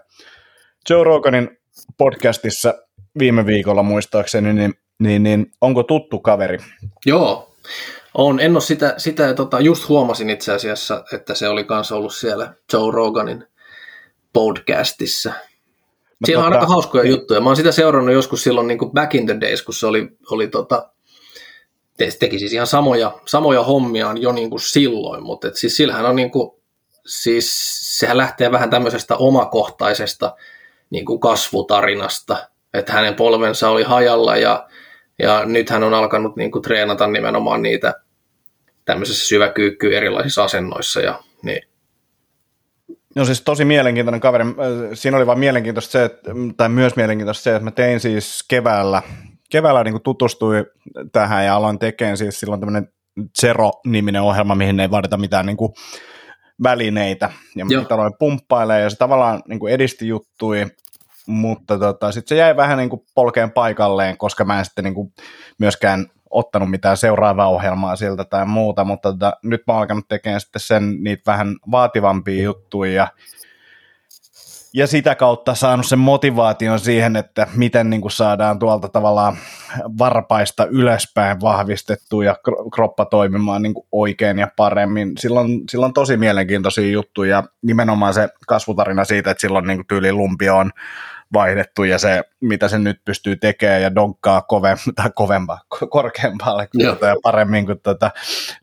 Joe 0.91 1.05
Roganin 1.05 1.59
podcastissa 1.99 2.75
viime 3.19 3.47
viikolla 3.47 3.83
muistaakseni, 3.83 4.53
niin, 4.53 4.75
niin, 4.99 5.23
niin 5.23 5.47
onko 5.61 5.83
tuttu 5.83 6.19
kaveri? 6.19 6.59
Joo, 7.07 7.55
on. 8.15 8.41
En 8.41 8.53
ole 8.53 8.61
sitä, 8.61 8.95
sitä 8.97 9.35
tota, 9.35 9.61
just 9.61 9.89
huomasin 9.89 10.31
itse 10.31 10.53
asiassa, 10.53 11.05
että 11.13 11.35
se 11.35 11.49
oli 11.49 11.65
kanssa 11.65 11.97
ollut 11.97 12.15
siellä 12.15 12.55
Joe 12.73 12.93
Roganin 12.93 13.45
podcastissa. 14.33 15.33
Siellä 16.27 16.45
tota, 16.45 16.57
on 16.57 16.61
aika 16.61 16.73
hauskoja 16.73 17.05
juttuja. 17.11 17.41
Mä 17.41 17.49
oon 17.49 17.57
sitä 17.57 17.73
seurannut 17.73 18.15
joskus 18.15 18.43
silloin 18.43 18.67
niin 18.67 18.79
kuin 18.79 18.91
back 18.91 19.15
in 19.15 19.27
the 19.27 19.41
days, 19.41 19.63
kun 19.63 19.75
se 19.75 19.87
oli, 19.87 20.09
oli 20.31 20.49
tota, 20.49 20.91
te, 21.97 22.09
teki 22.21 22.39
siis 22.39 22.53
ihan 22.53 22.67
samoja, 22.67 23.13
samoja 23.27 23.63
hommiaan 23.63 24.23
jo 24.23 24.33
niin 24.33 24.51
kuin 24.51 24.61
silloin, 24.61 25.23
mutta 25.23 25.49
et 25.49 25.57
siis 25.57 25.77
sillähän 25.77 26.07
on 26.07 26.17
niin 26.17 26.31
kuin, 26.31 26.51
siis 27.07 27.79
sehän 27.99 28.17
lähtee 28.17 28.53
vähän 28.53 28.71
tämmöisestä 28.71 29.17
omakohtaisesta 29.17 30.35
niin 30.91 31.05
kuin 31.05 31.21
kasvutarinasta, 31.21 32.49
että 32.75 32.93
hänen 32.93 33.15
polvensa 33.15 33.71
oli 33.71 33.83
hajalla 33.83 34.37
ja, 34.37 34.69
ja 35.19 35.45
nyt 35.45 35.71
hän 35.71 35.85
on 35.85 35.95
alkanut 35.95 36.37
niin 36.37 36.51
kuin 36.51 36.63
treenata 36.63 37.07
nimenomaan 37.07 37.63
niitä 37.63 37.95
tämmöisessä 38.85 39.27
syväkyykkyy 39.27 39.97
erilaisissa 39.97 40.45
asennoissa 40.45 41.01
ja 41.01 41.23
niin 41.43 41.69
No 43.17 43.25
siis 43.25 43.43
tosi 43.43 43.65
mielenkiintoinen 43.65 44.21
kaveri. 44.21 44.45
Siinä 44.95 45.17
oli 45.17 45.27
vaan 45.27 45.39
mielenkiintoista 45.39 45.93
se, 45.93 46.05
että, 46.05 46.31
tai 46.57 46.69
myös 46.69 46.97
mielenkiintoista 46.97 47.43
se, 47.43 47.51
että 47.51 47.65
mä 47.65 47.71
tein 47.71 48.01
siis 48.01 48.45
keväällä, 48.49 49.03
keväällä 49.51 49.85
niin 49.85 50.03
tutustuin 50.03 50.67
tähän 51.13 51.45
ja 51.45 51.57
aloin 51.57 51.79
tekemään 51.79 52.17
siis 52.17 52.41
silloin 52.41 52.61
tämmöinen 52.61 52.89
Zero-niminen 53.41 54.23
ohjelma, 54.23 54.55
mihin 54.55 54.81
ei 54.81 54.91
vaadita 54.91 55.17
mitään 55.17 55.47
niin 55.47 55.57
kuin 55.57 55.73
välineitä. 56.63 57.31
Ja 57.57 57.65
mä 57.65 57.71
aloin 57.91 58.13
pumppailemaan 58.19 58.83
ja 58.83 58.91
se 58.91 58.97
tavallaan 58.97 59.43
niin 59.49 59.59
kuin 59.61 59.73
edisti 59.73 60.09
juttui, 60.09 60.67
mutta 61.27 61.79
tota, 61.79 62.13
sitten 62.13 62.37
se 62.37 62.41
jäi 62.41 62.57
vähän 62.57 62.79
niin 62.79 62.91
kuin 62.91 63.03
polkeen 63.15 63.51
paikalleen, 63.51 64.19
koska 64.19 64.45
mä 64.45 64.59
en 64.59 64.65
sitten 64.65 64.85
niin 64.85 64.95
kuin 64.95 65.13
myöskään 65.59 66.07
ottanut 66.35 66.71
mitään 66.71 66.97
seuraavaa 66.97 67.49
ohjelmaa 67.49 67.97
siltä 67.97 68.25
tai 68.25 68.47
muuta, 68.47 68.85
mutta 68.85 69.13
tota, 69.13 69.37
nyt 69.43 69.63
mä 69.67 69.73
oon 69.73 69.81
alkanut 69.81 70.09
tekemään 70.09 70.41
sitten 70.41 70.61
sen 70.61 70.97
niitä 71.01 71.33
vähän 71.33 71.57
vaativampia 71.71 72.43
juttuja 72.43 72.93
ja, 72.93 73.09
ja 74.75 74.87
sitä 74.87 75.15
kautta 75.15 75.55
saanut 75.55 75.87
sen 75.87 75.99
motivaation 75.99 76.81
siihen, 76.81 77.17
että 77.17 77.47
miten 77.55 77.91
niin 77.91 78.01
kuin 78.01 78.13
saadaan 78.13 78.59
tuolta 78.59 78.89
tavallaan 78.89 79.37
varpaista 79.99 80.67
ylöspäin 80.67 81.41
vahvistettua 81.41 82.25
ja 82.25 82.37
kroppa 82.75 83.05
toimimaan 83.05 83.63
niin 83.63 83.75
kuin 83.75 83.87
oikein 83.93 84.39
ja 84.39 84.49
paremmin. 84.57 85.13
Silloin, 85.19 85.61
silloin 85.71 85.93
tosi 85.93 86.17
mielenkiintoisia 86.17 86.91
juttuja 86.91 87.37
ja 87.37 87.45
nimenomaan 87.63 88.15
se 88.15 88.29
kasvutarina 88.49 89.05
siitä, 89.05 89.31
että 89.31 89.41
silloin 89.41 89.67
niin 89.67 89.79
kuin 89.79 89.87
tyyli 89.87 90.13
lumpi 90.13 90.51
on 90.51 90.71
vaihdettu 91.35 91.85
ja 91.85 91.99
se, 91.99 92.23
mitä 92.41 92.69
se 92.69 92.79
nyt 92.79 93.01
pystyy 93.05 93.37
tekemään 93.37 93.83
ja 93.83 93.95
donkkaa 93.95 94.43
kove, 94.43 94.77
tai 94.95 95.11
kovempaa, 95.15 95.61
korkeampaalle 95.91 96.69
ja 96.81 97.17
paremmin 97.23 97.67
kuin 97.67 97.81
tuota, 97.83 98.11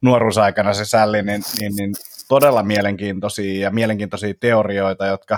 nuoruusaikana 0.01 0.73
se 0.73 0.85
sälli, 0.85 1.21
niin, 1.21 1.41
niin, 1.59 1.75
niin 1.75 1.93
todella 2.27 2.63
mielenkiintoisia 2.63 3.61
ja 3.61 3.71
mielenkiintoisia 3.71 4.33
teorioita, 4.39 5.05
jotka 5.05 5.37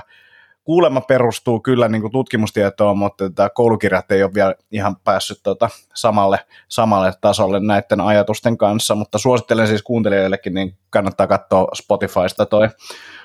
kuulemma 0.64 1.02
perustuu 1.02 1.60
kyllä 1.60 1.88
niin 1.88 2.02
kuin 2.02 2.12
tutkimustietoon, 2.12 2.98
mutta 2.98 3.30
tämä 3.30 3.50
koulukirjat 3.50 4.12
ei 4.12 4.24
ole 4.24 4.34
vielä 4.34 4.56
ihan 4.72 4.96
päässyt 4.96 5.40
tuota 5.44 5.70
samalle, 5.94 6.40
samalle 6.68 7.14
tasolle 7.22 7.60
näiden 7.60 8.02
ajatusten 8.02 8.58
kanssa, 8.58 8.96
mutta 8.96 9.18
suosittelen 9.18 9.68
siis 9.68 9.84
kuuntelijoillekin, 9.84 10.54
niin 10.54 10.78
kannattaa 10.90 11.28
katsoa 11.28 11.68
Spotifysta 11.76 12.46
toi 12.46 12.70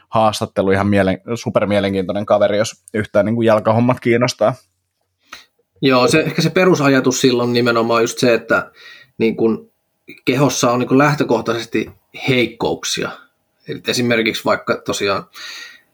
haastattelu, 0.08 0.70
ihan 0.70 0.86
mielen, 0.86 1.20
mielenkiintoinen 1.66 2.26
kaveri, 2.26 2.58
jos 2.58 2.84
yhtään 2.94 3.26
niin 3.26 3.34
kuin 3.34 3.46
jalkahommat 3.46 4.00
kiinnostaa. 4.00 4.54
Joo, 5.82 6.08
se, 6.08 6.20
ehkä 6.20 6.42
se 6.42 6.50
perusajatus 6.50 7.20
silloin 7.20 7.52
nimenomaan 7.52 8.02
just 8.02 8.18
se, 8.18 8.34
että 8.34 8.70
niin 9.18 9.36
kuin 9.36 9.72
kehossa 10.24 10.70
on 10.70 10.78
niin 10.78 10.88
kuin 10.88 10.98
lähtökohtaisesti 10.98 11.90
heikkouksia. 12.28 13.10
Eli 13.68 13.80
esimerkiksi 13.88 14.44
vaikka 14.44 14.82
tosiaan 14.84 15.24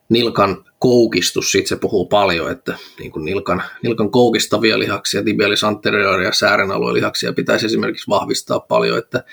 nilkan 0.08 0.64
koukistus, 0.78 1.52
siitä 1.52 1.68
se 1.68 1.76
puhuu 1.76 2.06
paljon, 2.06 2.50
että 2.50 2.76
niin 2.98 3.10
kuin 3.10 3.24
nilkan, 3.24 3.62
nilkan 3.82 4.10
koukistavia 4.10 4.78
lihaksia, 4.78 5.24
tibialis 5.24 5.64
anterioria 5.64 6.28
ja 6.28 6.34
säären 6.34 6.70
alueen 6.70 6.94
lihaksia 6.94 7.32
pitäisi 7.32 7.66
esimerkiksi 7.66 8.08
vahvistaa 8.08 8.60
paljon, 8.60 8.98
että 8.98 9.24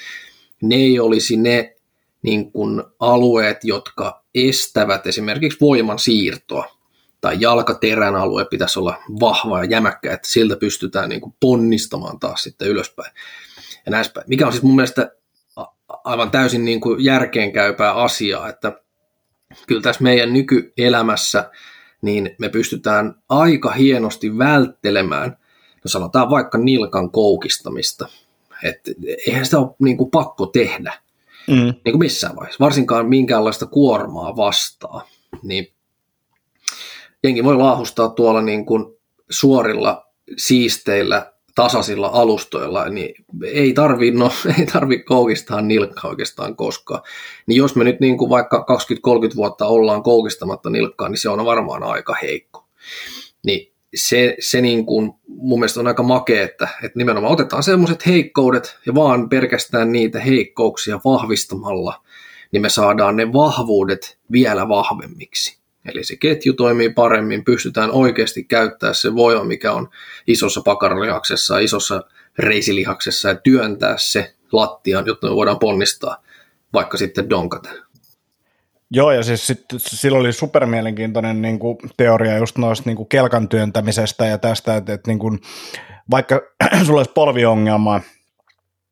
ne 0.61 0.75
ei 0.75 0.99
olisi 0.99 1.37
ne 1.37 1.75
niin 2.21 2.51
kuin 2.51 2.83
alueet, 2.99 3.57
jotka 3.63 4.23
estävät 4.35 5.07
esimerkiksi 5.07 5.59
voiman 5.61 5.99
siirtoa. 5.99 6.77
Tai 7.21 7.37
jalkaterän 7.39 8.15
alue 8.15 8.45
pitäisi 8.45 8.79
olla 8.79 9.03
vahva 9.19 9.59
ja 9.59 9.65
jämäkkä, 9.65 10.13
että 10.13 10.27
siltä 10.27 10.55
pystytään 10.55 11.09
niin 11.09 11.21
kuin 11.21 11.35
ponnistamaan 11.39 12.19
taas 12.19 12.43
sitten 12.43 12.67
ylöspäin. 12.67 13.11
Ja 13.85 13.91
näispäin. 13.91 14.25
Mikä 14.29 14.45
on 14.45 14.51
siis 14.51 14.63
mun 14.63 14.75
mielestä 14.75 15.11
aivan 16.03 16.31
täysin 16.31 16.65
niin 16.65 16.81
kuin 16.81 17.03
järkeenkäypää 17.03 17.93
asiaa, 17.93 18.49
että 18.49 18.81
kyllä 19.67 19.81
tässä 19.81 20.03
meidän 20.03 20.33
nykyelämässä 20.33 21.49
niin 22.01 22.35
me 22.39 22.49
pystytään 22.49 23.15
aika 23.29 23.71
hienosti 23.71 24.37
välttelemään, 24.37 25.37
no 25.83 25.89
sanotaan 25.89 26.29
vaikka 26.29 26.57
nilkan 26.57 27.11
koukistamista. 27.11 28.07
että 28.63 28.91
eihän 29.27 29.45
sitä 29.45 29.59
ole 29.59 29.75
niin 29.79 29.97
kuin 29.97 30.11
pakko 30.11 30.45
tehdä 30.45 30.93
mm. 31.47 31.55
niin 31.55 31.91
kuin 31.91 31.99
missään 31.99 32.35
vaiheessa, 32.35 32.63
varsinkaan 32.63 33.09
minkäänlaista 33.09 33.65
kuormaa 33.65 34.35
vastaa, 34.35 35.07
niin 35.43 35.67
jengi 37.23 37.43
voi 37.43 37.55
laahustaa 37.55 38.09
tuolla 38.09 38.41
niin 38.41 38.65
kuin 38.65 38.85
suorilla, 39.29 40.05
siisteillä, 40.37 41.33
tasaisilla 41.55 42.07
alustoilla, 42.07 42.89
niin 42.89 43.25
ei 43.43 43.73
tarvi, 43.73 44.11
no, 44.11 44.31
ei 44.59 44.65
tarvi 44.65 44.99
koukistaa 44.99 45.61
nilkkaa 45.61 46.11
oikeastaan 46.11 46.55
koskaan. 46.55 47.01
Niin 47.47 47.57
jos 47.57 47.75
me 47.75 47.83
nyt 47.83 47.99
niin 47.99 48.17
kuin 48.17 48.29
vaikka 48.29 48.65
20-30 49.31 49.35
vuotta 49.35 49.65
ollaan 49.65 50.03
koukistamatta 50.03 50.69
nilkkaa, 50.69 51.09
niin 51.09 51.19
se 51.19 51.29
on 51.29 51.45
varmaan 51.45 51.83
aika 51.83 52.15
heikko. 52.21 52.67
Niin 53.45 53.73
se, 53.95 54.35
se 54.39 54.61
niin 54.61 54.85
kuin 54.85 55.13
mun 55.27 55.59
mielestä 55.59 55.79
on 55.79 55.87
aika 55.87 56.03
makea, 56.03 56.43
että, 56.43 56.67
että 56.83 56.99
nimenomaan 56.99 57.33
otetaan 57.33 57.63
semmoiset 57.63 58.05
heikkoudet 58.05 58.77
ja 58.85 58.95
vaan 58.95 59.29
pelkästään 59.29 59.91
niitä 59.91 60.19
heikkouksia 60.19 60.99
vahvistamalla, 61.05 62.03
niin 62.51 62.61
me 62.61 62.69
saadaan 62.69 63.15
ne 63.15 63.33
vahvuudet 63.33 64.17
vielä 64.31 64.69
vahvemmiksi. 64.69 65.61
Eli 65.85 66.03
se 66.03 66.15
ketju 66.15 66.53
toimii 66.53 66.89
paremmin, 66.89 67.43
pystytään 67.43 67.91
oikeasti 67.91 68.43
käyttämään 68.43 68.95
se 68.95 69.15
voima, 69.15 69.43
mikä 69.43 69.71
on 69.71 69.89
isossa 70.27 70.61
pakaralihaksessa, 70.61 71.59
isossa 71.59 72.03
reisilihaksessa 72.39 73.29
ja 73.29 73.35
työntää 73.35 73.95
se 73.97 74.33
lattiaan, 74.51 75.05
jotta 75.05 75.27
me 75.27 75.35
voidaan 75.35 75.59
ponnistaa 75.59 76.23
vaikka 76.73 76.97
sitten 76.97 77.29
donkata. 77.29 77.69
Joo, 78.93 79.11
ja 79.11 79.23
siis 79.23 79.47
sit, 79.47 79.65
sillä 79.77 80.17
oli 80.19 80.33
supermielenkiintoinen 80.33 81.41
niin 81.41 81.59
kuin, 81.59 81.77
teoria 81.97 82.37
just 82.37 82.57
noista 82.57 82.89
niin 82.89 82.97
kuin, 82.97 83.09
kelkan 83.09 83.49
työntämisestä 83.49 84.25
ja 84.25 84.37
tästä, 84.37 84.75
että, 84.75 84.93
että 84.93 85.11
niin 85.11 85.19
kuin, 85.19 85.39
vaikka 86.11 86.41
sulla 86.85 86.99
olisi 86.99 87.11
polviongelma, 87.11 88.01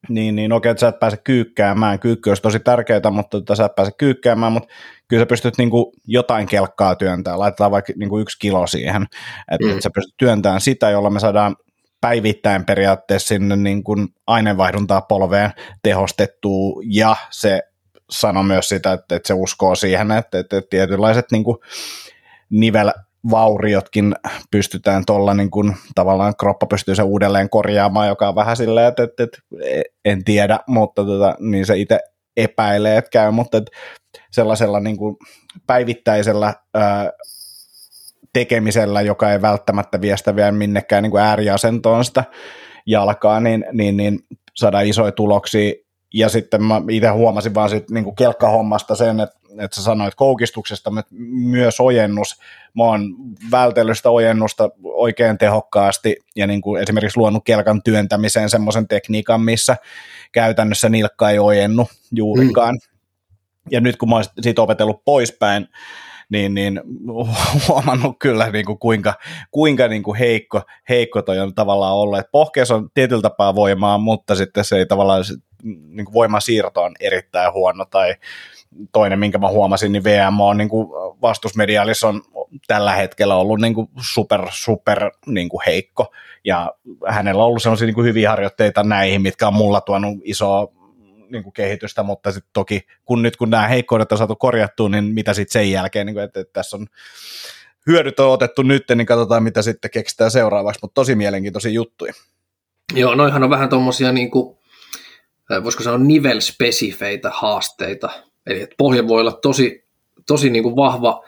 niin, 0.09 0.35
niin 0.35 0.51
okei, 0.51 0.69
että 0.69 0.81
sä 0.81 0.87
et 0.87 0.99
pääse 0.99 1.17
kyykkäämään, 1.17 1.99
kyykky 1.99 2.29
olisi 2.29 2.41
tosi 2.41 2.59
tärkeää, 2.59 3.11
mutta 3.11 3.37
että 3.37 3.55
sä 3.55 3.65
et 3.65 3.75
pääse 3.75 3.91
kyykkäämään, 3.97 4.51
mutta 4.51 4.69
kyllä 5.07 5.21
sä 5.21 5.25
pystyt 5.25 5.57
niin 5.57 5.69
kuin, 5.69 5.85
jotain 6.07 6.47
kelkkaa 6.47 6.95
työntämään, 6.95 7.39
laitetaan 7.39 7.71
vaikka 7.71 7.93
niin 7.95 8.09
kuin, 8.09 8.21
yksi 8.21 8.39
kilo 8.39 8.67
siihen, 8.67 9.03
että, 9.51 9.65
mm. 9.65 9.71
että 9.71 9.81
sä 9.81 9.89
pystyt 9.93 10.17
työntämään 10.17 10.61
sitä, 10.61 10.89
jolla 10.89 11.09
me 11.09 11.19
saadaan 11.19 11.55
päivittäin 12.01 12.65
periaatteessa 12.65 13.27
sinne 13.27 13.55
niin 13.55 13.83
kuin 13.83 14.07
aineenvaihduntaa 14.27 15.01
polveen 15.01 15.51
tehostettua 15.83 16.81
ja 16.85 17.15
se 17.29 17.61
sanoi 18.09 18.43
myös 18.43 18.69
sitä, 18.69 18.93
että, 18.93 19.15
että 19.15 19.27
se 19.27 19.33
uskoo 19.33 19.75
siihen, 19.75 20.11
että, 20.11 20.39
että, 20.39 20.61
tietynlaiset 20.69 21.25
niin 21.31 21.43
kuin 21.43 21.57
nivelvauriotkin 22.49 24.15
pystytään 24.51 25.05
tuolla 25.05 25.33
niin 25.33 25.51
kuin, 25.51 25.75
tavallaan 25.95 26.33
kroppa 26.39 26.65
pystyy 26.65 26.95
se 26.95 27.03
uudelleen 27.03 27.49
korjaamaan, 27.49 28.07
joka 28.07 28.27
on 28.29 28.35
vähän 28.35 28.57
silleen, 28.57 28.87
että, 28.87 29.03
että, 29.03 29.23
että 29.23 29.39
en 30.05 30.23
tiedä, 30.23 30.59
mutta 30.67 31.05
tota, 31.05 31.35
niin 31.39 31.65
se 31.65 31.77
itse 31.77 31.99
epäilee, 32.37 32.97
että 32.97 33.09
käy, 33.11 33.31
mutta 33.31 33.57
että 33.57 33.71
sellaisella 34.31 34.79
niin 34.79 34.97
kuin 34.97 35.15
päivittäisellä 35.67 36.53
ää, 36.73 37.11
tekemisellä, 38.33 39.01
joka 39.01 39.31
ei 39.31 39.41
välttämättä 39.41 40.01
viestä 40.01 40.35
vielä 40.35 40.51
minnekään 40.51 41.03
niin 41.03 41.11
kuin 41.11 41.23
ääriasentoon 41.23 42.05
sitä 42.05 42.23
jalkaa, 42.85 43.39
niin, 43.39 43.65
niin, 43.71 43.97
niin 43.97 44.19
saadaan 44.55 44.85
isoja 44.85 45.11
tuloksia 45.11 45.73
ja 46.13 46.29
sitten 46.29 46.63
mä 46.63 46.81
itse 46.89 47.07
huomasin 47.07 47.53
vaan 47.55 47.69
siitä 47.69 47.93
niin 47.93 48.15
kelkkahommasta 48.15 48.95
sen, 48.95 49.19
että, 49.19 49.39
että 49.59 49.75
sä 49.75 49.83
sanoit 49.83 50.15
koukistuksesta, 50.15 50.91
mutta 50.91 51.15
myös 51.31 51.79
ojennus. 51.79 52.39
Mä 52.73 52.83
oon 52.83 53.15
vältellyt 53.51 53.97
sitä 53.97 54.09
ojennusta 54.09 54.69
oikein 54.83 55.37
tehokkaasti 55.37 56.17
ja 56.35 56.47
niin 56.47 56.61
kuin 56.61 56.81
esimerkiksi 56.83 57.17
luonut 57.17 57.45
kelkan 57.45 57.83
työntämiseen 57.83 58.49
semmoisen 58.49 58.87
tekniikan, 58.87 59.41
missä 59.41 59.77
käytännössä 60.31 60.89
nilkka 60.89 61.29
ei 61.29 61.39
ojennu 61.39 61.87
juurikaan. 62.11 62.75
Mm. 62.75 62.97
Ja 63.71 63.81
nyt 63.81 63.97
kun 63.97 64.09
mä 64.09 64.15
oon 64.15 64.23
siitä 64.41 64.61
opetellut 64.61 65.05
poispäin, 65.05 65.67
niin, 66.29 66.53
niin 66.53 66.81
huomannut 67.67 68.15
kyllä 68.19 68.49
niin 68.49 68.65
kuin 68.65 68.79
kuinka, 68.79 69.13
kuinka 69.51 69.87
niin 69.87 70.03
kuin 70.03 70.17
heikko, 70.17 70.61
heikko 70.89 71.21
toi 71.21 71.39
on 71.39 71.55
tavallaan 71.55 71.95
ollut. 71.95 72.19
Et 72.19 72.31
pohkeessa 72.31 72.75
on 72.75 72.89
tietyllä 72.93 73.21
tapaa 73.21 73.55
voimaa, 73.55 73.97
mutta 73.97 74.35
sitten 74.35 74.65
se 74.65 74.77
ei 74.77 74.85
tavallaan 74.85 75.23
niin 75.63 76.05
kuin 76.05 76.13
voimasiirto 76.13 76.83
on 76.83 76.95
erittäin 76.99 77.53
huono 77.53 77.85
tai 77.85 78.15
toinen, 78.91 79.19
minkä 79.19 79.37
mä 79.37 79.49
huomasin, 79.49 79.91
niin 79.91 80.03
VM 80.03 80.39
on 80.39 80.57
niin 80.57 80.69
kuin 80.69 80.87
vastusmediaalissa 81.21 82.07
on 82.07 82.21
tällä 82.67 82.95
hetkellä 82.95 83.35
ollut 83.35 83.59
niin 83.59 83.73
kuin 83.73 83.89
super, 84.01 84.47
super 84.51 85.11
niin 85.25 85.49
kuin 85.49 85.61
heikko, 85.65 86.13
ja 86.43 86.73
hänellä 87.07 87.43
on 87.43 87.47
ollut 87.47 87.61
sellaisia 87.61 87.85
niin 87.85 87.95
kuin 87.95 88.07
hyviä 88.07 88.29
harjoitteita 88.29 88.83
näihin, 88.83 89.21
mitkä 89.21 89.47
on 89.47 89.53
mulla 89.53 89.81
tuonut 89.81 90.17
isoa 90.23 90.67
niin 91.29 91.43
kuin 91.43 91.53
kehitystä, 91.53 92.03
mutta 92.03 92.31
sitten 92.31 92.49
toki 92.53 92.81
kun 93.05 93.21
nyt 93.21 93.37
kun 93.37 93.49
nämä 93.49 93.67
heikkoudet 93.67 94.11
on 94.11 94.17
saatu 94.17 94.35
korjattua, 94.35 94.89
niin 94.89 95.03
mitä 95.03 95.33
sitten 95.33 95.53
sen 95.53 95.71
jälkeen, 95.71 96.05
niin 96.05 96.13
kuin, 96.13 96.23
että, 96.23 96.39
että 96.39 96.53
tässä 96.53 96.77
on 96.77 96.87
hyödyt 97.87 98.19
on 98.19 98.31
otettu 98.31 98.61
nyt, 98.61 98.83
niin 98.95 99.05
katsotaan 99.05 99.43
mitä 99.43 99.61
sitten 99.61 99.91
keksitään 99.91 100.31
seuraavaksi, 100.31 100.79
mutta 100.81 100.93
tosi 100.93 101.15
mielenkiintoisia 101.15 101.71
juttuja. 101.71 102.13
Joo, 102.93 103.15
noihan 103.15 103.43
on 103.43 103.49
vähän 103.49 103.69
tuommoisia 103.69 104.11
niin 104.11 104.31
kuin, 104.31 104.58
voisiko 105.63 105.83
sanoa 105.83 105.99
nivelspesifeitä 105.99 107.31
haasteita, 107.33 108.09
eli 108.47 108.61
että 108.61 108.75
pohja 108.77 109.07
voi 109.07 109.21
olla 109.21 109.31
tosi, 109.31 109.85
tosi 110.27 110.49
niin 110.49 110.63
kuin 110.63 110.75
vahva 110.75 111.23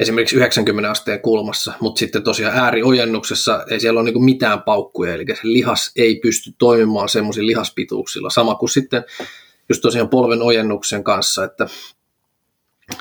esimerkiksi 0.00 0.36
90 0.36 0.90
asteen 0.90 1.20
kulmassa, 1.20 1.72
mutta 1.80 1.98
sitten 1.98 2.22
tosiaan 2.22 2.58
ääriojennuksessa 2.58 3.64
ei 3.70 3.80
siellä 3.80 4.00
ole 4.00 4.10
niin 4.10 4.24
mitään 4.24 4.62
paukkuja, 4.62 5.14
eli 5.14 5.24
se 5.26 5.40
lihas 5.42 5.92
ei 5.96 6.20
pysty 6.22 6.50
toimimaan 6.58 7.08
semmoisilla 7.08 7.46
lihaspituuksilla, 7.46 8.30
sama 8.30 8.54
kuin 8.54 8.70
sitten 8.70 9.04
just 9.68 9.82
tosiaan 9.82 10.08
polven 10.08 10.42
ojennuksen 10.42 11.04
kanssa, 11.04 11.44
että 11.44 11.66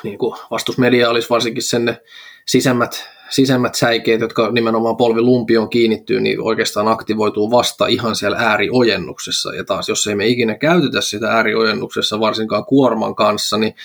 niin 0.04 0.18
kuin 0.18 0.38
vastusmedia 0.52 1.10
olisi 1.10 1.30
varsinkin 1.30 1.64
sen 1.64 1.86
ne 1.86 2.02
sisämmät, 2.48 3.10
sisämmät 3.30 3.76
säikeet, 3.76 4.22
jotka 4.22 4.52
nimenomaan 4.52 4.98
polvilumpioon 4.98 5.70
kiinnittyy, 5.70 6.20
niin 6.20 6.42
oikeastaan 6.42 6.88
aktivoituu 6.88 7.52
vasta 7.52 7.88
ihan 7.88 8.16
siellä 8.16 8.38
ääriojennuksessa. 8.38 9.56
Ja 9.56 9.64
taas, 9.64 9.90
jos 9.90 10.08
ei 10.08 10.16
me 10.16 10.28
ikinä 10.28 10.56
käytetä 10.56 11.02
sitä 11.02 11.32
ääriojennuksessa, 11.32 12.20
varsinkaan 12.20 12.66
kuorman 12.66 13.16
kanssa, 13.16 13.58
niin 13.58 13.76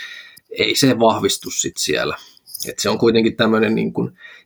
ei 0.58 0.74
se 0.74 0.98
vahvistu 0.98 1.50
sitten 1.50 1.82
siellä. 1.82 2.16
Et 2.68 2.78
se 2.78 2.90
on 2.90 2.98
kuitenkin 2.98 3.36
tämmöinen 3.36 3.74
niin 3.74 3.92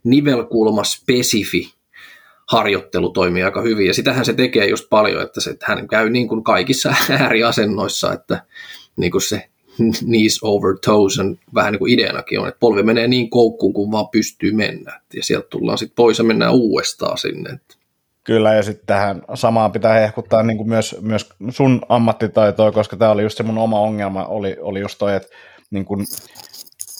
nivelkulma 0.04 0.84
spesifi 0.84 1.72
harjoittelu 2.48 3.10
toimii 3.10 3.42
aika 3.42 3.62
hyvin, 3.62 3.86
ja 3.86 3.94
sitähän 3.94 4.24
se 4.24 4.32
tekee 4.32 4.66
just 4.66 4.88
paljon, 4.90 5.22
että, 5.22 5.40
se, 5.40 5.50
että 5.50 5.66
hän 5.68 5.88
käy 5.88 6.10
niin 6.10 6.28
kuin 6.28 6.44
kaikissa 6.44 6.94
ääriasennoissa, 7.20 8.12
että 8.12 8.42
niin 8.96 9.10
kuin 9.10 9.22
se 9.22 9.48
knees 10.04 10.38
over 10.42 10.76
toes 10.84 11.12
vähän 11.54 11.72
niin 11.72 11.78
kuin 11.78 11.92
ideanakin 11.92 12.40
on, 12.40 12.48
että 12.48 12.60
polvi 12.60 12.82
menee 12.82 13.08
niin 13.08 13.30
koukkuun 13.30 13.72
kuin 13.72 13.92
vaan 13.92 14.08
pystyy 14.08 14.52
mennä, 14.52 15.00
ja 15.14 15.22
sieltä 15.22 15.48
tullaan 15.50 15.78
sitten 15.78 15.96
pois 15.96 16.18
ja 16.18 16.24
mennään 16.24 16.54
uudestaan 16.54 17.18
sinne. 17.18 17.60
Kyllä, 18.24 18.54
ja 18.54 18.62
sitten 18.62 18.86
tähän 18.86 19.22
samaan 19.34 19.72
pitää 19.72 20.00
hehkuttaa 20.00 20.42
niin 20.42 20.56
kuin 20.56 20.68
myös, 20.68 20.96
myös 21.00 21.30
sun 21.50 21.80
ammattitaitoa, 21.88 22.72
koska 22.72 22.96
tämä 22.96 23.10
oli 23.10 23.22
just 23.22 23.36
se 23.36 23.42
mun 23.42 23.58
oma 23.58 23.80
ongelma, 23.80 24.24
oli, 24.24 24.56
oli 24.60 24.80
just 24.80 24.98
toi, 24.98 25.16
että 25.16 25.28
niin 25.70 25.84
kuin 25.84 26.06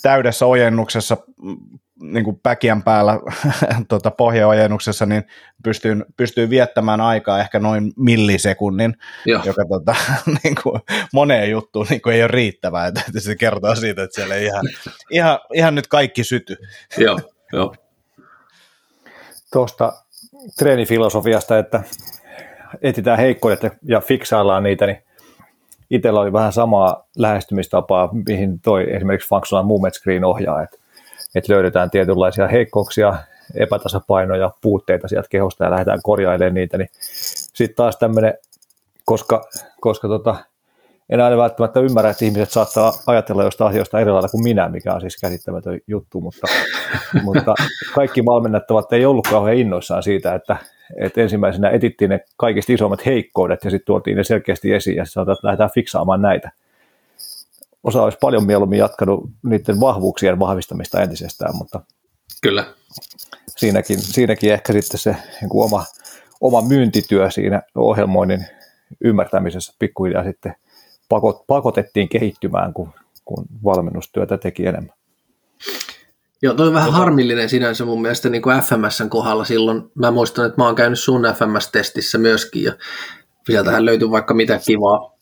täydessä 0.02 0.46
ojennuksessa 0.46 1.16
mm, 1.42 1.56
niin 2.00 2.24
kuin 2.24 2.40
päkiän 2.42 2.82
päällä 2.82 3.20
tota, 3.88 4.10
pohjaojennuksessa, 4.10 5.06
niin 5.06 5.24
pystyy, 5.64 5.96
pystyy 6.16 6.50
viettämään 6.50 7.00
aikaa 7.00 7.40
ehkä 7.40 7.58
noin 7.58 7.92
millisekunnin, 7.96 8.96
Joo. 9.26 9.42
joka 9.44 9.64
tota, 9.68 9.94
niin 10.44 10.54
kuin 10.62 10.80
moneen 11.12 11.50
juttuun 11.50 11.86
niin 11.90 12.02
kuin 12.02 12.14
ei 12.14 12.22
ole 12.22 12.28
riittävää. 12.28 12.86
Että 12.86 13.02
se 13.18 13.36
kertoo 13.36 13.74
siitä, 13.74 14.02
että 14.02 14.14
siellä 14.14 14.34
ei 14.34 14.44
ihan, 14.44 14.64
ihan, 15.10 15.38
ihan 15.54 15.74
nyt 15.74 15.86
kaikki 15.86 16.24
syty. 16.24 16.56
Joo, 16.98 17.20
jo. 17.52 17.74
Tuosta 19.52 19.92
treenifilosofiasta, 20.58 21.58
että 21.58 21.82
etsitään 22.82 23.18
heikkoudet 23.18 23.60
ja 23.82 24.00
fiksaillaan 24.00 24.62
niitä, 24.62 24.86
niin 24.86 25.07
itsellä 25.90 26.20
oli 26.20 26.32
vähän 26.32 26.52
samaa 26.52 27.08
lähestymistapaa, 27.16 28.10
mihin 28.26 28.60
toi 28.60 28.94
esimerkiksi 28.94 29.28
Functional 29.28 29.64
Movement 29.64 29.94
Screen 29.94 30.24
ohjaa, 30.24 30.62
että, 30.62 30.78
että 31.34 31.52
löydetään 31.52 31.90
tietynlaisia 31.90 32.48
heikkouksia, 32.48 33.14
epätasapainoja, 33.54 34.50
puutteita 34.60 35.08
sieltä 35.08 35.28
kehosta 35.28 35.64
ja 35.64 35.70
lähdetään 35.70 36.00
korjailemaan 36.02 36.54
niitä, 36.54 36.78
niin 36.78 36.88
sitten 37.54 37.76
taas 37.76 37.96
tämmöinen, 37.96 38.34
koska, 39.04 39.44
koska 39.80 40.08
tota, 40.08 40.36
en 41.10 41.20
aina 41.20 41.36
välttämättä 41.36 41.80
ymmärrä, 41.80 42.10
että 42.10 42.24
ihmiset 42.24 42.50
saattaa 42.50 42.92
ajatella 43.06 43.44
jostain 43.44 43.70
asioista 43.70 44.00
eri 44.00 44.10
lailla 44.10 44.28
kuin 44.28 44.44
minä, 44.44 44.68
mikä 44.68 44.94
on 44.94 45.00
siis 45.00 45.20
käsittämätön 45.20 45.80
juttu, 45.86 46.20
mutta, 46.20 46.46
mutta 47.24 47.54
kaikki 47.94 48.24
valmennettavat 48.24 48.92
ei 48.92 49.06
ollut 49.06 49.28
kauhean 49.28 49.56
innoissaan 49.56 50.02
siitä, 50.02 50.34
että, 50.34 50.56
että 50.96 51.20
ensimmäisenä 51.20 51.70
etittiin 51.70 52.10
ne 52.10 52.20
kaikista 52.36 52.72
isommat 52.72 53.06
heikkoudet 53.06 53.64
ja 53.64 53.70
sitten 53.70 53.86
tuotiin 53.86 54.16
ne 54.16 54.24
selkeästi 54.24 54.72
esiin 54.72 54.96
ja 54.96 55.04
sanotaan, 55.04 55.34
että 55.34 55.46
lähdetään 55.46 55.70
fiksaamaan 55.74 56.22
näitä. 56.22 56.50
Osa 57.84 58.02
olisi 58.02 58.18
paljon 58.20 58.46
mieluummin 58.46 58.78
jatkanut 58.78 59.30
niiden 59.42 59.80
vahvuuksien 59.80 60.38
vahvistamista 60.38 61.02
entisestään, 61.02 61.56
mutta 61.56 61.80
Kyllä. 62.42 62.64
Siinäkin, 63.48 63.98
siinäkin 64.02 64.52
ehkä 64.52 64.72
sitten 64.72 65.00
se 65.00 65.16
niin 65.40 65.48
kuin 65.48 65.64
oma, 65.64 65.84
oma 66.40 66.62
myyntityö 66.62 67.30
siinä 67.30 67.62
ohjelmoinnin 67.74 68.46
ymmärtämisessä 69.00 69.72
pikkuhiljaa 69.78 70.24
sitten 70.24 70.54
pakot, 71.08 71.46
pakotettiin 71.46 72.08
kehittymään, 72.08 72.74
kun, 72.74 72.92
kun 73.24 73.44
valmennustyötä 73.64 74.38
teki 74.38 74.66
enemmän. 74.66 74.96
Joo, 76.42 76.54
toi 76.54 76.66
on 76.66 76.74
vähän 76.74 76.88
tota... 76.88 76.98
harmillinen 76.98 77.48
sinänsä 77.48 77.84
mun 77.84 78.02
mielestä 78.02 78.28
niin 78.28 78.42
kuin 78.42 78.60
FMSn 78.60 79.10
kohdalla 79.10 79.44
silloin. 79.44 79.82
Mä 79.94 80.10
muistan, 80.10 80.46
että 80.46 80.60
mä 80.60 80.66
oon 80.66 80.74
käynyt 80.74 80.98
sun 80.98 81.22
FMS-testissä 81.22 82.18
myöskin 82.18 82.62
ja 82.62 82.72
sieltähän 83.46 83.84
löytyy 83.84 84.10
vaikka 84.10 84.34
mitä 84.34 84.60
kivaa. 84.66 85.12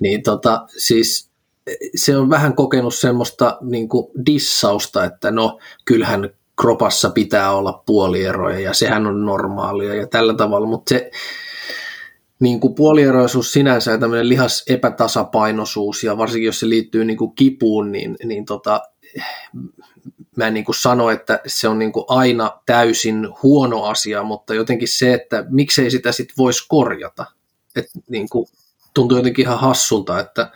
Niin 0.00 0.22
tota, 0.22 0.66
siis 0.78 1.30
se 1.94 2.16
on 2.16 2.30
vähän 2.30 2.54
kokenut 2.54 2.94
semmoista 2.94 3.58
niin 3.60 3.88
kuin 3.88 4.06
dissausta, 4.26 5.04
että 5.04 5.30
no 5.30 5.58
kyllähän 5.84 6.30
kropassa 6.60 7.10
pitää 7.10 7.52
olla 7.52 7.82
puolieroja 7.86 8.60
ja 8.60 8.74
sehän 8.74 9.06
on 9.06 9.26
normaalia 9.26 9.94
ja 9.94 10.06
tällä 10.06 10.34
tavalla, 10.34 10.66
mutta 10.66 10.88
se 10.88 11.10
niin 12.40 12.60
kuin 12.60 12.74
puolieroisuus 12.74 13.52
sinänsä 13.52 13.90
ja 13.90 13.98
tämmöinen 13.98 14.28
lihas 14.28 14.64
epätasapainoisuus 14.68 16.04
ja 16.04 16.18
varsinkin 16.18 16.46
jos 16.46 16.60
se 16.60 16.68
liittyy 16.68 17.04
niin 17.04 17.16
kuin 17.16 17.34
kipuun, 17.34 17.92
niin, 17.92 18.16
niin 18.24 18.44
tota, 18.44 18.80
mä 20.36 20.46
en 20.46 20.54
niin 20.54 20.64
kuin 20.64 20.76
sano, 20.76 21.10
että 21.10 21.40
se 21.46 21.68
on 21.68 21.78
niin 21.78 21.92
kuin 21.92 22.04
aina 22.08 22.60
täysin 22.66 23.28
huono 23.42 23.84
asia, 23.84 24.22
mutta 24.22 24.54
jotenkin 24.54 24.88
se, 24.88 25.14
että 25.14 25.44
miksei 25.48 25.90
sitä 25.90 26.12
sitten 26.12 26.36
voisi 26.38 26.64
korjata. 26.68 27.26
Et 27.76 27.86
niin 28.08 28.28
kuin, 28.28 28.46
tuntuu 28.94 29.18
jotenkin 29.18 29.44
ihan 29.44 29.60
hassulta, 29.60 30.20
että 30.20 30.50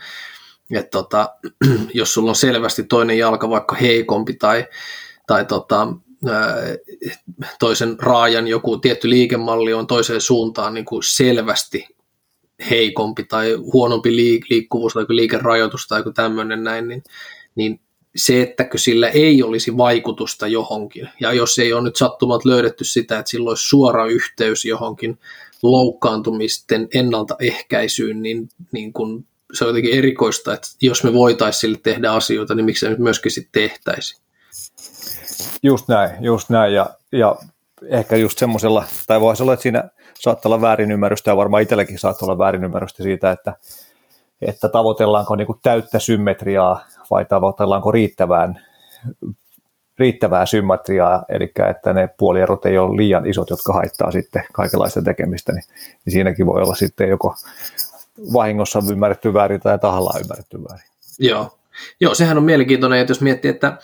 et 0.71 0.91
tota, 0.91 1.35
jos 1.95 2.15
sulla 2.15 2.31
on 2.31 2.37
selvästi 2.37 2.83
toinen 2.83 3.19
jalka 3.19 3.51
vaikka 3.51 3.77
heikompi 3.77 4.35
tai, 4.35 4.67
tai 5.27 5.45
tota, 5.45 5.89
toisen 7.59 7.97
raajan 8.01 8.49
joku 8.49 8.79
tietty 8.79 9.11
liikemalli 9.11 9.73
on 9.73 9.87
toiseen 9.87 10.21
suuntaan 10.21 10.75
niin 10.75 10.85
kuin 10.85 11.03
selvästi 11.03 11.87
heikompi 12.71 13.25
tai 13.25 13.55
huonompi 13.55 14.17
liikkuvuus 14.51 14.93
tai 14.93 15.05
liikerajoitus 15.09 15.87
tai 15.87 16.01
joku 16.01 16.13
tämmöinen 16.13 16.65
näin, 16.65 16.89
niin, 16.89 17.03
niin 17.55 17.81
se, 18.17 18.43
että 18.43 18.69
sillä 18.77 19.09
ei 19.09 19.43
olisi 19.43 19.77
vaikutusta 19.77 20.47
johonkin, 20.47 21.09
ja 21.21 21.33
jos 21.33 21.59
ei 21.59 21.73
ole 21.73 21.83
nyt 21.83 21.97
sattumat 21.97 22.45
löydetty 22.45 22.85
sitä, 22.85 23.19
että 23.19 23.31
sillä 23.31 23.49
olisi 23.49 23.69
suora 23.69 24.07
yhteys 24.07 24.65
johonkin 24.65 25.19
loukkaantumisten 25.63 26.89
ennaltaehkäisyyn, 26.95 28.23
niin, 28.23 28.49
niin 28.73 28.93
kun 28.93 29.25
se 29.53 29.65
on 29.65 29.69
jotenkin 29.69 29.99
erikoista, 29.99 30.55
että 30.55 30.69
jos 30.83 31.05
me 31.05 31.13
voitaisiin 31.13 31.61
sille 31.61 31.79
tehdä 31.83 32.13
asioita, 32.13 32.55
niin 32.55 32.65
miksi 32.65 32.81
se 32.81 32.91
nyt 32.91 32.99
myöskin 32.99 33.33
sitten 33.33 33.63
tehtäisi. 33.63 34.21
Just 35.63 35.89
näin, 35.89 36.25
just 36.25 36.51
näin, 36.51 36.75
ja, 36.75 36.91
ja 37.13 37.37
ehkä 37.89 38.17
just 38.17 38.39
semmoisella, 38.39 38.85
tai 39.07 39.21
voisi 39.21 39.43
olla, 39.43 39.53
että 39.53 39.63
siinä 39.63 39.85
saattaa 40.19 40.51
olla 40.51 40.61
väärinymmärrystä, 40.61 41.31
ja 41.31 41.37
varmaan 41.37 41.63
itselläkin 41.63 41.99
saattaa 41.99 42.27
olla 42.27 42.39
väärinymmärrystä 42.39 43.03
siitä, 43.03 43.31
että, 43.31 43.55
että 44.43 44.69
tavoitellaanko 44.69 45.37
niin 45.37 45.47
kuin 45.47 45.59
täyttä 45.63 45.99
symmetriaa 45.99 46.87
vai 47.11 47.25
tavoitellaanko 47.25 47.93
riittävään, 47.93 48.61
riittävää 49.99 50.47
symmetriaa, 50.47 51.25
eli 51.29 51.53
että 51.71 51.93
ne 51.93 52.09
puolierot 52.19 52.67
ei 52.67 52.79
ole 52.79 52.97
liian 52.97 53.27
isot, 53.27 53.51
jotka 53.51 53.73
haittaa 53.73 54.11
sitten 54.11 54.45
kaikenlaista 54.53 55.03
tekemistä, 55.03 55.53
niin, 55.53 55.65
niin 56.05 56.13
siinäkin 56.13 56.47
voi 56.47 56.63
olla 56.63 56.75
sitten 56.75 57.09
joko 57.09 57.35
vahingossa 58.33 58.83
ymmärretty 58.91 59.35
väärin 59.35 59.61
tai 59.61 59.79
tahallaan 59.79 60.21
ymmärretty 60.21 60.59
väärin. 60.69 60.89
Joo. 61.19 61.59
Joo, 62.01 62.15
sehän 62.15 62.39
on 62.39 62.45
mielenkiintoinen, 62.45 62.99
että 62.99 63.11
jos 63.11 63.21
miettii, 63.21 63.51
että 63.51 63.79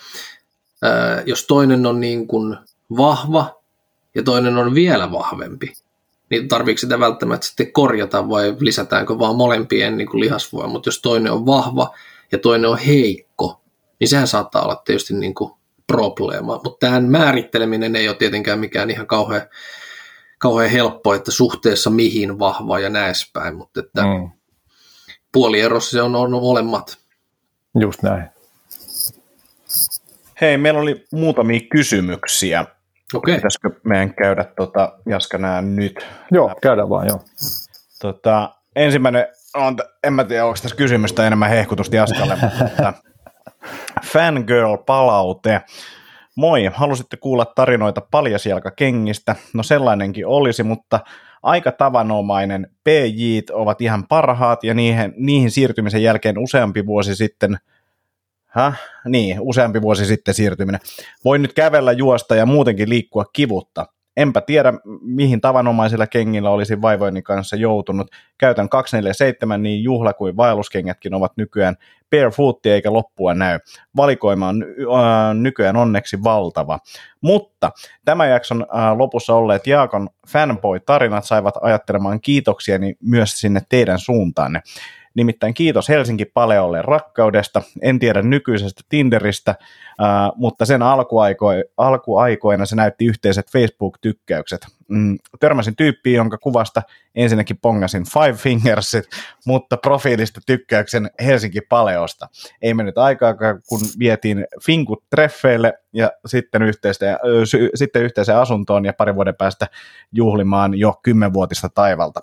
ää, 0.81 1.23
jos 1.25 1.47
toinen 1.47 1.85
on 1.85 1.99
niin 1.99 2.27
kuin 2.27 2.57
vahva 2.97 3.61
ja 4.15 4.23
toinen 4.23 4.57
on 4.57 4.75
vielä 4.75 5.11
vahvempi, 5.11 5.73
niin 6.29 6.47
tarviiko 6.47 6.77
sitä 6.77 6.99
välttämättä 6.99 7.47
sitten 7.47 7.71
korjata 7.71 8.29
vai 8.29 8.55
lisätäänkö 8.59 9.19
vaan 9.19 9.35
molempien 9.35 9.97
niin 9.97 10.09
lihasvoima, 10.13 10.73
mutta 10.73 10.87
jos 10.87 11.01
toinen 11.01 11.31
on 11.31 11.45
vahva 11.45 11.95
ja 12.33 12.39
toinen 12.39 12.69
on 12.69 12.77
heikko, 12.77 13.61
niin 13.99 14.07
sehän 14.07 14.27
saattaa 14.27 14.63
olla 14.63 14.75
tietysti 14.75 15.13
niin 15.13 15.35
kuin 15.35 15.51
probleema, 15.87 16.61
mutta 16.63 16.87
tämän 16.87 17.03
määritteleminen 17.03 17.95
ei 17.95 18.07
ole 18.07 18.15
tietenkään 18.15 18.59
mikään 18.59 18.89
ihan 18.89 19.07
kauhean, 19.07 19.41
kauhean 20.37 20.69
helppo, 20.69 21.13
että 21.13 21.31
suhteessa 21.31 21.89
mihin 21.89 22.39
vahva 22.39 22.79
ja 22.79 22.89
näespäin, 22.89 23.55
mutta 23.55 23.79
että 23.79 24.01
mm. 24.01 24.31
puolierossa 25.31 25.91
se 25.91 26.01
on, 26.01 26.15
on 26.15 26.31
molemmat. 26.31 26.97
Just 27.79 28.03
näin. 28.03 28.29
Hei, 30.41 30.57
meillä 30.57 30.79
oli 30.79 31.05
muutamia 31.11 31.59
kysymyksiä. 31.71 32.65
Okei. 33.13 33.35
Pitäisikö 33.35 33.69
meidän 33.83 34.13
käydä 34.13 34.43
tota, 34.43 34.99
Jaska 35.05 35.37
nää 35.37 35.61
nyt? 35.61 36.07
Joo, 36.31 36.55
käydään 36.61 36.89
vaan, 36.89 37.07
joo. 37.07 37.21
Tota, 38.01 38.55
ensimmäinen 38.75 39.27
on, 39.53 39.77
en 40.03 40.13
mä 40.13 40.23
tiedä, 40.23 40.45
onko 40.45 40.57
tässä 40.61 40.75
kysymystä 40.75 41.27
enemmän 41.27 41.49
hehkutusta 41.49 41.95
Jaskalle, 41.95 42.37
mutta 42.59 42.93
fangirl-palaute. 44.05 45.61
Moi, 46.35 46.69
halusitte 46.73 47.17
kuulla 47.17 47.45
tarinoita 47.45 48.01
paljasjalkakengistä? 48.11 49.35
No 49.53 49.63
sellainenkin 49.63 50.27
olisi, 50.27 50.63
mutta 50.63 50.99
aika 51.43 51.71
tavanomainen. 51.71 52.67
PJ 52.83 53.39
ovat 53.51 53.81
ihan 53.81 54.07
parhaat 54.07 54.63
ja 54.63 54.73
niihin, 54.73 55.13
niihin 55.17 55.51
siirtymisen 55.51 56.03
jälkeen 56.03 56.37
useampi 56.37 56.85
vuosi 56.85 57.15
sitten– 57.15 57.57
Häh? 58.53 58.81
Niin, 59.05 59.37
useampi 59.39 59.81
vuosi 59.81 60.05
sitten 60.05 60.33
siirtyminen. 60.33 60.81
Voin 61.25 61.41
nyt 61.41 61.53
kävellä, 61.53 61.91
juosta 61.91 62.35
ja 62.35 62.45
muutenkin 62.45 62.89
liikkua 62.89 63.25
kivutta. 63.33 63.85
Enpä 64.17 64.41
tiedä, 64.41 64.73
mihin 65.01 65.41
tavanomaisilla 65.41 66.07
kengillä 66.07 66.49
olisi 66.49 66.81
vaivoini 66.81 67.21
kanssa 67.21 67.55
joutunut. 67.55 68.07
Käytän 68.37 68.69
247, 68.69 69.63
niin 69.63 69.83
juhla- 69.83 70.13
kuin 70.13 70.37
vaelluskengätkin 70.37 71.13
ovat 71.13 71.31
nykyään 71.37 71.75
barefoot 72.11 72.65
eikä 72.65 72.93
loppua 72.93 73.33
näy. 73.33 73.59
Valikoima 73.95 74.47
on 74.47 74.63
äh, 74.63 75.35
nykyään 75.35 75.75
onneksi 75.75 76.23
valtava. 76.23 76.79
Mutta 77.21 77.71
tämän 78.05 78.29
jakson 78.29 78.65
äh, 78.75 78.97
lopussa 78.97 79.33
olleet 79.33 79.67
Jaakon 79.67 80.09
fanboy-tarinat 80.27 81.25
saivat 81.25 81.55
ajattelemaan 81.61 82.21
kiitoksiani 82.21 82.95
myös 83.01 83.39
sinne 83.41 83.61
teidän 83.69 83.99
suuntaanne. 83.99 84.61
Nimittäin 85.15 85.53
kiitos 85.53 85.89
Helsinki 85.89 86.25
Paleolle 86.25 86.81
rakkaudesta. 86.81 87.61
En 87.81 87.99
tiedä 87.99 88.21
nykyisestä 88.21 88.81
Tinderistä, 88.89 89.51
äh, 89.51 90.31
mutta 90.35 90.65
sen 90.65 90.81
alkuaiko- 90.81 91.71
alkuaikoina 91.77 92.65
se 92.65 92.75
näytti 92.75 93.05
yhteiset 93.05 93.51
Facebook-tykkäykset. 93.51 94.67
Mm, 94.87 95.17
törmäsin 95.39 95.75
tyyppiin, 95.75 96.17
jonka 96.17 96.37
kuvasta 96.37 96.81
ensinnäkin 97.15 97.57
pongasin 97.61 98.03
Five 98.13 98.33
Fingersit, 98.33 99.05
mutta 99.45 99.77
profiilista 99.77 100.41
tykkäyksen 100.45 101.09
Helsinki 101.25 101.61
Paleosta. 101.61 102.27
Ei 102.61 102.73
mennyt 102.73 102.97
aikaa, 102.97 103.33
kun 103.69 103.79
vietiin 103.99 104.45
Finkut 104.65 105.03
treffeille 105.09 105.73
ja 105.93 106.11
sitten, 106.25 106.61
yhteistä, 106.61 107.19
sy- 107.43 107.69
sitten 107.75 108.03
yhteiseen 108.03 108.37
asuntoon 108.37 108.85
ja 108.85 108.93
pari 108.93 109.15
vuoden 109.15 109.35
päästä 109.35 109.67
juhlimaan 110.11 110.79
jo 110.79 110.99
kymmenvuotista 111.03 111.69
taivalta. 111.69 112.21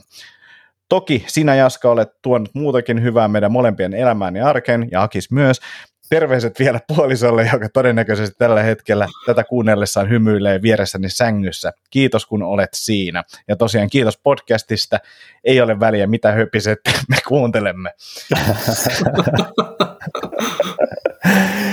Toki 0.90 1.24
sinä 1.26 1.54
Jaska 1.54 1.90
olet 1.90 2.08
tuonut 2.22 2.50
muutakin 2.54 3.02
hyvää 3.02 3.28
meidän 3.28 3.52
molempien 3.52 3.94
elämään 3.94 4.36
ja 4.36 4.48
arkeen, 4.48 4.88
ja 4.90 5.02
Akis 5.02 5.30
myös. 5.30 5.60
Terveiset 6.08 6.58
vielä 6.58 6.80
puolisolle, 6.88 7.50
joka 7.52 7.68
todennäköisesti 7.68 8.36
tällä 8.38 8.62
hetkellä 8.62 9.06
tätä 9.26 9.44
kuunnellessaan 9.44 10.10
hymyilee 10.10 10.62
vieressäni 10.62 11.10
sängyssä. 11.10 11.72
Kiitos 11.90 12.26
kun 12.26 12.42
olet 12.42 12.70
siinä. 12.74 13.24
Ja 13.48 13.56
tosiaan 13.56 13.90
kiitos 13.90 14.18
podcastista. 14.22 14.98
Ei 15.44 15.60
ole 15.60 15.80
väliä 15.80 16.06
mitä 16.06 16.32
höpiset 16.32 16.80
me 17.08 17.16
kuuntelemme. 17.28 17.90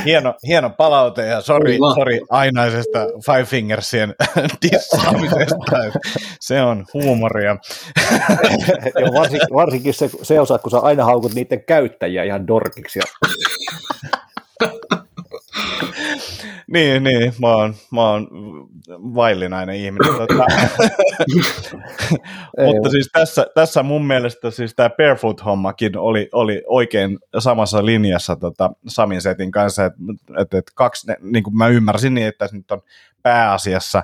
hieno, 0.08 0.34
hieno 0.47 0.70
palaute 0.70 1.26
ja 1.26 1.41
sori, 1.41 1.78
sori 1.95 2.22
ainaisesta 2.30 2.99
Five 3.26 3.43
Fingersien 3.43 4.16
dissaamisesta. 4.62 6.01
Se 6.39 6.62
on 6.62 6.86
huumoria. 6.93 7.58
Joo, 8.99 9.14
varsinkin, 9.14 9.53
varsinkin 9.53 9.93
se, 9.93 10.10
se 10.22 10.39
osa, 10.39 10.58
kun 10.58 10.72
sä 10.72 10.80
aina 10.80 11.05
haukut 11.05 11.34
niiden 11.34 11.64
käyttäjiä 11.64 12.24
ihan 12.24 12.47
dorkiksi. 12.47 12.99
Niin, 16.74 17.03
niin, 17.03 17.34
mä 17.41 17.47
oon, 17.47 17.74
mä 17.91 18.09
oon 18.09 18.28
vaillinainen 18.89 19.76
ihminen. 19.76 20.13
Tota. 20.15 20.45
Mutta 22.65 22.89
siis 22.89 23.09
tässä, 23.13 23.47
tässä 23.55 23.84
mun 23.84 24.05
mielestä 24.05 24.51
siis 24.51 24.76
tämä 24.76 24.89
Barefoot-hommakin 24.89 25.97
oli, 25.97 26.30
oli 26.32 26.63
oikein 26.68 27.20
samassa 27.39 27.86
linjassa 27.86 28.36
tota 28.36 28.72
Samin 28.88 29.22
setin 29.22 29.51
kanssa, 29.51 29.86
että 29.86 29.99
et, 30.39 30.53
et 30.53 30.72
kaksi, 30.76 31.07
niin 31.22 31.43
kuin 31.43 31.57
mä 31.57 31.68
ymmärsin 31.68 32.13
niin, 32.13 32.28
että 32.28 32.49
nyt 32.51 32.72
on 32.72 32.82
pääasiassa 33.24 34.03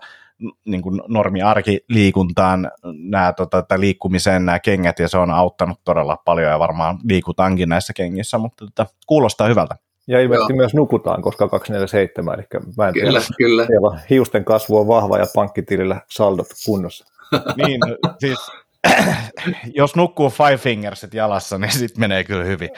niin 0.65 0.81
kuin 0.81 1.01
normi-arkiliikuntaan 1.07 2.71
nämä, 2.83 3.33
tota, 3.33 3.65
liikkumiseen 3.77 4.45
nämä 4.45 4.59
kengät, 4.59 4.99
ja 4.99 5.07
se 5.07 5.17
on 5.17 5.31
auttanut 5.31 5.79
todella 5.83 6.17
paljon, 6.17 6.51
ja 6.51 6.59
varmaan 6.59 6.99
liikutaankin 7.03 7.69
näissä 7.69 7.93
kengissä, 7.93 8.37
mutta 8.37 8.65
tota, 8.65 8.85
kuulostaa 9.07 9.47
hyvältä. 9.47 9.75
Ja 10.07 10.21
ilmeisesti 10.21 10.53
Joo. 10.53 10.57
myös 10.57 10.73
nukutaan, 10.73 11.21
koska 11.21 11.47
247, 11.47 12.33
eli 12.33 12.47
mä 12.77 12.87
en 12.87 12.93
kyllä, 12.93 13.19
tiedä, 13.19 13.25
kyllä. 13.37 13.65
Siellä 13.65 13.99
hiusten 14.09 14.45
kasvu 14.45 14.77
on 14.77 14.87
vahva 14.87 15.17
ja 15.17 15.25
pankkitilillä 15.35 16.01
saldot 16.09 16.47
kunnossa. 16.65 17.05
niin, 17.65 17.81
siis 18.19 18.39
jos 19.79 19.95
nukkuu 19.95 20.29
Five 20.29 20.57
Fingersit 20.57 21.13
jalassa, 21.13 21.57
niin 21.57 21.71
sitten 21.71 21.99
menee 21.99 22.23
kyllä 22.23 22.43
hyvin. 22.43 22.69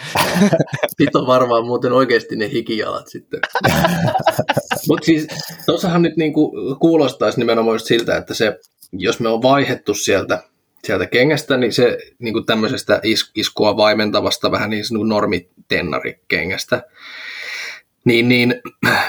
sitten 0.97 1.21
on 1.21 1.27
varmaan 1.27 1.65
muuten 1.65 1.93
oikeasti 1.93 2.35
ne 2.35 2.49
hikijalat 2.49 3.07
sitten. 3.07 3.39
Mutta 4.87 5.05
siis 5.05 5.27
tuossahan 5.65 6.01
nyt 6.01 6.17
niinku 6.17 6.53
kuulostaisi 6.79 7.39
nimenomaan 7.39 7.79
siltä, 7.79 8.17
että 8.17 8.33
se, 8.33 8.59
jos 8.91 9.19
me 9.19 9.29
on 9.29 9.41
vaihettu 9.41 9.93
sieltä 9.93 10.43
sieltä 10.85 11.05
kengästä, 11.05 11.57
niin 11.57 11.73
se 11.73 11.97
niin 12.19 12.33
kuin 12.33 12.45
tämmöisestä 12.45 12.99
is, 13.03 13.31
iskua 13.35 13.77
vaimentavasta 13.77 14.51
vähän 14.51 14.69
niin 14.69 14.83
kuin 14.97 15.09
normitennarikengästä, 15.09 16.83
niin, 18.05 18.29
niin 18.29 18.61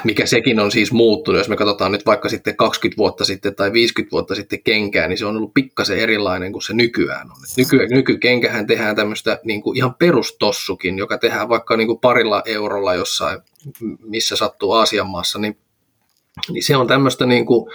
mikä 0.04 0.26
sekin 0.26 0.60
on 0.60 0.70
siis 0.70 0.92
muuttunut, 0.92 1.38
jos 1.38 1.48
me 1.48 1.56
katsotaan 1.56 1.92
nyt 1.92 2.06
vaikka 2.06 2.28
sitten 2.28 2.56
20 2.56 2.98
vuotta 2.98 3.24
sitten 3.24 3.54
tai 3.54 3.72
50 3.72 4.12
vuotta 4.12 4.34
sitten 4.34 4.62
kenkää, 4.62 5.08
niin 5.08 5.18
se 5.18 5.26
on 5.26 5.36
ollut 5.36 5.54
pikkasen 5.54 5.98
erilainen 5.98 6.52
kuin 6.52 6.62
se 6.62 6.74
nykyään 6.74 7.30
on. 7.30 7.36
Nyky, 7.56 7.94
nykykenkähän 7.94 8.66
tehdään 8.66 8.96
tämmöistä 8.96 9.40
niin 9.44 9.62
kuin 9.62 9.76
ihan 9.76 9.94
perustossukin, 9.94 10.98
joka 10.98 11.18
tehdään 11.18 11.48
vaikka 11.48 11.76
niin 11.76 11.86
kuin 11.86 11.98
parilla 11.98 12.42
eurolla 12.46 12.94
jossain, 12.94 13.40
missä 14.00 14.36
sattuu 14.36 14.72
Aasian 14.72 15.08
maassa, 15.08 15.38
niin, 15.38 15.58
niin 16.48 16.62
se 16.62 16.76
on 16.76 16.86
tämmöistä 16.86 17.26
niin 17.26 17.46
kuin, 17.46 17.72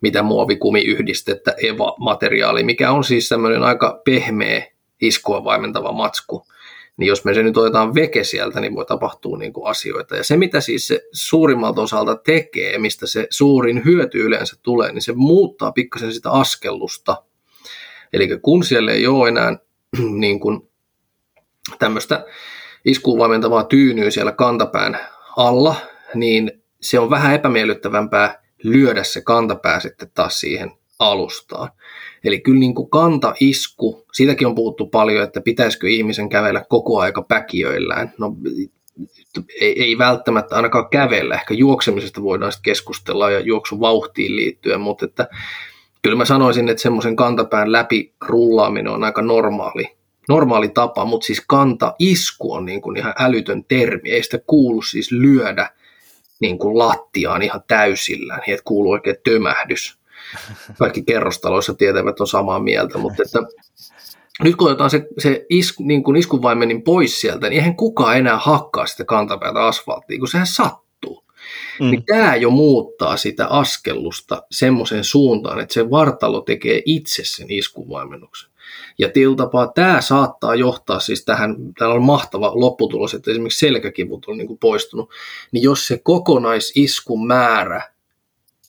mitä 0.00 0.22
muovikumiyhdistettä 0.22 1.54
EVA-materiaali, 1.62 2.62
mikä 2.62 2.92
on 2.92 3.04
siis 3.04 3.28
semmoinen 3.28 3.62
aika 3.62 4.00
pehmeä 4.04 4.66
iskua 5.00 5.44
vaimentava 5.44 5.92
matsku. 5.92 6.46
Niin 6.96 7.08
jos 7.08 7.24
me 7.24 7.34
se 7.34 7.42
nyt 7.42 7.56
otetaan 7.56 7.94
veke 7.94 8.24
sieltä, 8.24 8.60
niin 8.60 8.74
voi 8.74 8.86
tapahtua 8.86 9.38
niin 9.38 9.52
kuin 9.52 9.66
asioita. 9.70 10.16
Ja 10.16 10.24
se, 10.24 10.36
mitä 10.36 10.60
siis 10.60 10.86
se 10.86 11.00
suurimmalta 11.12 11.82
osalta 11.82 12.16
tekee, 12.16 12.78
mistä 12.78 13.06
se 13.06 13.26
suurin 13.30 13.84
hyöty 13.84 14.18
yleensä 14.18 14.56
tulee, 14.62 14.92
niin 14.92 15.02
se 15.02 15.12
muuttaa 15.12 15.72
pikkasen 15.72 16.12
sitä 16.12 16.30
askellusta. 16.30 17.24
Eli 18.12 18.28
kun 18.42 18.64
siellä 18.64 18.92
ei 18.92 19.06
ole 19.06 19.28
enää 19.28 19.56
niin 20.24 20.40
kuin 20.40 20.68
tämmöistä 21.78 22.26
iskuun 22.84 23.18
vaimentavaa 23.18 23.64
tyynyä 23.64 24.10
siellä 24.10 24.32
kantapään 24.32 24.98
alla, 25.36 25.74
niin 26.14 26.62
se 26.80 26.98
on 26.98 27.10
vähän 27.10 27.34
epämiellyttävämpää 27.34 28.42
lyödä 28.62 29.02
se 29.02 29.20
kantapää 29.20 29.80
sitten 29.80 30.10
taas 30.14 30.40
siihen 30.40 30.70
alustaan. 30.98 31.70
Eli 32.24 32.40
kyllä 32.40 32.60
niin 32.60 32.74
kuin 32.74 32.90
kantaisku, 32.90 34.06
siitäkin 34.12 34.46
on 34.46 34.54
puhuttu 34.54 34.86
paljon, 34.86 35.24
että 35.24 35.40
pitäisikö 35.40 35.88
ihmisen 35.88 36.28
kävellä 36.28 36.64
koko 36.68 37.00
aika 37.00 37.22
päkiöillään. 37.22 38.12
No 38.18 38.36
ei, 39.60 39.82
ei 39.82 39.98
välttämättä 39.98 40.56
ainakaan 40.56 40.88
kävellä, 40.88 41.34
ehkä 41.34 41.54
juoksemisesta 41.54 42.22
voidaan 42.22 42.52
sitten 42.52 42.70
keskustella 42.70 43.30
ja 43.30 43.40
juoksun 43.40 43.80
vauhtiin 43.80 44.36
liittyen, 44.36 44.80
mutta 44.80 45.04
että 45.04 45.28
kyllä 46.02 46.16
mä 46.16 46.24
sanoisin, 46.24 46.68
että 46.68 46.82
semmoisen 46.82 47.16
kantapään 47.16 47.72
läpi 47.72 48.14
rullaaminen 48.26 48.92
on 48.92 49.04
aika 49.04 49.22
normaali, 49.22 49.96
normaali 50.28 50.68
tapa, 50.68 51.04
mutta 51.04 51.26
siis 51.26 51.44
kantaisku 51.46 52.52
on 52.52 52.66
niin 52.66 52.82
kuin 52.82 52.96
ihan 52.96 53.14
älytön 53.18 53.64
termi, 53.64 54.10
ei 54.10 54.22
sitä 54.22 54.38
kuulu 54.46 54.82
siis 54.82 55.12
lyödä 55.12 55.70
niin 56.40 56.58
kuin 56.58 56.78
lattiaan 56.78 57.42
ihan 57.42 57.62
täysillä, 57.68 58.36
niin 58.36 58.54
että 58.54 58.64
kuuluu 58.64 58.92
oikein 58.92 59.16
tömähdys. 59.24 59.98
Kaikki 60.78 61.02
kerrostaloissa 61.02 61.74
tietävät 61.74 62.20
on 62.20 62.26
samaa 62.26 62.60
mieltä, 62.60 62.98
mutta 62.98 63.22
että 63.22 63.38
nyt 64.44 64.56
kun 64.56 64.68
otetaan 64.68 64.90
se, 64.90 65.06
se 65.18 65.46
isku, 65.50 65.82
niin 65.82 66.02
kuin 66.02 66.16
iskuvaimenin 66.16 66.82
pois 66.82 67.20
sieltä, 67.20 67.48
niin 67.48 67.58
eihän 67.58 67.76
kukaan 67.76 68.16
enää 68.16 68.36
hakkaa 68.36 68.86
sitä 68.86 69.04
kantapäätä 69.04 69.66
asfalttiin, 69.66 70.20
kun 70.20 70.28
sehän 70.28 70.46
sattuu. 70.46 71.24
Mm. 71.80 71.90
Niin 71.90 72.04
tämä 72.04 72.36
jo 72.36 72.50
muuttaa 72.50 73.16
sitä 73.16 73.46
askellusta 73.46 74.42
semmoiseen 74.50 75.04
suuntaan, 75.04 75.60
että 75.60 75.74
se 75.74 75.90
vartalo 75.90 76.40
tekee 76.40 76.82
itse 76.84 77.22
sen 77.24 77.46
iskuvaimennuksen. 77.50 78.49
Ja 79.00 79.08
tiltapaa 79.08 79.66
tämä 79.66 80.00
saattaa 80.00 80.54
johtaa 80.54 81.00
siis 81.00 81.24
tähän, 81.24 81.56
täällä 81.78 81.94
on 81.94 82.02
mahtava 82.02 82.52
lopputulos, 82.54 83.14
että 83.14 83.30
esimerkiksi 83.30 83.66
selkäkivut 83.66 84.24
on 84.28 84.38
niin 84.38 84.46
kuin 84.46 84.58
poistunut, 84.58 85.10
niin 85.52 85.62
jos 85.62 85.86
se 85.86 85.98
kokonaisiskun 85.98 87.26
määrä 87.26 87.82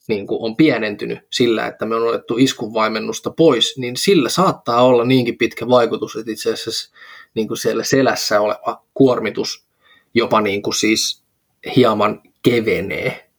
niin 0.08 0.26
kuin 0.26 0.42
on 0.42 0.56
pienentynyt 0.56 1.18
sillä, 1.30 1.66
että 1.66 1.86
me 1.86 1.94
on 1.94 2.08
otettu 2.08 2.36
iskuvaimennusta 2.38 3.30
pois, 3.30 3.78
niin 3.78 3.96
sillä 3.96 4.28
saattaa 4.28 4.82
olla 4.82 5.04
niinkin 5.04 5.38
pitkä 5.38 5.68
vaikutus, 5.68 6.16
että 6.16 6.32
itse 6.32 6.52
asiassa 6.52 6.94
niin 7.34 7.48
kuin 7.48 7.58
siellä 7.58 7.84
selässä 7.84 8.40
oleva 8.40 8.82
kuormitus 8.94 9.64
jopa 10.14 10.40
niin 10.40 10.62
kuin 10.62 10.74
siis 10.74 11.22
hieman 11.76 12.22
kevenee. 12.42 13.31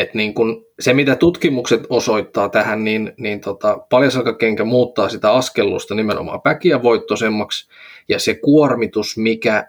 Et 0.00 0.14
niin 0.14 0.34
kun 0.34 0.66
se, 0.80 0.92
mitä 0.92 1.16
tutkimukset 1.16 1.86
osoittaa 1.88 2.48
tähän, 2.48 2.84
niin, 2.84 3.12
niin 3.16 3.40
tota, 3.40 3.78
paljasalkakenkä 3.90 4.64
muuttaa 4.64 5.08
sitä 5.08 5.32
askellusta 5.32 5.94
nimenomaan 5.94 6.40
päkiä 6.40 6.82
voittoisemmaksi, 6.82 7.68
ja 8.08 8.18
se 8.18 8.34
kuormitus, 8.34 9.16
mikä 9.16 9.68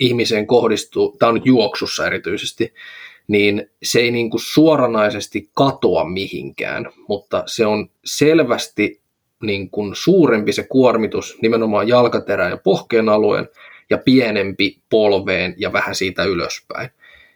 ihmiseen 0.00 0.46
kohdistuu, 0.46 1.16
tämä 1.18 1.28
on 1.28 1.34
nyt 1.34 1.46
juoksussa 1.46 2.06
erityisesti, 2.06 2.74
niin 3.28 3.70
se 3.82 4.00
ei 4.00 4.10
niin 4.10 4.30
kuin 4.30 4.40
suoranaisesti 4.40 5.50
katoa 5.54 6.04
mihinkään, 6.04 6.90
mutta 7.08 7.42
se 7.46 7.66
on 7.66 7.90
selvästi 8.04 9.00
niin 9.42 9.70
kuin 9.70 9.94
suurempi 9.94 10.52
se 10.52 10.62
kuormitus 10.62 11.38
nimenomaan 11.42 11.88
jalkaterän 11.88 12.50
ja 12.50 12.56
pohkeen 12.56 13.08
alueen 13.08 13.48
ja 13.90 13.98
pienempi 13.98 14.78
polveen 14.90 15.54
ja 15.58 15.72
vähän 15.72 15.94
siitä 15.94 16.24
ylöspäin. 16.24 16.90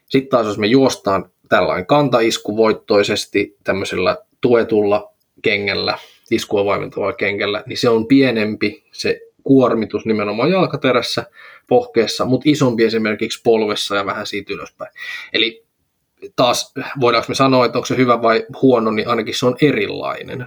Sitten 0.08 0.30
taas 0.30 0.46
jos 0.46 0.58
me 0.58 0.66
juostaan 0.66 1.30
tällainen 1.48 1.86
kantaisku 1.86 2.56
voittoisesti 2.56 3.56
tämmöisellä 3.64 4.16
tuetulla 4.40 5.12
kengällä, 5.42 5.98
iskua 6.30 6.64
vaimentavalla 6.64 7.12
kengällä, 7.12 7.62
niin 7.66 7.78
se 7.78 7.88
on 7.88 8.06
pienempi 8.06 8.84
se 8.92 9.20
kuormitus 9.44 10.06
nimenomaan 10.06 10.50
jalkaterässä, 10.50 11.26
pohkeessa, 11.66 12.24
mutta 12.24 12.50
isompi 12.50 12.84
esimerkiksi 12.84 13.40
polvessa 13.44 13.96
ja 13.96 14.06
vähän 14.06 14.26
siitä 14.26 14.52
ylöspäin. 14.52 14.90
Eli 15.32 15.64
taas 16.36 16.74
voidaanko 17.00 17.26
me 17.28 17.34
sanoa, 17.34 17.66
että 17.66 17.78
onko 17.78 17.86
se 17.86 17.96
hyvä 17.96 18.22
vai 18.22 18.46
huono, 18.62 18.90
niin 18.90 19.08
ainakin 19.08 19.34
se 19.34 19.46
on 19.46 19.56
erilainen. 19.62 20.46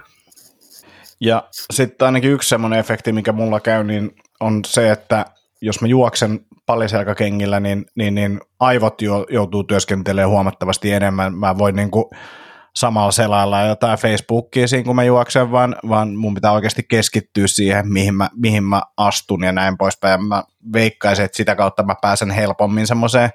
Ja 1.20 1.48
sitten 1.70 2.06
ainakin 2.06 2.30
yksi 2.30 2.48
semmoinen 2.48 2.78
efekti, 2.78 3.12
mikä 3.12 3.32
mulla 3.32 3.60
käy, 3.60 3.84
niin 3.84 4.16
on 4.40 4.60
se, 4.66 4.90
että 4.90 5.24
jos 5.62 5.80
mä 5.80 5.88
juoksen 5.88 6.40
palliselkakengillä, 6.66 7.60
niin, 7.60 7.86
niin, 7.94 8.14
niin 8.14 8.40
aivot 8.60 9.02
jo, 9.02 9.26
joutuu 9.30 9.64
työskentelemään 9.64 10.30
huomattavasti 10.30 10.92
enemmän. 10.92 11.34
Mä 11.34 11.58
voin 11.58 11.76
niin 11.76 11.90
kuin 11.90 12.04
samalla 12.76 13.10
selailla 13.10 13.60
jotain 13.60 13.98
Facebookia 13.98 14.68
siinä, 14.68 14.84
kun 14.84 14.96
mä 14.96 15.04
juoksen, 15.04 15.52
vaan, 15.52 15.76
vaan 15.88 16.16
mun 16.16 16.34
pitää 16.34 16.52
oikeasti 16.52 16.82
keskittyä 16.88 17.46
siihen, 17.46 17.92
mihin 17.92 18.14
mä, 18.14 18.30
mihin 18.36 18.64
mä 18.64 18.82
astun 18.96 19.44
ja 19.44 19.52
näin 19.52 19.78
poispäin. 19.78 20.24
Mä 20.24 20.44
veikkaisin, 20.72 21.24
että 21.24 21.36
sitä 21.36 21.54
kautta 21.56 21.82
mä 21.82 21.94
pääsen 22.02 22.30
helpommin 22.30 22.86
semmoiseen 22.86 23.30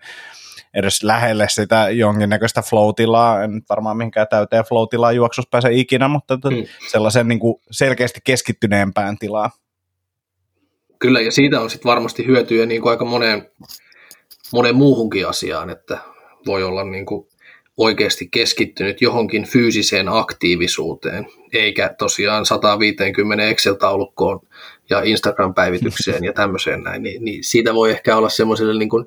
edes 0.73 1.03
lähelle 1.03 1.49
sitä 1.49 1.89
jonkinnäköistä 1.89 2.61
flow-tilaa, 2.61 3.43
en 3.43 3.61
varmaan 3.69 3.97
mihinkään 3.97 4.27
täyteen 4.29 4.63
flow-tilaa 4.63 5.11
juoksussa 5.11 5.49
pääse 5.51 5.69
ikinä, 5.71 6.07
mutta 6.07 6.35
mm. 6.35 6.65
sellaisen 6.91 7.27
niin 7.27 7.39
kuin 7.39 7.55
selkeästi 7.71 8.19
keskittyneempään 8.23 9.17
tilaa. 9.17 9.49
Kyllä, 10.99 11.21
ja 11.21 11.31
siitä 11.31 11.61
on 11.61 11.69
sitten 11.69 11.89
varmasti 11.89 12.25
hyötyä 12.25 12.65
niin 12.65 12.81
kuin 12.81 12.91
aika 12.91 13.05
moneen, 13.05 13.51
moneen 14.53 14.75
muuhunkin 14.75 15.27
asiaan, 15.27 15.69
että 15.69 15.97
voi 16.45 16.63
olla 16.63 16.83
niin 16.83 17.05
kuin 17.05 17.27
oikeasti 17.77 18.27
keskittynyt 18.31 19.01
johonkin 19.01 19.47
fyysiseen 19.47 20.09
aktiivisuuteen, 20.09 21.27
eikä 21.53 21.95
tosiaan 21.97 22.45
150 22.45 23.43
Excel-taulukkoon 23.43 24.39
ja 24.89 25.01
Instagram-päivitykseen 25.03 26.23
ja 26.23 26.33
tämmöiseen 26.33 26.83
näin, 26.83 27.03
niin, 27.03 27.25
niin 27.25 27.43
siitä 27.43 27.73
voi 27.73 27.91
ehkä 27.91 28.17
olla 28.17 28.29
semmoiselle 28.29 28.79
niin 28.79 28.89
kuin 28.89 29.05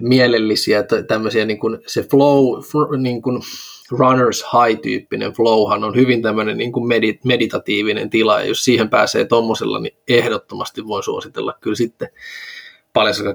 mielellisiä, 0.00 0.84
tämmöisiä 1.08 1.44
niin 1.44 1.58
kuin 1.58 1.78
se 1.86 2.02
flow, 2.02 2.62
niin 3.02 3.22
kuin 3.22 3.42
runners 3.90 4.44
high-tyyppinen 4.52 5.32
flowhan 5.32 5.84
on 5.84 5.94
hyvin 5.94 6.22
tämmöinen 6.22 6.58
niin 6.58 6.72
kuin 6.72 6.88
medit, 6.88 7.24
meditatiivinen 7.24 8.10
tila, 8.10 8.40
ja 8.40 8.46
jos 8.46 8.64
siihen 8.64 8.90
pääsee 8.90 9.24
tuommoisella, 9.24 9.80
niin 9.80 9.96
ehdottomasti 10.08 10.86
voin 10.86 11.02
suositella 11.02 11.54
kyllä 11.60 11.76
sitten 11.76 12.08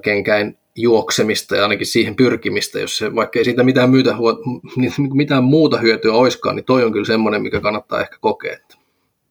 kenkäin 0.02 0.58
juoksemista 0.76 1.56
ja 1.56 1.64
ainakin 1.64 1.88
siihen 1.88 2.16
pyrkimistä, 2.16 2.80
jos 2.80 2.98
se, 2.98 3.16
vaikka 3.16 3.40
ei 3.40 3.46
siitä 3.46 3.64
mitään, 3.64 3.90
myytä, 3.90 4.16
niin 4.76 4.94
mitään 5.14 5.44
muuta 5.44 5.78
hyötyä 5.78 6.14
oiskaan, 6.14 6.56
niin 6.56 6.66
toi 6.66 6.84
on 6.84 6.92
kyllä 6.92 7.06
semmoinen, 7.06 7.42
mikä 7.42 7.62
kannattaa 7.62 8.02
ehkä 8.02 8.16
kokea. 8.22 8.58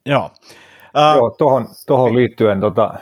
Joo. 0.07 0.25
Uh, 0.25 1.17
Joo, 1.17 1.31
tohon, 1.31 1.69
tohon 1.87 2.17
liittyen 2.17 2.61
tota, 2.61 2.95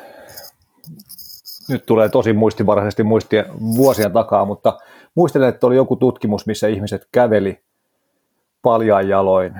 nyt 1.69 1.87
tulee 1.87 2.09
tosi 2.09 2.33
muistivaraisesti 2.33 3.03
muistia 3.03 3.45
vuosia 3.61 4.11
takaa, 4.11 4.45
mutta 4.45 4.79
muistelen, 5.15 5.49
että 5.49 5.67
oli 5.67 5.77
joku 5.77 5.97
tutkimus, 5.97 6.47
missä 6.47 6.69
ihmiset 6.69 7.09
käveli 7.13 7.61
paljain 8.69 9.09
jaloin, 9.09 9.55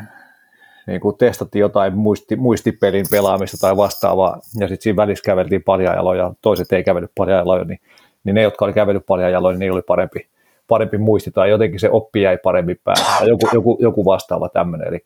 niin 0.87 1.01
kuin 1.01 1.17
testattiin 1.17 1.61
jotain 1.61 1.97
muisti, 1.97 2.37
muistipelin 2.37 3.07
pelaamista 3.11 3.57
tai 3.61 3.77
vastaavaa, 3.77 4.41
ja 4.61 4.69
sitten 4.69 4.83
siinä 4.83 4.97
välissä 4.97 5.23
käveltiin 5.23 5.63
paljain 5.63 5.97
jaloin, 5.97 6.19
ja 6.19 6.33
toiset 6.43 6.73
ei 6.73 6.85
kävellyt 6.85 7.11
paljain 7.15 7.39
jaloin, 7.39 7.69
niin, 7.69 7.81
niin 8.25 8.35
ne, 8.35 8.43
jotka 8.43 8.65
oli 8.65 8.73
kävellyt 8.73 9.07
paljain 9.07 9.33
jaloin, 9.33 9.55
niin 9.55 9.59
niillä 9.59 9.77
oli 9.77 9.83
parempi, 9.83 10.29
parempi 10.69 10.99
muisti, 10.99 11.31
tai 11.31 11.51
jotenkin 11.51 11.81
se 11.81 11.91
oppi 11.91 12.23
jäi 12.23 12.39
paremmin 12.39 12.81
päälle, 12.85 13.05
tai 13.19 13.29
joku, 13.29 13.49
joku, 13.53 13.79
joku 13.81 14.05
vastaava 14.05 14.49
tämmöinen, 14.49 14.89
eli, 14.89 15.01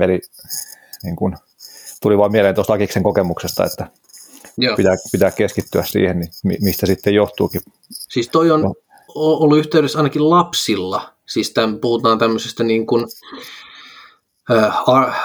eli 0.00 0.20
niin 1.02 1.16
kuin, 1.16 1.36
tuli 2.02 2.18
vaan 2.18 2.32
mieleen 2.32 2.54
tuosta 2.54 2.72
Lakiksen 2.72 3.02
kokemuksesta, 3.02 3.64
että 3.64 3.86
Joo. 4.58 4.76
Pitää, 4.76 4.96
pitää 5.12 5.30
keskittyä 5.30 5.82
siihen, 5.82 6.18
niin 6.18 6.30
mistä 6.62 6.86
sitten 6.86 7.14
johtuukin. 7.14 7.60
Siis 7.90 8.28
toi 8.28 8.50
on 8.50 8.62
no. 8.62 8.74
ollut 9.14 9.58
yhteydessä 9.58 9.98
ainakin 9.98 10.30
lapsilla, 10.30 11.12
siis 11.32 11.52
tämän, 11.52 11.78
puhutaan 11.78 12.18
tämmöisestä 12.18 12.64
niin 12.64 12.86
kuin, 12.86 13.06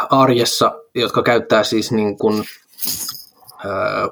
arjessa, 0.10 0.72
jotka 0.96 1.24
käyttää 1.24 1.64
siis 1.64 1.92
niin 1.92 2.18
kuin, 2.18 2.44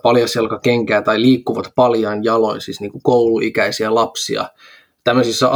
paljasjalkakenkää 0.04 1.02
tai 1.02 1.22
liikkuvat 1.22 1.72
paljain 1.76 2.24
jaloin, 2.24 2.62
siis 2.62 2.82
niin 2.82 2.92
kuin 2.92 3.02
kouluikäisiä 3.04 3.96
lapsia. 3.96 4.50
Tämmöisissä, 5.04 5.48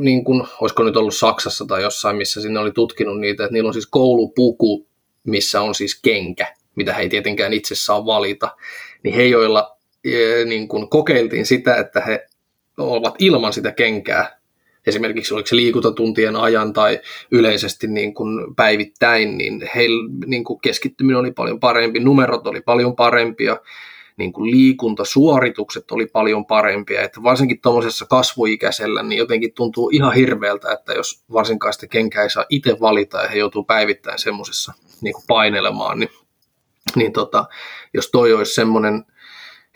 niin 0.00 0.24
kuin, 0.24 0.46
olisiko 0.60 0.82
nyt 0.82 0.96
ollut 0.96 1.16
Saksassa 1.16 1.64
tai 1.66 1.82
jossain, 1.82 2.16
missä 2.16 2.40
sinne 2.40 2.60
oli 2.60 2.72
tutkinut 2.72 3.20
niitä, 3.20 3.44
että 3.44 3.52
niillä 3.52 3.68
on 3.68 3.72
siis 3.74 3.86
koulupuku, 3.86 4.86
missä 5.24 5.60
on 5.60 5.74
siis 5.74 6.00
kenkä, 6.02 6.54
mitä 6.76 6.94
he 6.94 7.02
ei 7.02 7.08
tietenkään 7.08 7.52
itse 7.52 7.74
saa 7.74 8.06
valita 8.06 8.56
niin 9.02 9.14
he, 9.14 9.22
joilla 9.22 9.76
e, 10.04 10.44
niin 10.44 10.68
kuin 10.68 10.88
kokeiltiin 10.88 11.46
sitä, 11.46 11.76
että 11.76 12.00
he 12.00 12.26
ovat 12.78 13.14
ilman 13.18 13.52
sitä 13.52 13.72
kenkää, 13.72 14.39
esimerkiksi 14.86 15.34
oliko 15.34 15.46
se 15.46 15.56
liikuntatuntien 15.56 16.36
ajan 16.36 16.72
tai 16.72 17.00
yleisesti 17.30 17.86
niin 17.86 18.14
kuin 18.14 18.54
päivittäin, 18.54 19.38
niin 19.38 19.70
heillä 19.74 20.10
niin 20.26 20.44
kuin 20.44 20.60
keskittyminen 20.60 21.20
oli 21.20 21.30
paljon 21.30 21.60
parempi, 21.60 22.00
numerot 22.00 22.46
oli 22.46 22.60
paljon 22.60 22.96
parempia, 22.96 23.56
niin 24.16 24.32
kuin 24.32 24.50
liikuntasuoritukset 24.50 25.90
oli 25.90 26.06
paljon 26.06 26.46
parempia, 26.46 27.02
että 27.02 27.22
varsinkin 27.22 27.60
tuommoisessa 27.60 28.06
kasvuikäisellä 28.06 29.02
niin 29.02 29.18
jotenkin 29.18 29.52
tuntuu 29.54 29.90
ihan 29.90 30.14
hirveältä, 30.14 30.72
että 30.72 30.92
jos 30.92 31.24
varsinkaan 31.32 31.72
sitä 31.72 31.86
kenkää 31.86 32.22
ei 32.22 32.30
saa 32.30 32.44
itse 32.48 32.76
valita 32.80 33.22
ja 33.22 33.28
he 33.28 33.38
joutuu 33.38 33.64
päivittäin 33.64 34.18
semmoisessa 34.18 34.72
niin 35.00 35.14
painelemaan, 35.26 35.98
niin 35.98 36.10
niin 36.94 37.12
tota, 37.12 37.44
jos 37.94 38.10
toi 38.10 38.32
olisi 38.32 38.54
semmoinen 38.54 39.04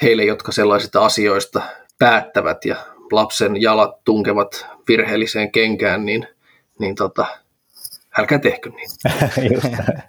heille, 0.03 0.25
jotka 0.25 0.53
sellaisista 0.53 1.05
asioista 1.05 1.63
päättävät 1.99 2.65
ja 2.65 2.77
lapsen 3.13 3.63
jalat 3.63 4.05
tunkevat 4.05 4.67
virheelliseen 4.89 5.53
kenkään, 5.53 6.07
niin, 6.07 6.29
niin 6.79 6.95
tota, 6.95 7.27
älkää 8.19 8.39
tehkö 8.39 8.71
niin. 8.71 8.91
just, 9.55 9.65
näin. 9.65 10.03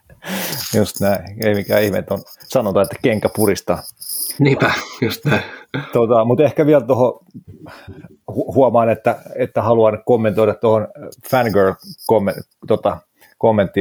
just 0.75 1.01
näin. 1.01 1.45
Ei 1.45 1.55
mikään 1.55 1.83
ihme, 1.83 1.97
että 1.97 2.13
on 2.13 2.21
sanotaan, 2.43 2.83
että 2.83 2.95
kenkä 3.01 3.29
puristaa. 3.35 3.81
Niinpä, 4.39 4.73
just 5.01 5.25
näin. 5.25 5.43
Tota, 5.93 6.25
mutta 6.25 6.43
ehkä 6.43 6.65
vielä 6.65 6.85
tuohon 6.85 7.19
huomaan, 8.27 8.89
että, 8.89 9.15
että 9.35 9.61
haluan 9.61 10.03
kommentoida 10.05 10.53
tuohon 10.53 10.87
fangirl 11.29 11.73
tota, 12.67 12.97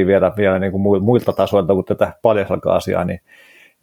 vielä, 0.06 0.32
vielä 0.36 0.58
niin 0.58 0.72
kuin 0.72 1.04
muilta 1.04 1.32
tasoilta 1.32 1.74
kuin 1.74 1.84
tätä 1.84 2.12
paljasalka-asiaa, 2.22 3.04
niin, 3.04 3.20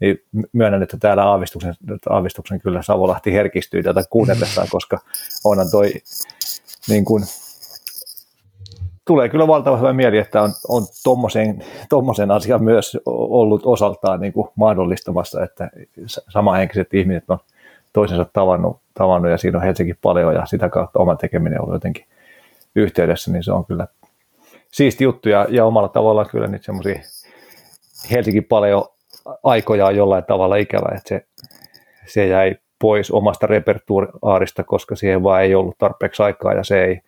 niin 0.00 0.18
myönnän, 0.52 0.82
että 0.82 0.96
täällä 1.00 1.24
aavistuksen, 1.24 1.74
aavistuksen 2.08 2.60
kyllä 2.60 2.82
Savolahti 2.82 3.32
herkistyy 3.32 3.82
tätä 3.82 4.02
kuunnellessaan, 4.10 4.68
koska 4.70 4.98
onhan 5.44 5.70
toi 5.70 5.92
niin 6.88 7.04
kuin, 7.04 7.24
tulee 9.04 9.28
kyllä 9.28 9.46
valtava 9.46 9.76
hyvä 9.76 9.92
mieli, 9.92 10.18
että 10.18 10.42
on, 10.42 10.50
on 10.68 10.82
tommosen, 11.04 11.64
tommosen 11.88 12.30
asian 12.30 12.64
myös 12.64 12.98
ollut 13.06 13.62
osaltaan 13.64 14.20
niin 14.20 14.32
kuin 14.32 14.48
mahdollistamassa, 14.56 15.42
että 15.42 15.70
samahenkiset 16.06 16.94
ihmiset 16.94 17.30
on 17.30 17.38
toisensa 17.92 18.26
tavannut, 18.32 18.80
tavannut 18.94 19.30
ja 19.30 19.38
siinä 19.38 19.58
on 19.58 19.64
Helsinki 19.64 19.94
paljon 19.94 20.34
ja 20.34 20.46
sitä 20.46 20.68
kautta 20.68 20.98
oma 20.98 21.16
tekeminen 21.16 21.62
on 21.62 21.72
jotenkin 21.72 22.04
yhteydessä, 22.74 23.32
niin 23.32 23.44
se 23.44 23.52
on 23.52 23.64
kyllä 23.64 23.86
siisti 24.70 25.04
juttu 25.04 25.28
ja, 25.28 25.46
ja 25.50 25.64
omalla 25.64 25.88
tavallaan 25.88 26.28
kyllä 26.30 26.46
nyt 26.46 26.64
semmoisia 26.64 27.00
Helsinki 28.10 28.40
paljon 28.40 28.84
aikoja 29.42 29.86
on 29.86 29.96
jollain 29.96 30.24
tavalla 30.24 30.56
ikävä, 30.56 30.94
että 30.96 31.08
se, 31.08 31.26
se 32.06 32.26
jäi 32.26 32.56
pois 32.78 33.10
omasta 33.10 33.46
repertuaarista, 33.46 34.64
koska 34.64 34.96
siihen 34.96 35.22
vaan 35.22 35.42
ei 35.42 35.54
ollut 35.54 35.78
tarpeeksi 35.78 36.22
aikaa 36.22 36.52
ja 36.52 36.64
se 36.64 36.84
ei 36.84 37.00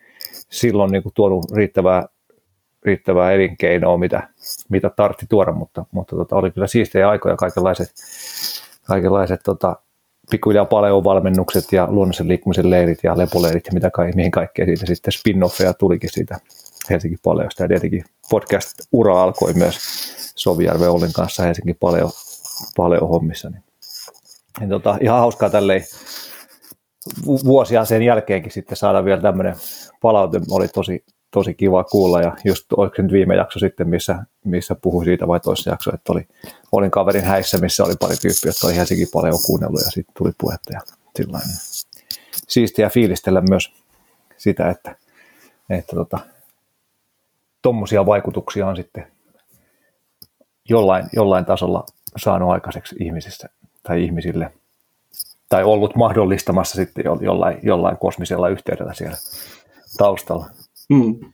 silloin 0.50 0.92
niin 0.92 1.02
kuin 1.02 1.12
tuonut 1.14 1.44
riittävää, 1.56 2.06
riittävää 2.82 3.32
elinkeinoa, 3.32 3.98
mitä, 3.98 4.28
mitä 4.68 4.90
tartti 4.90 5.26
tuoda, 5.28 5.52
mutta, 5.52 5.84
mutta 5.90 6.16
tota, 6.16 6.36
oli 6.36 6.50
kyllä 6.50 6.66
siistejä 6.66 7.08
aikoja 7.08 7.36
kaikenlaiset, 7.36 7.94
kaikenlaiset 8.86 9.40
tota, 9.44 9.76
pikkuhiljaa 10.30 10.64
paljon 10.64 11.04
valmennukset 11.04 11.72
ja 11.72 11.86
luonnollisen 11.90 12.28
liikkumisen 12.28 12.70
leirit 12.70 12.98
ja 13.02 13.18
lepoleirit 13.18 13.66
ja 13.66 13.72
mitä 13.72 13.90
kai, 13.90 14.12
mihin 14.14 14.30
kaikkea 14.30 14.66
siitä 14.66 14.86
sitten 14.86 15.12
spin-offeja 15.12 15.74
tulikin 15.78 16.10
siitä 16.12 16.38
Helsinki 16.90 17.16
Paleosta 17.24 17.62
ja 17.62 17.68
tietenkin 17.68 18.04
podcast-ura 18.30 19.22
alkoi 19.22 19.52
myös 19.54 19.78
Sovijärven 20.36 20.90
Ollin 20.90 21.12
kanssa 21.12 21.42
Helsinki 21.42 21.74
Paleo, 21.74 22.10
Paleo 22.76 23.06
hommissa. 23.06 23.50
Niin, 23.50 23.62
niin 24.60 24.70
tota, 24.70 24.98
ihan 25.00 25.20
hauskaa 25.20 25.50
tälleen 25.50 25.84
vuosia 27.26 27.84
sen 27.84 28.02
jälkeenkin 28.02 28.52
sitten 28.52 28.76
saada 28.76 29.04
vielä 29.04 29.22
tämmöinen 29.22 29.56
palaute, 30.00 30.40
oli 30.50 30.68
tosi, 30.68 31.04
tosi 31.30 31.54
kiva 31.54 31.84
kuulla 31.84 32.20
ja 32.20 32.36
just 32.44 32.72
oliko 32.72 33.02
nyt 33.02 33.12
viime 33.12 33.36
jakso 33.36 33.58
sitten, 33.58 33.88
missä, 33.88 34.18
missä 34.44 34.74
puhui 34.82 35.04
siitä 35.04 35.28
vai 35.28 35.40
toisessa 35.40 35.70
jakso, 35.70 35.90
että 35.94 36.12
oli, 36.12 36.26
olin 36.72 36.90
kaverin 36.90 37.24
häissä, 37.24 37.58
missä 37.58 37.84
oli 37.84 37.94
pari 38.00 38.16
tyyppiä, 38.16 38.48
jotka 38.48 38.66
oli 38.66 38.76
Helsinki 38.76 39.06
paljon 39.06 39.38
kuunnellut 39.46 39.80
ja 39.80 39.90
sitten 39.90 40.14
tuli 40.18 40.32
puhetta 40.38 40.72
ja 40.72 40.80
sillainen. 41.16 41.56
Siistiä 42.48 42.90
fiilistellä 42.90 43.42
myös 43.48 43.72
sitä, 44.36 44.70
että, 44.70 44.96
että 45.70 45.96
tota, 45.96 46.18
tommosia 47.64 48.06
vaikutuksia 48.06 48.66
on 48.66 48.76
sitten 48.76 49.06
jollain, 50.68 51.06
jollain 51.12 51.44
tasolla 51.44 51.84
saanut 52.16 52.50
aikaiseksi 52.50 52.96
ihmisissä 53.00 53.48
tai 53.82 54.04
ihmisille, 54.04 54.52
tai 55.48 55.64
ollut 55.64 55.96
mahdollistamassa 55.96 56.74
sitten 56.74 57.04
jollain, 57.20 57.58
jollain 57.62 57.96
kosmisella 57.96 58.48
yhteydellä 58.48 58.94
siellä 58.94 59.16
taustalla. 59.96 60.46
Mm. 60.88 61.32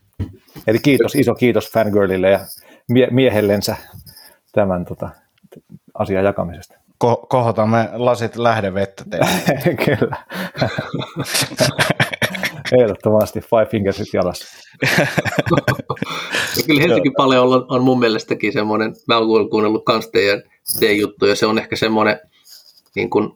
Eli 0.66 0.78
kiitos, 0.78 1.14
iso 1.14 1.34
kiitos 1.34 1.72
fangirlille 1.72 2.30
ja 2.30 2.40
mie- 2.88 3.10
miehellensä 3.10 3.76
tämän 4.52 4.84
tota, 4.84 5.10
asian 5.94 6.24
jakamisesta. 6.24 6.74
Ko- 7.04 7.26
kohotamme 7.28 7.88
lasit 7.92 8.36
lähdevettä 8.36 9.04
Kyllä. 9.84 10.16
Ehdottomasti 12.78 13.40
five 13.40 13.66
fingersit 13.70 14.08
jalassa. 14.12 14.44
ja 16.56 16.62
kyllä 16.66 16.80
Helsinki 16.80 17.10
paljon 17.16 17.46
on, 17.46 17.66
on 17.68 17.82
mun 17.82 17.98
mielestäkin 17.98 18.52
semmoinen, 18.52 18.94
mä 19.08 19.18
oon 19.18 19.50
kuunnellut 19.50 19.84
kans 19.84 20.10
teidän, 20.10 20.42
teidän 20.80 20.98
juttuja, 20.98 21.36
se 21.36 21.46
on 21.46 21.58
ehkä 21.58 21.76
semmoinen 21.76 22.20
niin 22.94 23.10
kuin 23.10 23.30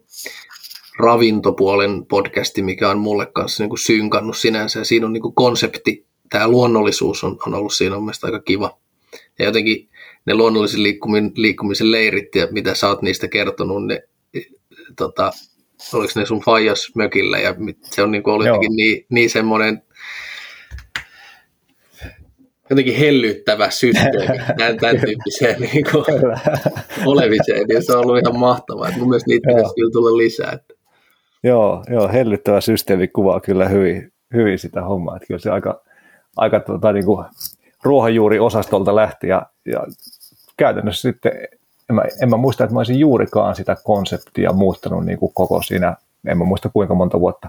ravintopuolen 0.98 2.06
podcasti, 2.06 2.62
mikä 2.62 2.90
on 2.90 2.98
mulle 2.98 3.26
kanssa 3.26 3.62
niin 3.62 3.68
kuin 3.68 3.78
synkannut 3.78 4.36
sinänsä. 4.36 4.78
Ja 4.78 4.84
siinä 4.84 5.06
on 5.06 5.12
niin 5.12 5.22
kuin 5.22 5.34
konsepti, 5.34 6.06
tämä 6.30 6.48
luonnollisuus 6.48 7.24
on, 7.24 7.36
on 7.46 7.54
ollut 7.54 7.72
siinä 7.72 7.96
on 7.96 8.10
aika 8.22 8.40
kiva. 8.40 8.78
Ja 9.38 9.44
jotenkin 9.44 9.88
ne 10.26 10.34
luonnollisen 10.34 10.82
liikkumisen, 10.82 11.32
liikkumisen 11.36 11.90
leirit 11.90 12.34
ja 12.34 12.48
mitä 12.50 12.74
sä 12.74 12.88
oot 12.88 13.02
niistä 13.02 13.28
kertonut, 13.28 13.86
ne, 13.86 14.02
tota, 14.96 15.32
oliko 15.94 16.12
ne 16.16 16.26
sun 16.26 16.42
fajas 16.44 16.92
mökillä 16.96 17.38
ja 17.38 17.54
se 17.82 18.02
on 18.02 18.10
niin 18.10 18.22
kuin 18.22 18.34
ollut 18.34 18.46
jotenkin 18.46 18.76
niin, 18.76 19.06
niin 19.10 19.30
semmoinen 19.30 19.82
jotenkin 22.70 22.96
hellyttävä 22.96 23.70
systeemi 23.70 24.38
tämän, 24.58 24.76
tämän 24.76 25.00
tyyppiseen 25.00 25.60
niin 25.60 25.84
kuin, 25.92 26.04
olemiseen, 27.06 27.66
niin 27.68 27.82
se 27.82 27.92
on 27.92 27.98
ollut 27.98 28.18
ihan 28.18 28.38
mahtavaa. 28.38 28.90
Mun 28.98 29.08
mielestä 29.08 29.28
niitä 29.28 29.46
pitäisi 29.46 29.74
kyllä 29.74 29.90
tulla 29.92 30.16
lisää. 30.16 30.52
Että. 30.52 30.74
Joo, 31.42 31.84
joo, 31.90 32.08
hellyttävä 32.08 32.60
systeemi 32.60 33.08
kuvaa 33.08 33.40
kyllä 33.40 33.68
hyvin, 33.68 34.12
hyvin 34.34 34.58
sitä 34.58 34.82
hommaa. 34.82 35.16
Että 35.16 35.26
kyllä 35.26 35.40
se 35.40 35.50
aika, 35.50 35.82
aika 36.36 36.60
tuota, 36.60 36.92
niin 36.92 37.04
kuin 37.04 37.24
ruohonjuuri-osastolta 37.82 38.96
lähti 38.96 39.28
ja, 39.28 39.46
ja 39.66 39.86
käytännössä 40.56 41.10
sitten 41.10 41.32
en 41.90 41.96
mä, 41.96 42.02
en 42.22 42.30
mä 42.30 42.36
muista, 42.36 42.64
että 42.64 42.74
mä 42.74 42.80
olisin 42.80 42.98
juurikaan 42.98 43.56
sitä 43.56 43.76
konseptia 43.84 44.52
muuttanut 44.52 45.04
niin 45.04 45.18
kuin 45.18 45.32
koko 45.34 45.62
siinä, 45.62 45.96
en 46.28 46.38
mä 46.38 46.44
muista 46.44 46.68
kuinka 46.68 46.94
monta 46.94 47.20
vuotta, 47.20 47.48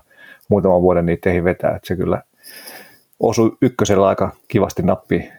muutaman 0.50 0.82
vuoden 0.82 1.06
niitä 1.06 1.30
ei 1.30 1.44
vetää, 1.44 1.76
että 1.76 1.88
se 1.88 1.96
kyllä 1.96 2.22
osui 3.20 3.58
ykkösellä 3.62 4.08
aika 4.08 4.32
kivasti 4.48 4.84
nappiin. 4.84 5.32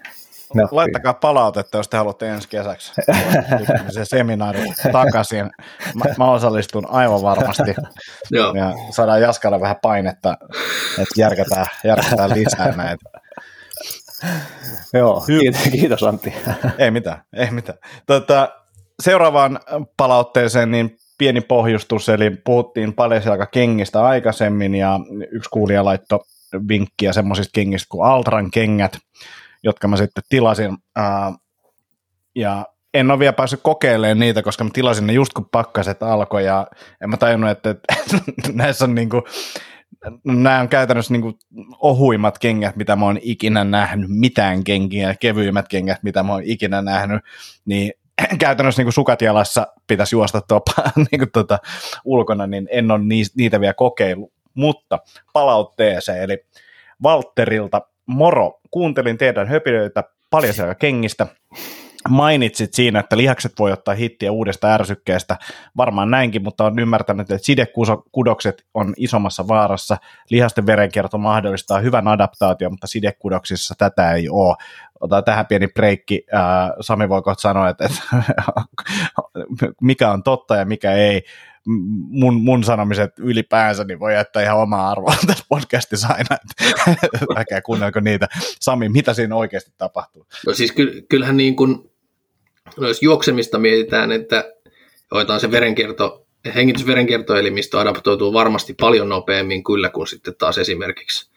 Nappi. 0.55 0.76
Laittakaa 0.76 1.14
palautetta, 1.14 1.76
jos 1.76 1.88
te 1.88 1.97
haluatte 1.97 2.28
ensi 2.28 2.49
kesäksi 2.49 2.92
se 3.94 4.05
seminaari 4.05 4.61
takaisin. 4.92 5.51
Mä, 5.94 6.05
mä 6.18 6.30
osallistun 6.30 6.90
aivan 6.90 7.22
varmasti. 7.22 7.74
Joo. 8.30 8.55
Ja 8.55 8.74
saadaan 8.90 9.22
Jaskalla 9.22 9.61
vähän 9.61 9.76
painetta, 9.82 10.38
että 10.99 11.14
järkätään, 11.20 11.66
järkätään 11.84 12.30
lisää 12.30 12.76
näitä. 12.76 13.11
Joo, 14.92 15.24
kiitos, 15.26 15.62
kiitos 15.62 16.03
Antti. 16.03 16.34
ei 16.78 16.90
mitään, 16.90 17.22
ei 17.32 17.51
mitään. 17.51 17.78
Tota, 18.07 18.49
seuraavaan 19.03 19.61
palautteeseen 19.97 20.70
niin 20.70 20.97
pieni 21.18 21.40
pohjustus, 21.40 22.09
eli 22.09 22.30
puhuttiin 22.30 22.94
kengistä 23.53 24.05
aikaisemmin, 24.05 24.74
ja 24.74 25.01
yksi 25.30 25.51
kuulija 25.51 25.84
laittoi 25.84 26.20
vinkkiä 26.68 27.12
semmoisista 27.12 27.53
kengistä 27.53 27.86
kuin 27.90 28.09
Altran 28.09 28.51
kengät, 28.51 28.99
jotka 29.62 29.88
mä 29.88 29.97
sitten 29.97 30.24
tilasin, 30.28 30.78
ja 32.34 32.66
en 32.94 33.11
ole 33.11 33.18
vielä 33.18 33.32
päässyt 33.32 33.61
kokeilemaan 33.62 34.18
niitä, 34.18 34.42
koska 34.42 34.64
mä 34.64 34.70
tilasin 34.72 35.07
ne 35.07 35.12
just 35.12 35.32
kun 35.32 35.49
pakkaset 35.53 36.03
alkoi, 36.03 36.44
ja 36.44 36.66
en 37.01 37.11
mä 37.11 37.16
tajunnut, 37.16 37.51
että, 37.51 37.70
että 37.70 37.88
näissä 38.53 38.84
on 38.84 38.94
niinku, 38.94 39.22
nämä 40.24 40.61
on 40.61 40.68
käytännössä 40.68 41.12
niin 41.12 41.22
kuin 41.22 41.34
ohuimmat 41.78 42.38
kengät, 42.38 42.76
mitä 42.76 42.97
mä 42.97 43.05
oon 43.05 43.18
ikinä 43.22 43.64
nähnyt, 43.64 44.11
mitään 44.11 44.64
kenkiä, 44.64 45.14
kevyimmät 45.14 45.68
kengät, 45.68 46.03
mitä 46.03 46.22
mä 46.22 46.32
oon 46.32 46.42
ikinä 46.44 46.82
nähnyt, 46.82 47.22
niin 47.64 47.92
käytännössä 48.38 48.80
niin 48.80 48.86
kuin 48.86 48.92
sukat 48.92 49.22
jalassa 49.22 49.66
pitäisi 49.86 50.14
juosta 50.16 50.40
tuopa 50.40 50.72
niin 51.10 51.18
kuin 51.18 51.32
tuota, 51.32 51.58
ulkona, 52.04 52.46
niin 52.46 52.68
en 52.70 52.90
ole 52.90 53.00
niitä 53.36 53.60
vielä 53.60 53.74
kokeillut. 53.74 54.32
Mutta 54.54 54.98
palautteeseen, 55.32 56.22
eli 56.22 56.44
Valterilta, 57.02 57.82
moro, 58.06 58.60
kuuntelin 58.70 59.18
teidän 59.18 59.48
höpilöitä 59.48 60.04
paljon 60.30 60.54
kengistä, 60.78 61.26
mainitsit 62.09 62.74
siinä, 62.74 63.00
että 63.00 63.16
lihakset 63.16 63.52
voi 63.59 63.72
ottaa 63.72 63.94
hittiä 63.94 64.32
uudesta 64.32 64.74
ärsykkeestä. 64.74 65.36
Varmaan 65.76 66.11
näinkin, 66.11 66.42
mutta 66.42 66.64
on 66.64 66.78
ymmärtänyt, 66.78 67.30
että 67.30 67.46
sidekudokset 67.46 68.66
on 68.74 68.94
isommassa 68.96 69.48
vaarassa. 69.48 69.96
Lihasten 70.30 70.66
verenkierto 70.66 71.18
mahdollistaa 71.18 71.78
hyvän 71.78 72.09
adaptaation, 72.09 72.72
mutta 72.72 72.86
sidekudoksissa 72.86 73.74
tätä 73.78 74.12
ei 74.12 74.28
ole. 74.28 74.57
Otetaan 75.00 75.24
tähän 75.24 75.46
pieni 75.46 75.68
breikki. 75.68 76.26
Sami 76.80 77.09
voi 77.09 77.22
kohta 77.22 77.40
sanoa, 77.40 77.68
että, 77.68 77.84
että 77.84 78.02
mikä 79.80 80.11
on 80.11 80.22
totta 80.22 80.57
ja 80.57 80.64
mikä 80.64 80.92
ei 80.92 81.22
mun, 81.66 82.42
mun 82.42 82.64
sanomiset 82.64 83.18
ylipäänsä, 83.18 83.84
niin 83.84 84.00
voi 84.00 84.14
jättää 84.14 84.42
ihan 84.42 84.59
omaa 84.59 84.90
arvoa 84.90 85.14
tässä 85.26 85.44
podcastissa 85.48 86.09
aina, 86.09 86.36
että 87.40 87.62
kuunnelko 87.66 88.00
niitä. 88.00 88.28
Sami, 88.61 88.88
mitä 88.88 89.14
siinä 89.14 89.36
oikeasti 89.36 89.72
tapahtuu? 89.78 90.26
No 90.46 90.54
siis 90.54 90.74
kyllähän 91.09 91.36
niin 91.36 91.57
kuin 91.57 91.90
No 92.76 92.88
jos 92.88 93.02
juoksemista 93.02 93.58
mietitään, 93.58 94.12
että 94.12 94.52
hoitaan 95.14 95.40
se 95.40 95.50
verenkierto, 95.50 96.26
hengitysverenkiertoelimistö 96.54 97.80
adaptoituu 97.80 98.32
varmasti 98.32 98.74
paljon 98.80 99.08
nopeammin 99.08 99.64
kyllä 99.64 99.88
kuin 99.88 100.06
sitten 100.06 100.34
taas 100.38 100.58
esimerkiksi 100.58 101.30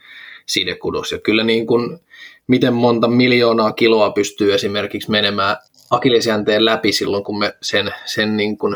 sidekudos. 0.46 1.12
Ja 1.12 1.20
kyllä 1.20 1.44
niin 1.44 1.68
kuin, 1.68 2.00
miten 2.48 2.74
monta 2.74 3.08
miljoonaa 3.08 3.72
kiloa 3.72 4.12
pystyy 4.12 4.54
esimerkiksi 4.54 5.12
menemään 5.12 5.58
akillesjänteen 5.90 6.66
läpi 6.66 6.92
silloin, 6.92 7.24
kun 7.24 7.40
me 7.40 7.54
sen, 7.62 7.94
sen 8.06 8.38
niin 8.38 8.58
kuin, 8.58 8.76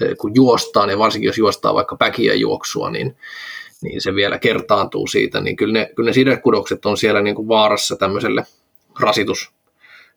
eh, 0.00 0.16
kun 0.20 0.34
juostaan, 0.34 0.90
ja 0.90 0.98
varsinkin 0.98 1.26
jos 1.26 1.38
juostaa 1.38 1.74
vaikka 1.74 1.96
päkiä 1.96 2.34
juoksua, 2.34 2.90
niin, 2.90 3.16
niin 3.82 4.00
se 4.00 4.14
vielä 4.14 4.38
kertaantuu 4.38 5.06
siitä, 5.06 5.40
niin 5.40 5.56
kyllä 5.56 5.72
ne, 5.72 5.90
kyllä 5.96 6.08
ne 6.08 6.12
sidekudokset 6.12 6.86
on 6.86 6.96
siellä 6.96 7.22
niin 7.22 7.36
kuin 7.36 7.48
vaarassa 7.48 7.96
tämmöiselle 7.96 8.44
rasitus, 9.00 9.50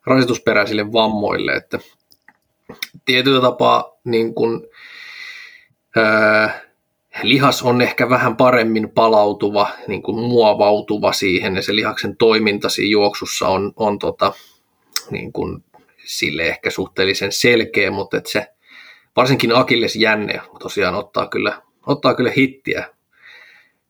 rasitusperäisille 0.06 0.92
vammoille, 0.92 1.54
että 1.54 1.80
tietyllä 3.06 3.42
tapaa 3.42 3.98
niin 4.04 4.34
kuin, 4.34 4.68
ää, 5.96 6.62
lihas 7.24 7.62
on 7.62 7.82
ehkä 7.82 8.10
vähän 8.10 8.38
paremmin 8.38 8.90
palautuva, 8.90 9.70
niin 9.88 10.04
kuin 10.04 10.20
muovautuva 10.20 11.14
siihen, 11.14 11.56
ja 11.56 11.62
se 11.62 11.76
lihaksen 11.76 12.18
toiminta 12.18 12.70
siinä 12.70 12.92
juoksussa 12.92 13.48
on, 13.48 13.74
on 13.76 14.00
tota, 14.00 14.34
niin 15.12 15.34
kuin 15.34 15.64
sille 16.06 16.44
ehkä 16.44 16.70
suhteellisen 16.70 17.32
selkeä, 17.32 17.92
mutta 17.92 18.18
että 18.18 18.32
se 18.32 18.48
varsinkin 19.16 19.56
Akilles 19.56 19.96
jänne 19.96 20.42
tosiaan 20.60 20.96
ottaa 20.96 21.28
kyllä, 21.28 21.62
ottaa 21.88 22.16
kyllä 22.16 22.32
hittiä, 22.38 22.86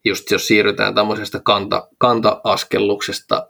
just 0.05 0.31
jos 0.31 0.47
siirrytään 0.47 0.95
tämmöisestä 0.95 1.39
kanta, 1.43 1.87
kanta-askelluksesta, 1.97 3.47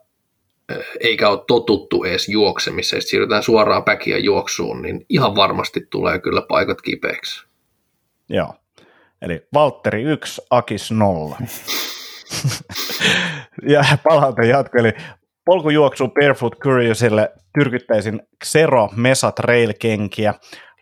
eikä 1.00 1.30
ole 1.30 1.44
totuttu 1.48 2.04
edes 2.04 2.30
juoksemiseen, 2.30 3.02
siirrytään 3.02 3.44
suoraan 3.44 3.84
päkiä 3.84 4.18
juoksuun, 4.18 4.82
niin 4.82 5.06
ihan 5.10 5.36
varmasti 5.36 5.88
tulee 5.90 6.20
kyllä 6.20 6.42
paikat 6.42 6.82
kipeäksi. 6.82 7.46
Joo. 8.30 8.54
Eli 9.22 9.48
Valtteri 9.54 10.04
1, 10.04 10.42
Akis 10.50 10.92
0. 10.92 11.38
ja 13.74 13.84
palaute 14.04 14.48
jatko, 14.48 14.78
eli 14.78 14.92
polkujuoksu 15.46 16.08
Barefoot 16.08 16.56
Curiousille 16.60 17.32
tyrkyttäisin 17.60 18.22
Xero 18.46 18.90
Mesa 18.96 19.32
Trail-kenkiä. 19.32 20.34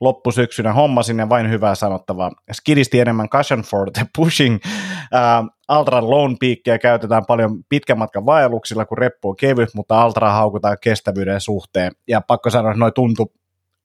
Loppusyksynä 0.01 0.73
hommasin 0.73 1.19
ja 1.19 1.29
vain 1.29 1.49
hyvää 1.49 1.75
sanottavaa. 1.75 2.31
Skidisti 2.51 2.99
enemmän 2.99 3.29
Cushion 3.29 3.61
for 3.61 3.91
the 3.91 4.05
Pushing. 4.15 4.55
Uh, 4.55 5.49
Altra 5.67 6.09
Lone 6.09 6.35
Peakia 6.39 6.79
käytetään 6.79 7.25
paljon 7.27 7.63
pitkän 7.69 7.97
matkan 7.97 8.25
vaelluksilla, 8.25 8.85
kun 8.85 8.97
reppu 8.97 9.29
on 9.29 9.35
kevyt, 9.35 9.69
mutta 9.73 10.01
Altra 10.01 10.31
haukutaan 10.31 10.77
kestävyyden 10.81 11.41
suhteen. 11.41 11.91
Ja 12.07 12.21
pakko 12.21 12.49
sanoa, 12.49 12.71
että 12.71 12.79
noi 12.79 12.91
tuntuu 12.91 13.33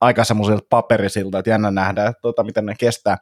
aika 0.00 0.24
semmoisilta 0.24 0.66
paperisilta, 0.70 1.38
että 1.38 1.50
jännä 1.50 1.70
nähdä, 1.70 2.06
että 2.06 2.20
tota, 2.22 2.44
miten 2.44 2.66
ne 2.66 2.74
kestää 2.78 3.16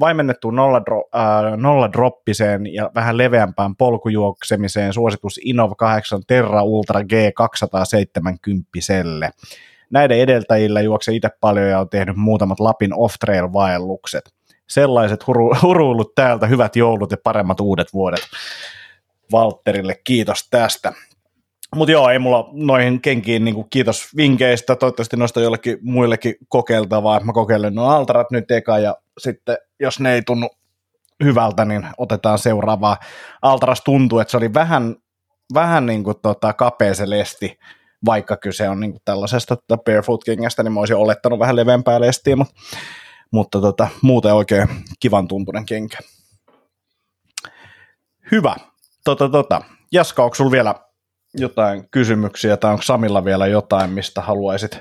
vaimennettu 0.00 0.50
nolla, 0.50 0.82
äh, 1.16 1.56
nolla 1.56 1.92
droppiseen 1.92 2.74
ja 2.74 2.90
vähän 2.94 3.18
leveämpään 3.18 3.76
polkujuoksemiseen 3.76 4.92
suositus 4.92 5.40
Innov 5.44 5.72
8 5.78 6.20
Terra 6.26 6.62
Ultra 6.62 7.00
G270. 7.00 7.04
Näiden 9.94 10.18
edeltäjillä 10.18 10.80
juokse 10.80 11.12
itse 11.12 11.30
paljon 11.40 11.68
ja 11.68 11.80
on 11.80 11.88
tehnyt 11.88 12.16
muutamat 12.16 12.60
Lapin 12.60 12.94
off-trail-vaellukset. 12.94 14.34
Sellaiset 14.68 15.26
huru, 15.26 15.54
huruilut 15.62 16.14
täältä, 16.14 16.46
hyvät 16.46 16.76
joulut 16.76 17.10
ja 17.10 17.16
paremmat 17.24 17.60
uudet 17.60 17.92
vuodet. 17.92 18.20
Valtterille 19.32 20.00
kiitos 20.04 20.48
tästä. 20.50 20.92
Mutta 21.74 21.92
joo, 21.92 22.08
ei 22.08 22.18
mulla 22.18 22.48
noihin 22.52 23.00
kenkiin 23.00 23.44
niin 23.44 23.70
kiitos 23.70 24.16
vinkkeistä, 24.16 24.76
toivottavasti 24.76 25.16
noista 25.16 25.40
jollekin 25.40 25.78
muillekin 25.82 26.34
kokeiltavaa, 26.48 27.20
mä 27.20 27.32
kokeilen 27.32 27.74
nuo 27.74 27.88
Altarat 27.88 28.30
nyt 28.30 28.50
eka 28.50 28.78
ja 28.78 28.96
sitten 29.18 29.56
jos 29.80 30.00
ne 30.00 30.14
ei 30.14 30.22
tunnu 30.22 30.50
hyvältä, 31.24 31.64
niin 31.64 31.86
otetaan 31.98 32.38
seuraavaa. 32.38 32.96
Altaras 33.42 33.80
tuntuu, 33.80 34.18
että 34.18 34.30
se 34.30 34.36
oli 34.36 34.54
vähän, 34.54 34.96
vähän 35.54 35.86
niin 35.86 36.04
kuin 36.04 36.16
tota 36.22 36.52
kapea 36.52 36.94
se 36.94 37.10
lesti, 37.10 37.58
vaikka 38.06 38.36
kyse 38.36 38.68
on 38.68 38.80
niin 38.80 38.94
tällaisesta 39.04 39.56
tota 39.56 39.82
barefoot-kengästä, 39.82 40.62
niin 40.62 40.72
mä 40.72 40.80
olisin 40.80 40.96
olettanut 40.96 41.38
vähän 41.38 41.56
leveämpää 41.56 42.00
lestiä, 42.00 42.36
mutta, 42.36 42.54
mutta 43.30 43.60
tota, 43.60 43.88
muuten 44.02 44.34
oikein 44.34 44.68
kivan 45.00 45.28
tuntunen 45.28 45.66
kenkä. 45.66 45.98
Hyvä. 48.32 48.56
Tota, 49.04 49.28
tota. 49.28 49.62
Jaska, 49.92 50.24
onko 50.24 50.34
sulla 50.34 50.50
vielä 50.50 50.74
jotain 51.34 51.88
kysymyksiä 51.90 52.56
tai 52.56 52.70
onko 52.70 52.82
Samilla 52.82 53.24
vielä 53.24 53.46
jotain, 53.46 53.90
mistä 53.90 54.20
haluaisit 54.20 54.80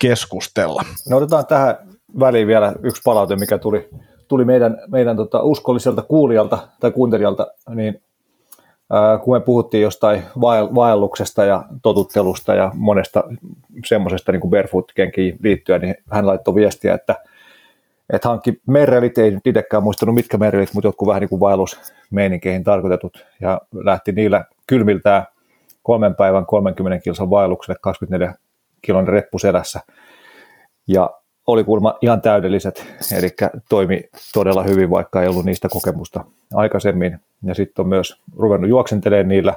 keskustella? 0.00 0.84
No 1.08 1.16
otetaan 1.16 1.46
tähän 1.46 1.76
väliin 2.20 2.46
vielä 2.46 2.74
yksi 2.82 3.02
palaute, 3.04 3.36
mikä 3.36 3.58
tuli, 3.58 3.88
tuli 4.28 4.44
meidän, 4.44 4.78
meidän 4.88 5.16
tota 5.16 5.42
uskolliselta 5.42 6.02
kuulijalta 6.02 6.68
tai 6.80 6.90
kuuntelijalta, 6.90 7.46
niin 7.74 8.02
kun 9.22 9.36
me 9.36 9.40
puhuttiin 9.40 9.82
jostain 9.82 10.22
vaelluksesta 10.74 11.44
ja 11.44 11.64
totuttelusta 11.82 12.54
ja 12.54 12.70
monesta 12.74 13.24
semmoisesta 13.86 14.32
niin 14.32 14.50
barefoot-kenkiin 14.50 15.36
liittyen, 15.42 15.80
niin 15.80 15.94
hän 16.10 16.26
laittoi 16.26 16.54
viestiä, 16.54 16.94
että, 16.94 17.16
että 18.12 18.28
hankki 18.28 18.60
merrelit, 18.66 19.18
ei 19.18 19.30
nyt 19.30 19.46
itsekään 19.46 19.82
muistanut 19.82 20.14
mitkä 20.14 20.38
merrelit, 20.38 20.74
mutta 20.74 20.88
jotkut 20.88 21.08
vähän 21.08 21.20
niin 21.20 21.28
kuin 21.28 21.40
vaellusmeininkeihin 21.40 22.64
tarkoitetut, 22.64 23.26
ja 23.40 23.60
lähti 23.72 24.12
niillä 24.12 24.44
kylmiltään 24.66 25.26
kolmen 25.82 26.14
päivän 26.14 26.46
30 26.46 27.04
kilsan 27.04 27.30
vaellukselle 27.30 27.78
24 27.80 28.34
kilon 28.82 29.08
reppu 29.08 29.38
selässä. 29.38 29.80
Ja 30.88 31.19
oli 31.52 31.64
kuulemma 31.64 31.98
ihan 32.02 32.20
täydelliset, 32.20 32.86
eli 33.18 33.28
toimi 33.68 34.02
todella 34.34 34.62
hyvin, 34.62 34.90
vaikka 34.90 35.22
ei 35.22 35.28
ollut 35.28 35.44
niistä 35.44 35.68
kokemusta 35.68 36.24
aikaisemmin. 36.54 37.18
Ja 37.42 37.54
sitten 37.54 37.82
on 37.82 37.88
myös 37.88 38.20
ruvennut 38.36 38.70
juoksentelemaan 38.70 39.28
niillä, 39.28 39.54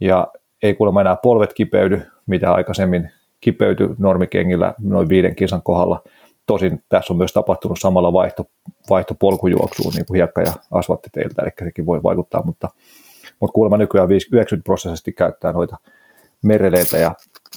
ja 0.00 0.26
ei 0.62 0.74
kuulemma 0.74 1.00
enää 1.00 1.16
polvet 1.16 1.52
kipeydy, 1.52 2.02
mitä 2.26 2.52
aikaisemmin 2.52 3.10
kipeytyi 3.40 3.88
normikengillä 3.98 4.74
noin 4.82 5.08
viiden 5.08 5.36
kisan 5.36 5.62
kohdalla. 5.62 6.02
Tosin 6.46 6.82
tässä 6.88 7.12
on 7.12 7.16
myös 7.16 7.32
tapahtunut 7.32 7.78
samalla 7.80 8.12
vaihto, 8.12 8.44
vaihto 8.90 9.14
polkujuoksuun, 9.14 9.92
niin 9.94 10.06
kuin 10.06 10.16
hiekka- 10.16 10.42
ja 10.42 10.52
asfalttiteiltä, 10.70 11.42
eli 11.42 11.50
sekin 11.64 11.86
voi 11.86 12.02
vaikuttaa, 12.02 12.42
mutta, 12.46 12.68
mutta 13.40 13.52
kuulemma 13.52 13.76
nykyään 13.76 14.08
90 14.10 14.64
prosessisesti 14.64 15.12
käyttää 15.12 15.52
noita 15.52 15.76
mereleitä, 16.42 16.98
ja, 16.98 17.14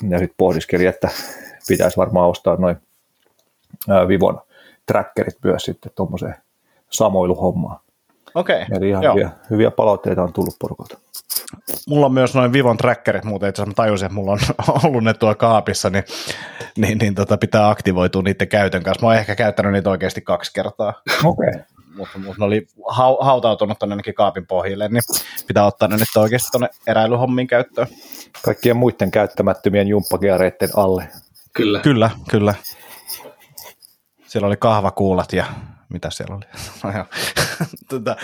ja 0.09 0.19
sitten 0.19 0.35
pohdiskeli, 0.37 0.85
että 0.85 1.09
pitäisi 1.67 1.97
varmaan 1.97 2.29
ostaa 2.29 2.55
noin 2.55 2.75
Vivon 4.07 4.41
trackerit 4.85 5.35
myös 5.43 5.63
sitten 5.63 5.91
tuommoiseen 5.95 6.35
samoiluhommaan. 6.89 7.79
Okei. 8.35 8.65
Eli 8.77 8.89
ihan 8.89 9.03
hyviä, 9.03 9.29
hyviä 9.49 9.71
palautteita 9.71 10.23
on 10.23 10.33
tullut 10.33 10.55
porukalta. 10.59 10.97
Mulla 11.87 12.05
on 12.05 12.13
myös 12.13 12.35
noin 12.35 12.53
Vivon 12.53 12.77
trackerit, 12.77 13.23
mutta 13.23 13.47
itse 13.47 13.61
asiassa 13.61 13.81
mä 13.81 13.85
tajusin, 13.85 14.05
että 14.05 14.15
mulla 14.15 14.31
on 14.31 14.39
ollut 14.83 15.03
ne 15.03 15.13
tuolla 15.13 15.35
kaapissa, 15.35 15.89
niin, 15.89 16.03
niin, 16.77 16.97
niin 16.97 17.15
tota, 17.15 17.37
pitää 17.37 17.69
aktivoitua 17.69 18.21
niiden 18.21 18.47
käytön 18.47 18.83
kanssa. 18.83 19.05
Mä 19.05 19.07
oon 19.07 19.19
ehkä 19.19 19.35
käyttänyt 19.35 19.71
niitä 19.71 19.89
oikeasti 19.89 20.21
kaksi 20.21 20.51
kertaa. 20.53 20.93
Okei. 21.23 21.49
Okay. 21.49 21.61
Mutta 21.95 22.19
mut 22.19 22.37
ne 22.37 22.45
oli 22.45 22.67
hautautunut 23.19 23.79
tuonne 23.79 24.13
kaapin 24.15 24.47
pohjille, 24.47 24.87
niin 24.87 25.03
pitää 25.47 25.65
ottaa 25.65 25.87
ne 25.87 25.95
nyt 25.97 26.17
oikeasti 26.17 26.51
tuonne 26.51 26.69
eräilyhommiin 26.87 27.47
käyttöön. 27.47 27.87
Kaikkien 28.45 28.77
muiden 28.77 29.11
käyttämättömien 29.11 29.87
jumppakiareiden 29.87 30.69
alle. 30.75 31.07
Kyllä. 31.53 31.79
Kyllä, 31.79 32.09
kyllä. 32.29 32.53
Siellä 34.33 34.47
oli 34.47 34.57
kahvakuulat 34.57 35.33
ja 35.33 35.45
mitä 35.89 36.09
siellä 36.09 36.35
oli? 36.35 36.45
No 36.83 37.05
tota, 37.89 38.15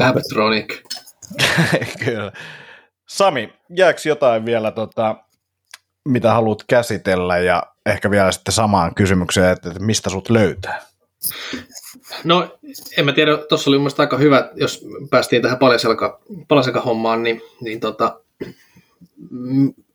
Abtronic. 0.00 0.82
Kyllä. 2.04 2.32
Sami, 3.08 3.52
jääkö 3.76 4.00
jotain 4.04 4.44
vielä, 4.44 4.70
tota, 4.70 5.16
mitä 6.08 6.32
haluat 6.32 6.64
käsitellä 6.66 7.38
ja 7.38 7.62
ehkä 7.86 8.10
vielä 8.10 8.32
sitten 8.32 8.54
samaan 8.54 8.94
kysymykseen, 8.94 9.52
että 9.52 9.70
mistä 9.78 10.10
sut 10.10 10.30
löytää? 10.30 10.82
No, 12.24 12.58
en 12.98 13.04
mä 13.04 13.12
tiedä, 13.12 13.36
tuossa 13.36 13.70
oli 13.70 13.78
mielestäni 13.78 14.04
aika 14.04 14.18
hyvä, 14.18 14.50
jos 14.54 14.84
päästiin 15.10 15.42
tähän 15.42 15.58
palaselka-hommaan, 16.48 17.22
niin, 17.22 17.42
niin 17.60 17.80
tota, 17.80 18.20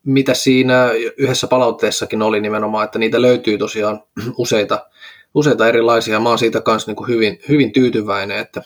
mitä 0.04 0.34
siinä 0.34 0.90
yhdessä 1.18 1.48
palautteessakin 1.48 2.22
oli 2.22 2.42
nimenomaan, 2.42 2.86
että 2.86 3.00
niitä 3.00 3.22
löytyy 3.22 3.58
tosiaan 3.58 4.04
useita 4.38 4.86
useita 5.34 5.68
erilaisia. 5.68 6.20
Mä 6.20 6.30
oon 6.30 6.40
siitä 6.40 6.62
kanssa 6.62 6.92
niin 6.92 7.08
hyvin, 7.08 7.40
hyvin 7.50 7.72
tyytyväinen, 7.72 8.38
että 8.38 8.62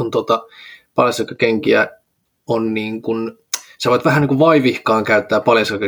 on 0.00 0.10
tota, 0.10 0.46
kenkiä 1.38 1.88
on 2.46 2.74
niin 2.74 3.02
kuin, 3.02 3.32
sä 3.78 3.90
voit 3.90 4.04
vähän 4.04 4.20
niin 4.20 4.28
kuin 4.28 4.38
vaivihkaan 4.38 5.04
käyttää 5.04 5.40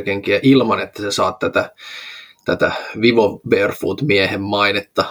kenkiä 0.05 0.41
ilman, 0.43 0.81
että 0.81 1.03
sä 1.03 1.11
saat 1.11 1.39
tätä, 1.39 1.71
tätä 2.45 2.73
Vivo 3.01 3.41
Barefoot 3.49 4.03
miehen 4.03 4.41
mainetta. 4.41 5.05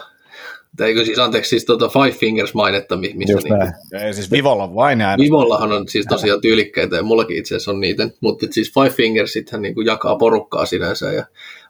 Tai 0.78 0.88
eikö 0.88 1.06
siis, 1.06 1.20
anteeksi, 1.20 1.50
siis 1.50 1.66
tota 1.66 1.88
Five 1.88 2.12
Fingers 2.12 2.54
mainetta, 2.54 2.96
missä 2.96 3.34
Just 3.34 3.44
niin, 3.44 4.04
Ei, 4.04 4.14
siis 4.14 4.32
Vivolla 4.32 4.76
vain 4.76 5.02
äänestä. 5.02 5.26
Vivollahan 5.26 5.72
on 5.72 5.88
siis 5.88 6.06
tosiaan 6.06 6.42
tyylikkäitä 6.42 6.96
ja 6.96 7.04
mullakin 7.04 7.38
itse 7.38 7.56
asiassa 7.56 7.72
on 7.72 7.80
niitä, 7.80 8.10
mutta 8.22 8.46
siis 8.50 8.74
Five 8.74 8.90
Fingers 8.90 9.34
sitten 9.34 9.62
niin 9.62 9.76
kuin 9.76 9.88
jakaa 9.88 10.16
porukkaa 10.16 10.66
sinänsä 10.66 11.12
ja 11.12 11.26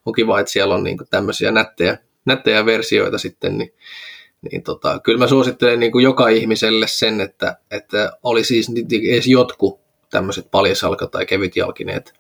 on 0.06 0.14
kiva, 0.14 0.40
että 0.40 0.52
siellä 0.52 0.76
on 0.76 0.84
niin 0.84 0.98
kuin 0.98 1.08
tämmöisiä 1.10 1.52
nättejä, 1.52 1.98
nättejä 2.26 2.66
versioita 2.66 3.18
sitten, 3.18 3.58
niin, 3.58 3.74
niin 4.52 4.64
tota, 4.64 5.00
kyllä 5.00 5.20
mä 5.20 5.28
suosittelen 5.28 5.80
niin 5.80 5.92
kuin 5.92 6.04
joka 6.04 6.28
ihmiselle 6.28 6.88
sen, 6.88 7.22
että, 7.22 7.58
että 7.72 8.12
oli 8.24 8.44
siis 8.44 8.72
edes 9.12 9.28
jotkut 9.28 9.80
tämmöiset 10.10 10.46
paljasalka- 10.52 11.08
tai 11.08 11.26
kevytjalkineet, 11.26 12.14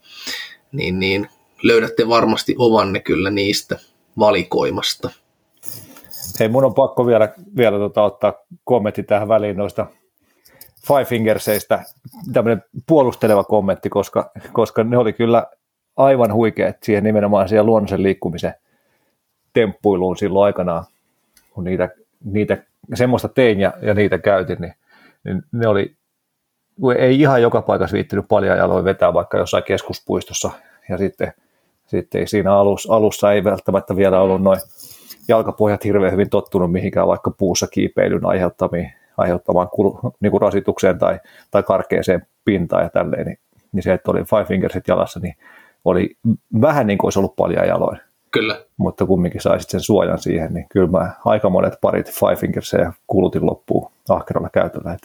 niin, 0.72 1.00
niin 1.00 1.28
löydätte 1.64 2.08
varmasti 2.08 2.56
ovanne 2.58 3.00
kyllä 3.00 3.30
niistä 3.30 3.80
valikoimasta. 4.20 5.10
Hei, 6.40 6.48
mun 6.48 6.66
on 6.66 6.74
pakko 6.74 7.08
vielä, 7.08 7.34
vielä 7.58 7.78
tota, 7.78 8.04
ottaa 8.04 8.34
kommentti 8.64 9.04
tähän 9.04 9.28
väliin 9.28 9.58
noista 9.58 9.86
Five 10.88 11.06
Fingerseistä, 11.06 11.84
tämmöinen 12.34 12.64
puolusteleva 12.88 13.44
kommentti, 13.44 13.90
koska, 13.90 14.32
koska 14.54 14.84
ne 14.84 14.98
oli 14.98 15.14
kyllä 15.14 15.48
aivan 15.98 16.34
huikeat 16.34 16.76
siihen 16.84 17.04
nimenomaan 17.04 17.50
siihen 17.50 17.66
luonnollisen 17.66 18.04
liikkumisen 18.04 18.54
temppuiluun 19.54 20.18
silloin 20.18 20.46
aikanaan, 20.46 20.86
kun 21.54 21.64
niitä, 21.64 21.90
niitä 22.24 22.58
semmoista 22.94 23.30
tein 23.30 23.60
ja, 23.60 23.74
ja 23.82 23.94
niitä 23.94 24.18
käytin, 24.18 24.58
niin, 24.60 24.74
niin 25.24 25.44
ne 25.52 25.68
oli, 25.68 25.96
ei 26.98 27.20
ihan 27.20 27.42
joka 27.42 27.62
paikassa 27.62 27.94
viittinyt 27.94 28.26
paljon 28.28 28.58
jaloin 28.58 28.86
vetää 28.86 29.14
vaikka 29.14 29.38
jossain 29.38 29.64
keskuspuistossa 29.64 30.52
ja 30.90 30.98
sitten, 30.98 31.34
sitten 31.86 32.28
siinä 32.28 32.54
alus, 32.54 32.90
alussa 32.92 33.32
ei 33.32 33.44
välttämättä 33.44 33.96
vielä 33.96 34.22
ollut 34.22 34.42
noin 34.42 34.60
jalkapohjat 35.28 35.84
hirveän 35.84 36.14
hyvin 36.14 36.30
tottunut 36.30 36.72
mihinkään 36.72 37.08
vaikka 37.08 37.32
puussa 37.32 37.68
kiipeilyn 37.68 38.26
aiheuttamiin, 38.26 38.94
aiheuttamaan 39.18 39.70
kulu, 39.70 40.00
niin 40.20 40.32
kuin 40.32 40.42
rasitukseen 40.42 41.00
tai, 41.00 41.20
tai 41.52 41.64
karkeeseen 41.64 42.28
pintaan 42.46 42.84
ja 42.84 42.90
tälleen, 42.90 43.26
niin, 43.26 43.38
niin 43.72 43.84
se, 43.84 43.94
että 43.94 44.12
oli 44.12 44.24
Five 44.24 44.46
Fingersit 44.46 44.88
jalassa, 44.88 45.20
niin 45.20 45.36
oli 45.86 46.18
vähän 46.62 46.88
niin 46.88 46.98
kuin 46.98 47.06
olisi 47.06 47.20
ollut 47.20 47.36
paljon 47.36 47.68
jaloin. 47.68 48.00
Kyllä. 48.34 48.65
Mutta 48.77 49.05
kumminkin 49.05 49.41
saisit 49.41 49.69
sen 49.69 49.81
suojan 49.81 50.19
siihen, 50.19 50.53
niin 50.53 50.65
kyllä 50.69 50.88
mä 50.88 51.11
aika 51.26 51.49
monet 51.49 51.73
parit 51.81 52.11
Five 52.11 52.35
Fingersia 52.35 52.93
kulutin 53.07 53.45
loppuun 53.45 53.91
ahkeralla 54.10 54.49
käytöllä. 54.49 54.97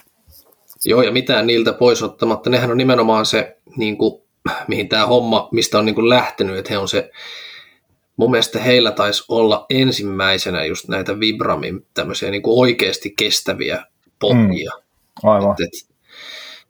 Joo, 0.85 1.01
ja 1.01 1.11
mitään 1.11 1.47
niiltä 1.47 1.73
pois 1.73 2.03
ottamatta. 2.03 2.49
Nehän 2.49 2.71
on 2.71 2.77
nimenomaan 2.77 3.25
se, 3.25 3.57
niin 3.77 3.97
kuin, 3.97 4.21
mihin 4.67 4.89
tämä 4.89 5.05
homma, 5.05 5.49
mistä 5.51 5.79
on 5.79 5.85
niin 5.85 5.95
kuin 5.95 6.09
lähtenyt, 6.09 6.57
että 6.57 6.73
he 6.73 6.77
on 6.77 6.87
se, 6.87 7.11
mun 8.17 8.31
mielestä 8.31 8.59
heillä 8.59 8.91
taisi 8.91 9.23
olla 9.27 9.65
ensimmäisenä 9.69 10.65
just 10.65 10.87
näitä 10.87 11.19
Vibramin 11.19 11.85
tämmöisiä 11.93 12.31
niin 12.31 12.41
kuin 12.41 12.59
oikeasti 12.59 13.13
kestäviä 13.17 13.83
pohjia. 14.19 14.71
Mm, 15.23 15.29
aivan. 15.29 15.51
Et, 15.51 15.67
et, 15.67 15.88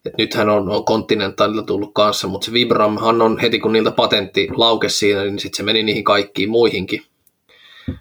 et 0.05 0.13
nythän 0.17 0.49
on, 0.49 0.69
on 0.69 0.85
Continentalilta 0.85 1.63
tullut 1.63 1.93
kanssa, 1.93 2.27
mutta 2.27 2.45
se 2.45 2.53
Vibramhan 2.53 3.21
on 3.21 3.39
heti 3.39 3.59
kun 3.59 3.73
niiltä 3.73 3.91
patentti 3.91 4.47
laukesi 4.55 4.97
siinä, 4.97 5.23
niin 5.23 5.39
sitten 5.39 5.57
se 5.57 5.63
meni 5.63 5.83
niihin 5.83 6.03
kaikkiin 6.03 6.49
muihinkin, 6.49 7.03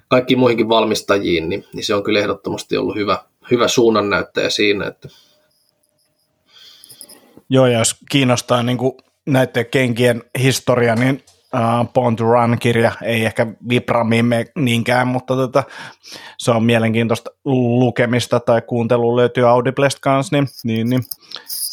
kaikkiin 0.08 0.38
muihinkin 0.38 0.68
valmistajiin, 0.68 1.48
niin, 1.48 1.64
niin 1.72 1.84
se 1.84 1.94
on 1.94 2.02
kyllä 2.02 2.20
ehdottomasti 2.20 2.76
ollut 2.76 2.96
hyvä, 2.96 3.18
hyvä 3.50 3.68
suunnannäyttäjä 3.68 4.50
siinä, 4.50 4.86
että 4.86 5.08
Joo, 7.50 7.66
ja 7.66 7.78
jos 7.78 7.96
kiinnostaa 8.10 8.62
niin 8.62 8.78
näiden 9.26 9.66
kenkien 9.66 10.22
historia, 10.38 10.94
niin 10.94 11.22
uh, 11.54 11.92
Born 11.92 12.16
to 12.16 12.24
Run-kirja 12.24 12.92
ei 13.02 13.24
ehkä 13.24 13.46
Vibramiin 13.68 14.26
niinkään, 14.54 15.08
mutta 15.08 15.36
tota, 15.36 15.62
se 16.38 16.50
on 16.50 16.64
mielenkiintoista 16.64 17.30
lukemista 17.44 18.40
tai 18.40 18.62
kuuntelua 18.62 19.16
löytyy 19.16 19.48
Audiblest 19.48 19.98
kanssa, 20.00 20.36
niin, 20.36 20.48
niin, 20.64 20.90
niin 20.90 21.02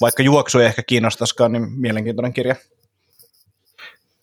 vaikka 0.02 0.24
juoksu 0.24 0.60
ei 0.60 0.66
ehkä 0.66 0.84
kiinnostaisikaan, 0.84 1.52
niin 1.52 1.72
mielenkiintoinen 1.72 2.34
kirja. 2.34 2.56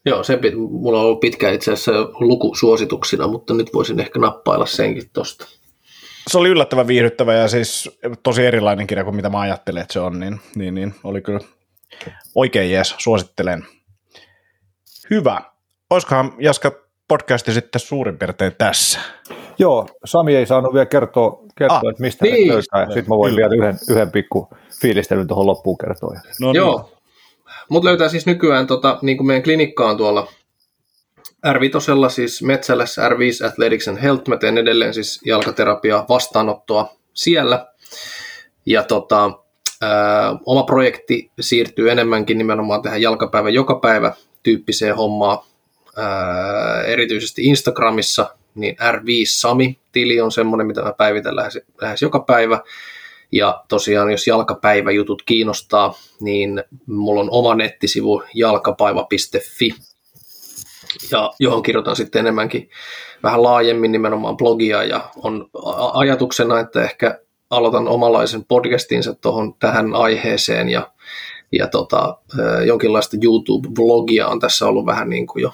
Joo, 0.07 0.25
se 0.25 0.39
mulla 0.71 0.99
on 0.99 1.05
ollut 1.05 1.21
pitkään 1.21 1.55
itse 1.55 1.73
asiassa 1.73 1.93
lukusuosituksina, 2.03 3.29
mutta 3.29 3.55
nyt 3.55 3.75
voisin 3.75 4.01
ehkä 4.01 4.19
nappailla 4.19 4.67
senkin 4.67 5.11
tuosta. 5.13 5.47
Se 6.31 6.39
oli 6.39 6.49
yllättävän 6.49 6.87
viihdyttävä 6.87 7.35
ja 7.35 7.49
siis 7.49 7.91
tosi 8.23 8.47
erilainen 8.47 8.87
kirja 8.87 9.05
kuin 9.05 9.17
mitä 9.17 9.29
mä 9.29 9.41
ajattelin, 9.41 9.83
että 9.83 9.93
se 9.93 10.01
on, 10.01 10.21
niin, 10.21 10.41
niin, 10.55 10.75
niin 10.75 10.95
oli 11.05 11.21
kyllä 11.21 11.41
oikein 12.35 12.71
jees, 12.71 12.95
suosittelen. 12.99 13.67
Hyvä. 15.11 15.43
Olisikohan 15.91 16.33
Jaska 16.39 16.73
podcasti 17.13 17.53
sitten 17.53 17.81
suurin 17.81 18.19
piirtein 18.19 18.53
tässä? 18.59 19.01
Joo, 19.59 19.89
Sami 20.05 20.37
ei 20.37 20.47
saanut 20.47 20.75
vielä 20.75 20.87
kertoa, 20.87 21.43
kertoa 21.59 21.77
ah, 21.77 21.91
että 21.91 22.03
mistä 22.03 22.25
niin. 22.25 22.49
löytää. 22.49 22.87
Sitten 22.87 23.05
mä 23.09 23.17
voin 23.17 23.37
vielä 23.37 23.55
yhden, 23.55 23.79
yhden 23.91 24.11
pikku 24.11 24.49
fiilistelyn 24.81 25.27
tuohon 25.27 25.47
loppuun 25.47 25.79
kertoa. 25.79 26.15
No, 26.41 26.53
niin. 26.53 26.57
Joo, 26.57 26.93
mut 27.69 27.85
löytää 27.85 28.09
siis 28.09 28.27
nykyään, 28.27 28.67
tota, 28.67 28.99
niin 29.03 29.17
kuin 29.17 29.27
meidän 29.27 29.43
klinikkaan 29.43 29.97
tuolla 29.97 30.29
R5 31.47 32.11
siis 32.11 32.43
Metsälässä 32.43 33.09
R5 33.09 33.47
Athletics 33.47 33.89
and 33.89 33.99
Health. 33.99 34.29
Mä 34.29 34.37
teen 34.37 34.59
edelleen 34.59 34.95
siis 34.95 35.21
jalkaterapia 35.27 36.05
vastaanottoa 36.09 36.95
siellä. 37.15 37.67
Ja 38.67 38.83
tota, 38.83 39.31
ää, 39.83 40.37
oma 40.47 40.63
projekti 40.63 41.31
siirtyy 41.41 41.91
enemmänkin 41.91 42.39
nimenomaan 42.39 42.83
tähän 42.83 43.03
jalkapäivä 43.03 43.51
joka 43.51 43.75
päivä 43.75 44.13
tyyppiseen 44.43 44.97
hommaan. 44.97 45.39
Ää, 45.97 46.83
erityisesti 46.83 47.45
Instagramissa, 47.45 48.37
niin 48.55 48.77
R5 48.81 49.27
Sami-tili 49.27 50.21
on 50.21 50.33
semmoinen, 50.33 50.67
mitä 50.67 50.83
mä 50.83 50.93
päivitän 50.93 51.37
lähes, 51.37 51.59
lähes 51.81 52.03
joka 52.03 52.21
päivä. 52.21 52.61
Ja 53.33 53.65
tosiaan, 53.69 54.11
jos 54.11 54.27
jalkapäiväjutut 54.27 55.23
kiinnostaa, 55.23 55.95
niin 56.21 56.65
mulla 56.87 57.21
on 57.21 57.29
oma 57.31 57.55
nettisivu 57.55 58.23
jalkapaiva.fi, 58.35 59.75
ja 61.11 61.33
johon 61.39 61.63
kirjoitan 61.63 61.97
sitten 61.97 62.21
enemmänkin 62.21 62.71
vähän 63.23 63.43
laajemmin 63.43 63.93
nimenomaan 63.93 64.37
blogia 64.37 64.85
ja 64.85 65.11
on 65.17 65.51
ajatuksena, 65.95 66.61
että 66.61 66.85
ehkä 66.85 67.21
aloitan 67.51 67.89
omalaisen 67.89 68.45
podcastinsa 68.45 69.15
tuohon 69.15 69.55
tähän 69.55 69.95
aiheeseen 69.95 70.69
ja, 70.69 70.91
ja 71.53 71.67
tota, 71.67 72.19
jonkinlaista 72.67 73.17
YouTube-vlogia 73.25 74.29
on 74.29 74.41
tässä 74.41 74.67
ollut 74.67 74.87
vähän 74.87 75.09
niin 75.09 75.27
kuin 75.27 75.43
jo 75.43 75.53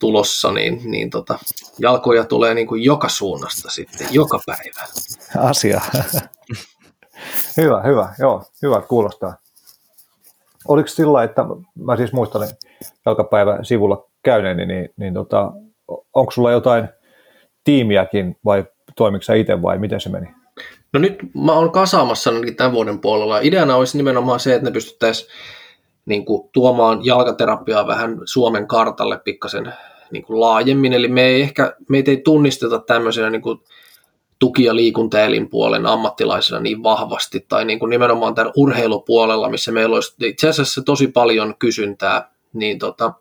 tulossa, 0.00 0.52
niin, 0.52 0.80
niin 0.84 1.10
tota, 1.10 1.38
jalkoja 1.78 2.24
tulee 2.24 2.54
niin 2.54 2.66
kuin 2.66 2.84
joka 2.84 3.08
suunnasta 3.08 3.70
sitten, 3.70 4.06
joka 4.10 4.40
päivä. 4.46 4.86
Asia. 5.48 5.80
hyvä, 7.56 7.82
hyvä, 7.82 8.14
joo, 8.18 8.44
hyvä 8.62 8.80
kuulostaa. 8.80 9.34
Oliko 10.68 10.88
sillä 10.88 11.22
että 11.22 11.44
mä 11.78 11.96
siis 11.96 12.12
muistan 12.12 12.48
jalkapäivän 13.06 13.64
sivulla 13.64 14.06
käyneeni, 14.22 14.66
niin, 14.66 14.88
niin 14.96 15.14
tota, 15.14 15.52
onko 16.14 16.30
sulla 16.30 16.52
jotain 16.52 16.88
tiimiäkin 17.64 18.36
vai 18.44 18.64
toimiko 18.96 19.22
sä 19.22 19.34
itse 19.34 19.62
vai 19.62 19.78
miten 19.78 20.00
se 20.00 20.08
meni? 20.08 20.26
No 20.92 21.00
nyt 21.00 21.18
mä 21.34 21.52
oon 21.52 21.72
kasaamassa 21.72 22.30
tämän 22.56 22.72
vuoden 22.72 22.98
puolella. 22.98 23.40
Ideana 23.40 23.76
olisi 23.76 23.96
nimenomaan 23.96 24.40
se, 24.40 24.54
että 24.54 24.68
ne 24.68 24.72
pystyttäisiin 24.72 25.30
niin 26.06 26.24
kuin, 26.24 26.50
tuomaan 26.52 27.04
jalkaterapiaa 27.04 27.86
vähän 27.86 28.18
Suomen 28.24 28.66
kartalle 28.66 29.18
pikkasen 29.18 29.72
niin 30.10 30.22
kuin, 30.22 30.40
laajemmin. 30.40 30.92
Eli 30.92 31.08
me 31.08 31.22
ei 31.22 31.42
ehkä 31.42 31.76
meitä 31.88 32.10
ei 32.10 32.16
tunnisteta 32.16 32.78
tämmöisenä 32.78 33.30
niin 33.30 33.42
kuin, 33.42 33.58
tuki- 34.38 34.64
ja 34.64 34.76
liikuntaelinpuolen 34.76 35.86
ammattilaisena 35.86 36.60
niin 36.60 36.82
vahvasti, 36.82 37.46
tai 37.48 37.64
niin 37.64 37.78
kuin 37.78 37.90
nimenomaan 37.90 38.34
tämän 38.34 38.52
urheilupuolella, 38.56 39.48
missä 39.48 39.72
meillä 39.72 39.94
olisi 39.94 40.14
itse 40.22 40.48
asiassa 40.48 40.82
tosi 40.82 41.08
paljon 41.08 41.54
kysyntää, 41.58 42.30
niin 42.52 42.78
tota, 42.78 43.12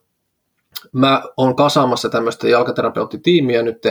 mä 0.91 1.23
oon 1.37 1.55
kasaamassa 1.55 2.09
tämmöistä 2.09 2.49
jalkaterapeuttitiimiä 2.49 3.61
nyt 3.61 3.83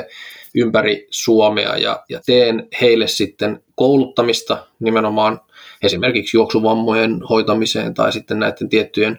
ympäri 0.55 1.07
Suomea 1.11 1.77
ja, 1.77 2.05
ja 2.09 2.20
teen 2.27 2.69
heille 2.81 3.07
sitten 3.07 3.62
kouluttamista 3.75 4.66
nimenomaan 4.81 5.41
esimerkiksi 5.83 6.37
juoksuvammojen 6.37 7.23
hoitamiseen 7.23 7.95
tai 7.95 8.12
sitten 8.12 8.39
näiden 8.39 8.69
tiettyjen 8.69 9.19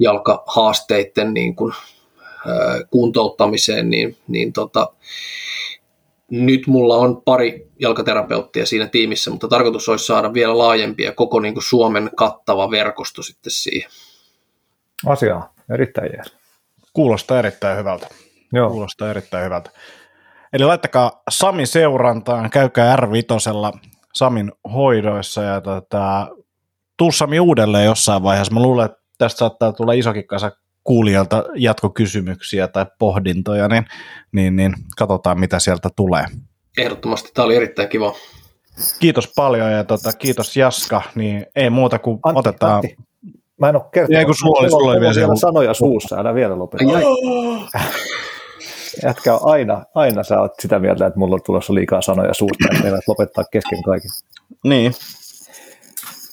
jalkahaasteiden 0.00 1.34
niin 1.34 1.56
kuin, 1.56 1.72
kuntouttamiseen, 2.90 3.90
niin, 3.90 4.16
niin 4.28 4.52
tota, 4.52 4.92
nyt 6.30 6.66
mulla 6.66 6.96
on 6.96 7.22
pari 7.22 7.68
jalkaterapeuttia 7.80 8.66
siinä 8.66 8.86
tiimissä, 8.86 9.30
mutta 9.30 9.48
tarkoitus 9.48 9.88
olisi 9.88 10.06
saada 10.06 10.34
vielä 10.34 10.58
laajempia 10.58 11.12
koko 11.12 11.40
niin 11.40 11.54
kuin 11.54 11.64
Suomen 11.64 12.10
kattava 12.16 12.70
verkosto 12.70 13.22
sitten 13.22 13.50
siihen. 13.50 13.90
Asiaa, 15.06 15.54
erittäin 15.74 16.10
jees. 16.12 16.36
Kuulostaa 16.92 17.38
erittäin 17.38 17.78
hyvältä. 17.78 18.06
Joo. 18.52 18.70
Kuulostaa 18.70 19.10
erittäin 19.10 19.44
hyvältä. 19.44 19.70
Eli 20.52 20.64
laittakaa 20.64 21.22
Sami 21.30 21.66
seurantaan, 21.66 22.50
käykää 22.50 22.96
R5 22.96 23.78
Samin 24.14 24.52
hoidoissa 24.74 25.42
ja 25.42 25.60
tota, 25.60 26.28
tuu 26.96 27.12
Sami 27.12 27.40
uudelleen 27.40 27.84
jossain 27.84 28.22
vaiheessa. 28.22 28.54
Mä 28.54 28.62
luulen, 28.62 28.84
että 28.86 29.02
tästä 29.18 29.38
saattaa 29.38 29.72
tulla 29.72 29.92
isokin 29.92 30.26
kasa 30.26 30.52
kuulijalta 30.84 31.44
jatkokysymyksiä 31.54 32.68
tai 32.68 32.86
pohdintoja, 32.98 33.68
niin, 33.68 33.86
niin, 34.32 34.56
niin 34.56 34.74
katsotaan 34.96 35.40
mitä 35.40 35.58
sieltä 35.58 35.88
tulee. 35.96 36.24
Ehdottomasti, 36.78 37.30
tämä 37.34 37.46
oli 37.46 37.56
erittäin 37.56 37.88
kiva. 37.88 38.14
Kiitos 38.98 39.32
paljon 39.36 39.72
ja 39.72 39.84
tota, 39.84 40.12
kiitos 40.12 40.56
Jaska, 40.56 41.02
niin 41.14 41.46
ei 41.56 41.70
muuta 41.70 41.98
kuin 41.98 42.18
Antti, 42.22 42.38
otetaan... 42.38 42.74
Antti. 42.74 42.96
Mä 43.60 43.68
en 43.68 43.76
ole 43.76 43.84
kertonut. 43.92 44.18
Ei 44.18 44.24
kun 44.24 44.34
sulla 44.34 44.60
oli, 44.60 44.70
sulla 44.70 44.90
oli 44.92 45.00
vielä 45.00 45.14
siellä. 45.14 45.36
sanoja 45.36 45.74
suussa, 45.74 46.16
älä 46.16 46.34
vielä 46.34 46.58
lopeta. 46.58 46.84
Jätkä 49.02 49.34
aina, 49.36 49.84
aina 49.94 50.22
sä 50.22 50.40
oot 50.40 50.52
sitä 50.62 50.78
mieltä, 50.78 51.06
että 51.06 51.18
mulla 51.18 51.34
on 51.34 51.40
tulossa 51.46 51.74
liikaa 51.74 52.02
sanoja 52.02 52.34
suusta, 52.34 52.68
että 52.70 52.82
meillä 52.82 52.98
lopettaa 53.08 53.44
kesken 53.52 53.82
kaiken. 53.82 54.10
Niin. 54.64 54.94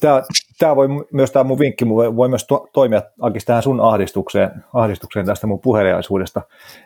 Tämä, 0.00 0.22
tämä 0.60 0.76
voi 0.76 0.88
myös 1.12 1.30
tämä 1.30 1.44
mun 1.44 1.58
vinkki 1.58 1.88
voi, 1.88 2.16
voi 2.16 2.28
myös 2.28 2.46
to, 2.46 2.68
toimia 2.72 3.02
Akis 3.20 3.44
tähän 3.44 3.62
sun 3.62 3.80
ahdistukseen, 3.80 4.50
ahdistukseen 4.74 5.26
tästä 5.26 5.46
mun 5.46 5.60
puheliaisuudesta. 5.60 6.42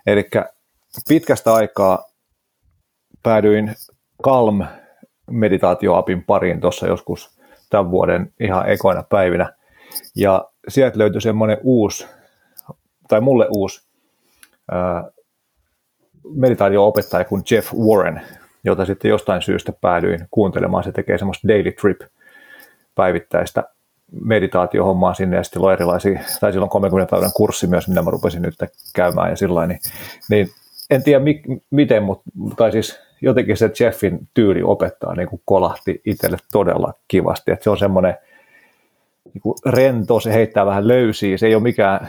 Eli 0.06 0.28
pitkästä 1.08 1.54
aikaa 1.54 2.04
päädyin 3.22 3.74
Calm 4.22 4.64
meditaatioapin 5.30 6.24
pariin 6.24 6.60
tuossa 6.60 6.86
joskus 6.86 7.38
tämän 7.70 7.90
vuoden 7.90 8.32
ihan 8.40 8.68
ekoina 8.68 9.02
päivinä. 9.02 9.52
Ja 10.16 10.50
sieltä 10.68 10.98
löytyi 10.98 11.20
semmoinen 11.20 11.58
uusi, 11.62 12.06
tai 13.08 13.20
mulle 13.20 13.46
uusi, 13.50 13.88
meditaatio-opettaja 16.34 17.24
kuin 17.24 17.42
Jeff 17.50 17.74
Warren. 17.74 18.22
jota 18.64 18.84
sitten 18.84 19.08
jostain 19.08 19.42
syystä 19.42 19.72
päädyin 19.80 20.28
kuuntelemaan. 20.30 20.84
Se 20.84 20.92
tekee 20.92 21.18
semmoista 21.18 21.48
daily 21.48 21.72
trip 21.72 22.00
päivittäistä 22.94 23.64
meditaatiohommaa 24.24 25.14
sinne 25.14 25.36
ja 25.36 25.42
sitten 25.42 25.62
erilaisia, 25.72 26.20
tai 26.40 26.52
silloin 26.52 26.70
30 26.70 27.10
päivän 27.10 27.30
kurssi 27.36 27.66
myös, 27.66 27.88
minä 27.88 28.02
mä 28.02 28.10
rupesin 28.10 28.42
nyt 28.42 28.54
käymään 28.94 29.30
ja 29.30 29.36
sillä 29.36 29.66
niin, 29.66 29.80
niin 30.30 30.48
en 30.90 31.02
tiedä 31.02 31.24
mi- 31.24 31.42
miten, 31.70 32.02
mutta 32.02 32.24
tai 32.56 32.72
siis 32.72 33.00
jotenkin 33.20 33.56
se 33.56 33.70
Jeffin 33.80 34.28
tyyli 34.34 34.62
opettaa 34.62 35.14
niin 35.14 35.28
kuin 35.28 35.42
kolahti 35.44 36.02
itselle 36.04 36.36
todella 36.52 36.92
kivasti, 37.08 37.52
että 37.52 37.64
se 37.64 37.70
on 37.70 37.78
semmoinen 37.78 38.14
niin 39.24 39.54
rento, 39.66 40.20
se 40.20 40.32
heittää 40.32 40.66
vähän 40.66 40.88
löysiä, 40.88 41.36
se 41.36 41.46
ei 41.46 41.54
ole 41.54 41.62
mikään, 41.62 42.08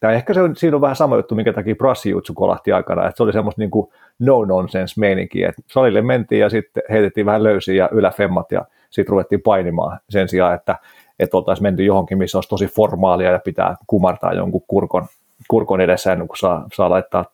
tai 0.00 0.14
ehkä 0.14 0.34
se 0.34 0.42
on, 0.42 0.56
siinä 0.56 0.76
on 0.76 0.80
vähän 0.80 0.96
sama 0.96 1.16
juttu, 1.16 1.34
minkä 1.34 1.52
takia 1.52 1.74
Jutsu 2.10 2.34
kolahti 2.34 2.72
aikana, 2.72 3.06
että 3.06 3.16
se 3.16 3.22
oli 3.22 3.32
semmoista 3.32 3.60
niin 3.60 3.70
kuin 3.70 3.92
no-nonsense 4.18 5.00
meininkiä, 5.00 5.48
että 5.48 5.62
salille 5.66 6.02
mentiin 6.02 6.40
ja 6.40 6.50
sitten 6.50 6.82
heitettiin 6.90 7.26
vähän 7.26 7.42
löysiä 7.42 7.74
ja 7.74 7.88
yläfemmat 7.92 8.52
ja 8.52 8.64
sitten 8.92 9.12
ruvettiin 9.12 9.42
painimaan 9.42 9.98
sen 10.10 10.28
sijaan, 10.28 10.54
että, 10.54 10.76
että 11.18 11.36
oltaisiin 11.36 11.62
menty 11.62 11.84
johonkin, 11.84 12.18
missä 12.18 12.38
olisi 12.38 12.48
tosi 12.48 12.66
formaalia 12.66 13.30
ja 13.30 13.38
pitää 13.38 13.76
kumartaa 13.86 14.32
jonkun 14.32 14.62
kurkon, 14.68 15.06
kurkon 15.48 15.80
edessä 15.80 16.12
ennen 16.12 16.28
kuin 16.28 16.38
saa, 16.38 16.66
saa 16.74 16.90
laittaa 16.90 17.24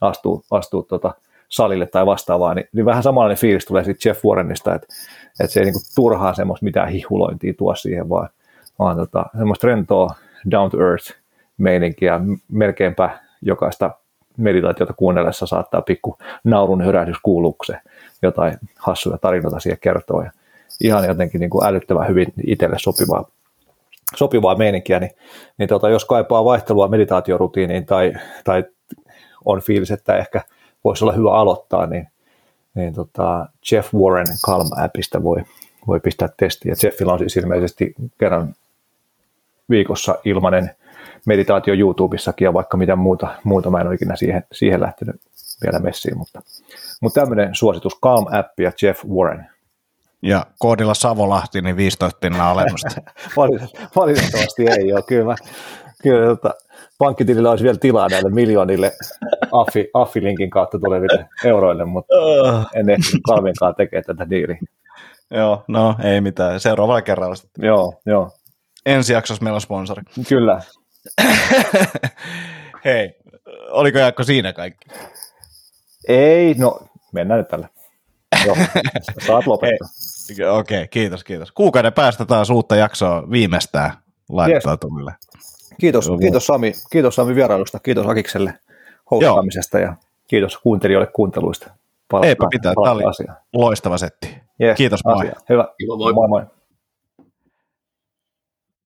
astuu, 0.00 0.44
astuu 0.50 0.82
tota 0.82 1.14
salille 1.48 1.86
tai 1.86 2.06
vastaavaa, 2.06 2.54
niin, 2.54 2.68
niin 2.72 2.86
vähän 2.86 3.02
samanlainen 3.02 3.38
fiilis 3.38 3.64
tulee 3.64 3.84
sitten 3.84 4.10
Jeff 4.10 4.24
Warrenista, 4.24 4.74
että, 4.74 4.86
että 5.40 5.52
se 5.52 5.60
ei 5.60 5.64
niinku 5.64 5.80
turhaan 5.94 6.34
semmoista 6.34 6.64
mitään 6.64 6.88
hihulointia 6.88 7.54
tuo 7.58 7.74
siihen, 7.74 8.08
vaan, 8.08 8.28
vaan 8.78 8.96
tota, 8.96 9.26
semmoista 9.38 9.66
rentoa 9.66 10.14
down 10.50 10.70
to 10.70 10.80
earth 10.80 11.12
meininkiä, 11.58 12.20
melkeinpä 12.48 13.18
jokaista 13.42 13.90
meditaatiota 14.38 14.92
kuunnellessa 14.92 15.46
saattaa 15.46 15.82
pikku 15.82 16.18
naurun 16.44 16.82
hörähdys 16.82 17.16
kuuluukse 17.22 17.78
jotain 18.22 18.54
hassuja 18.78 19.18
tarinoita 19.18 19.60
siihen 19.60 19.78
kertoo 19.80 20.22
ja 20.22 20.30
ihan 20.80 21.04
jotenkin 21.04 21.40
niin 21.40 21.50
kuin 21.50 21.66
älyttömän 21.66 22.08
hyvin 22.08 22.26
itselle 22.46 22.76
sopivaa, 22.78 23.24
sopivaa 24.16 24.54
meininkiä, 24.54 24.98
niin, 24.98 25.10
niin 25.58 25.68
tota, 25.68 25.88
jos 25.88 26.04
kaipaa 26.04 26.44
vaihtelua 26.44 26.88
meditaatiorutiiniin 26.88 27.86
tai, 27.86 28.12
tai 28.44 28.64
on 29.44 29.60
fiilis, 29.60 29.90
että 29.90 30.16
ehkä 30.16 30.40
voisi 30.84 31.04
olla 31.04 31.12
hyvä 31.12 31.32
aloittaa, 31.32 31.86
niin, 31.86 32.08
niin 32.74 32.94
tota 32.94 33.46
Jeff 33.72 33.94
Warren 33.94 34.26
Calm-appista 34.46 35.22
voi, 35.22 35.44
voi 35.86 36.00
pistää 36.00 36.28
testiä. 36.36 36.74
Jeffillä 36.82 37.12
on 37.12 37.18
siis 37.18 37.36
ilmeisesti 37.36 37.94
kerran 38.18 38.54
viikossa 39.70 40.18
ilmainen 40.24 40.70
meditaatio 41.26 41.74
YouTubessakin 41.74 42.44
ja 42.44 42.52
vaikka 42.52 42.76
mitä 42.76 42.96
muuta, 42.96 43.28
muuta 43.44 43.70
mä 43.70 43.80
en 43.80 43.86
ole 43.86 43.94
ikinä 43.94 44.16
siihen, 44.16 44.44
siihen 44.52 44.80
lähtenyt 44.80 45.16
vielä 45.62 45.78
messiin, 45.78 46.18
mutta, 46.18 46.42
mutta 47.00 47.20
tämmöinen 47.20 47.54
suositus 47.54 47.92
Calm-appi 47.94 48.62
ja 48.62 48.72
Jeff 48.82 49.04
Warren. 49.04 49.51
Ja 50.22 50.46
koodilla 50.58 50.94
Savolahti, 50.94 51.62
niin 51.62 51.76
15 51.76 52.18
pinnaa 52.20 52.50
alennusta. 52.50 52.88
Valitettavasti 53.96 54.62
ei 54.62 54.92
ole, 54.92 55.02
kyllä. 55.02 55.24
Mä, 55.24 55.34
kyllä 56.02 56.26
tota, 56.26 56.54
pankkitilillä 56.98 57.50
olisi 57.50 57.64
vielä 57.64 57.78
tilaa 57.78 58.08
näille 58.08 58.30
miljoonille 58.30 58.92
affi, 59.52 59.90
affilinkin 59.94 60.50
kautta 60.50 60.78
tuleville 60.78 61.28
euroille, 61.44 61.84
mutta 61.84 62.14
en 62.74 62.90
ehkä 62.90 63.18
kalvinkaan 63.26 63.74
tekee 63.74 64.02
tätä 64.02 64.30
diiliä. 64.30 64.58
Joo, 65.30 65.64
no 65.68 65.96
ei 66.04 66.20
mitään. 66.20 66.60
Seuraavalla 66.60 67.02
kerralla 67.02 67.34
sitten. 67.34 67.64
Joo, 67.64 68.00
joo. 68.06 68.30
Ensi 68.86 69.12
jaksossa 69.12 69.44
meillä 69.44 69.56
on 69.56 69.60
sponsori. 69.60 70.02
Kyllä. 70.28 70.60
Hei, 72.84 73.14
oliko 73.70 73.98
Jaakko 73.98 74.24
siinä 74.24 74.52
kaikki? 74.52 74.88
Ei, 76.08 76.54
no 76.54 76.80
mennään 77.12 77.38
nyt 77.38 77.48
tällä. 77.48 77.68
Joo, 78.46 78.56
saat 79.26 79.46
lopettaa. 79.46 79.88
Okei, 80.30 80.78
okay, 80.78 80.88
kiitos, 80.88 81.24
kiitos. 81.24 81.52
Kuukauden 81.52 81.92
päästä 81.92 82.24
taas 82.24 82.50
uutta 82.50 82.76
jaksoa 82.76 83.30
viimeistään 83.30 83.92
laittaa 84.28 84.72
yes. 84.72 84.80
tulille. 84.80 85.14
Kiitos, 85.80 86.10
kiitos 86.20 86.46
Sami, 86.46 86.72
kiitos 86.92 87.14
Sami 87.14 87.34
vierailusta, 87.34 87.78
kiitos 87.78 88.06
Akikselle 88.06 88.54
hostaamisesta 89.10 89.78
ja 89.78 89.96
kiitos 90.28 90.58
kuuntelijoille 90.58 91.06
kuunteluista. 91.06 91.70
Palata, 92.10 92.26
Eipä 92.26 92.46
pitää, 92.50 92.74
tämä 92.74 92.92
oli 92.92 93.04
asia. 93.04 93.34
loistava 93.52 93.98
setti. 93.98 94.42
Yes, 94.62 94.76
Kiitos, 94.76 95.04
moi. 95.04 95.14
Asia. 95.14 95.40
Hyvä, 95.48 95.68
moi 95.98 96.12
moi. 96.12 96.28
moi. 96.28 96.42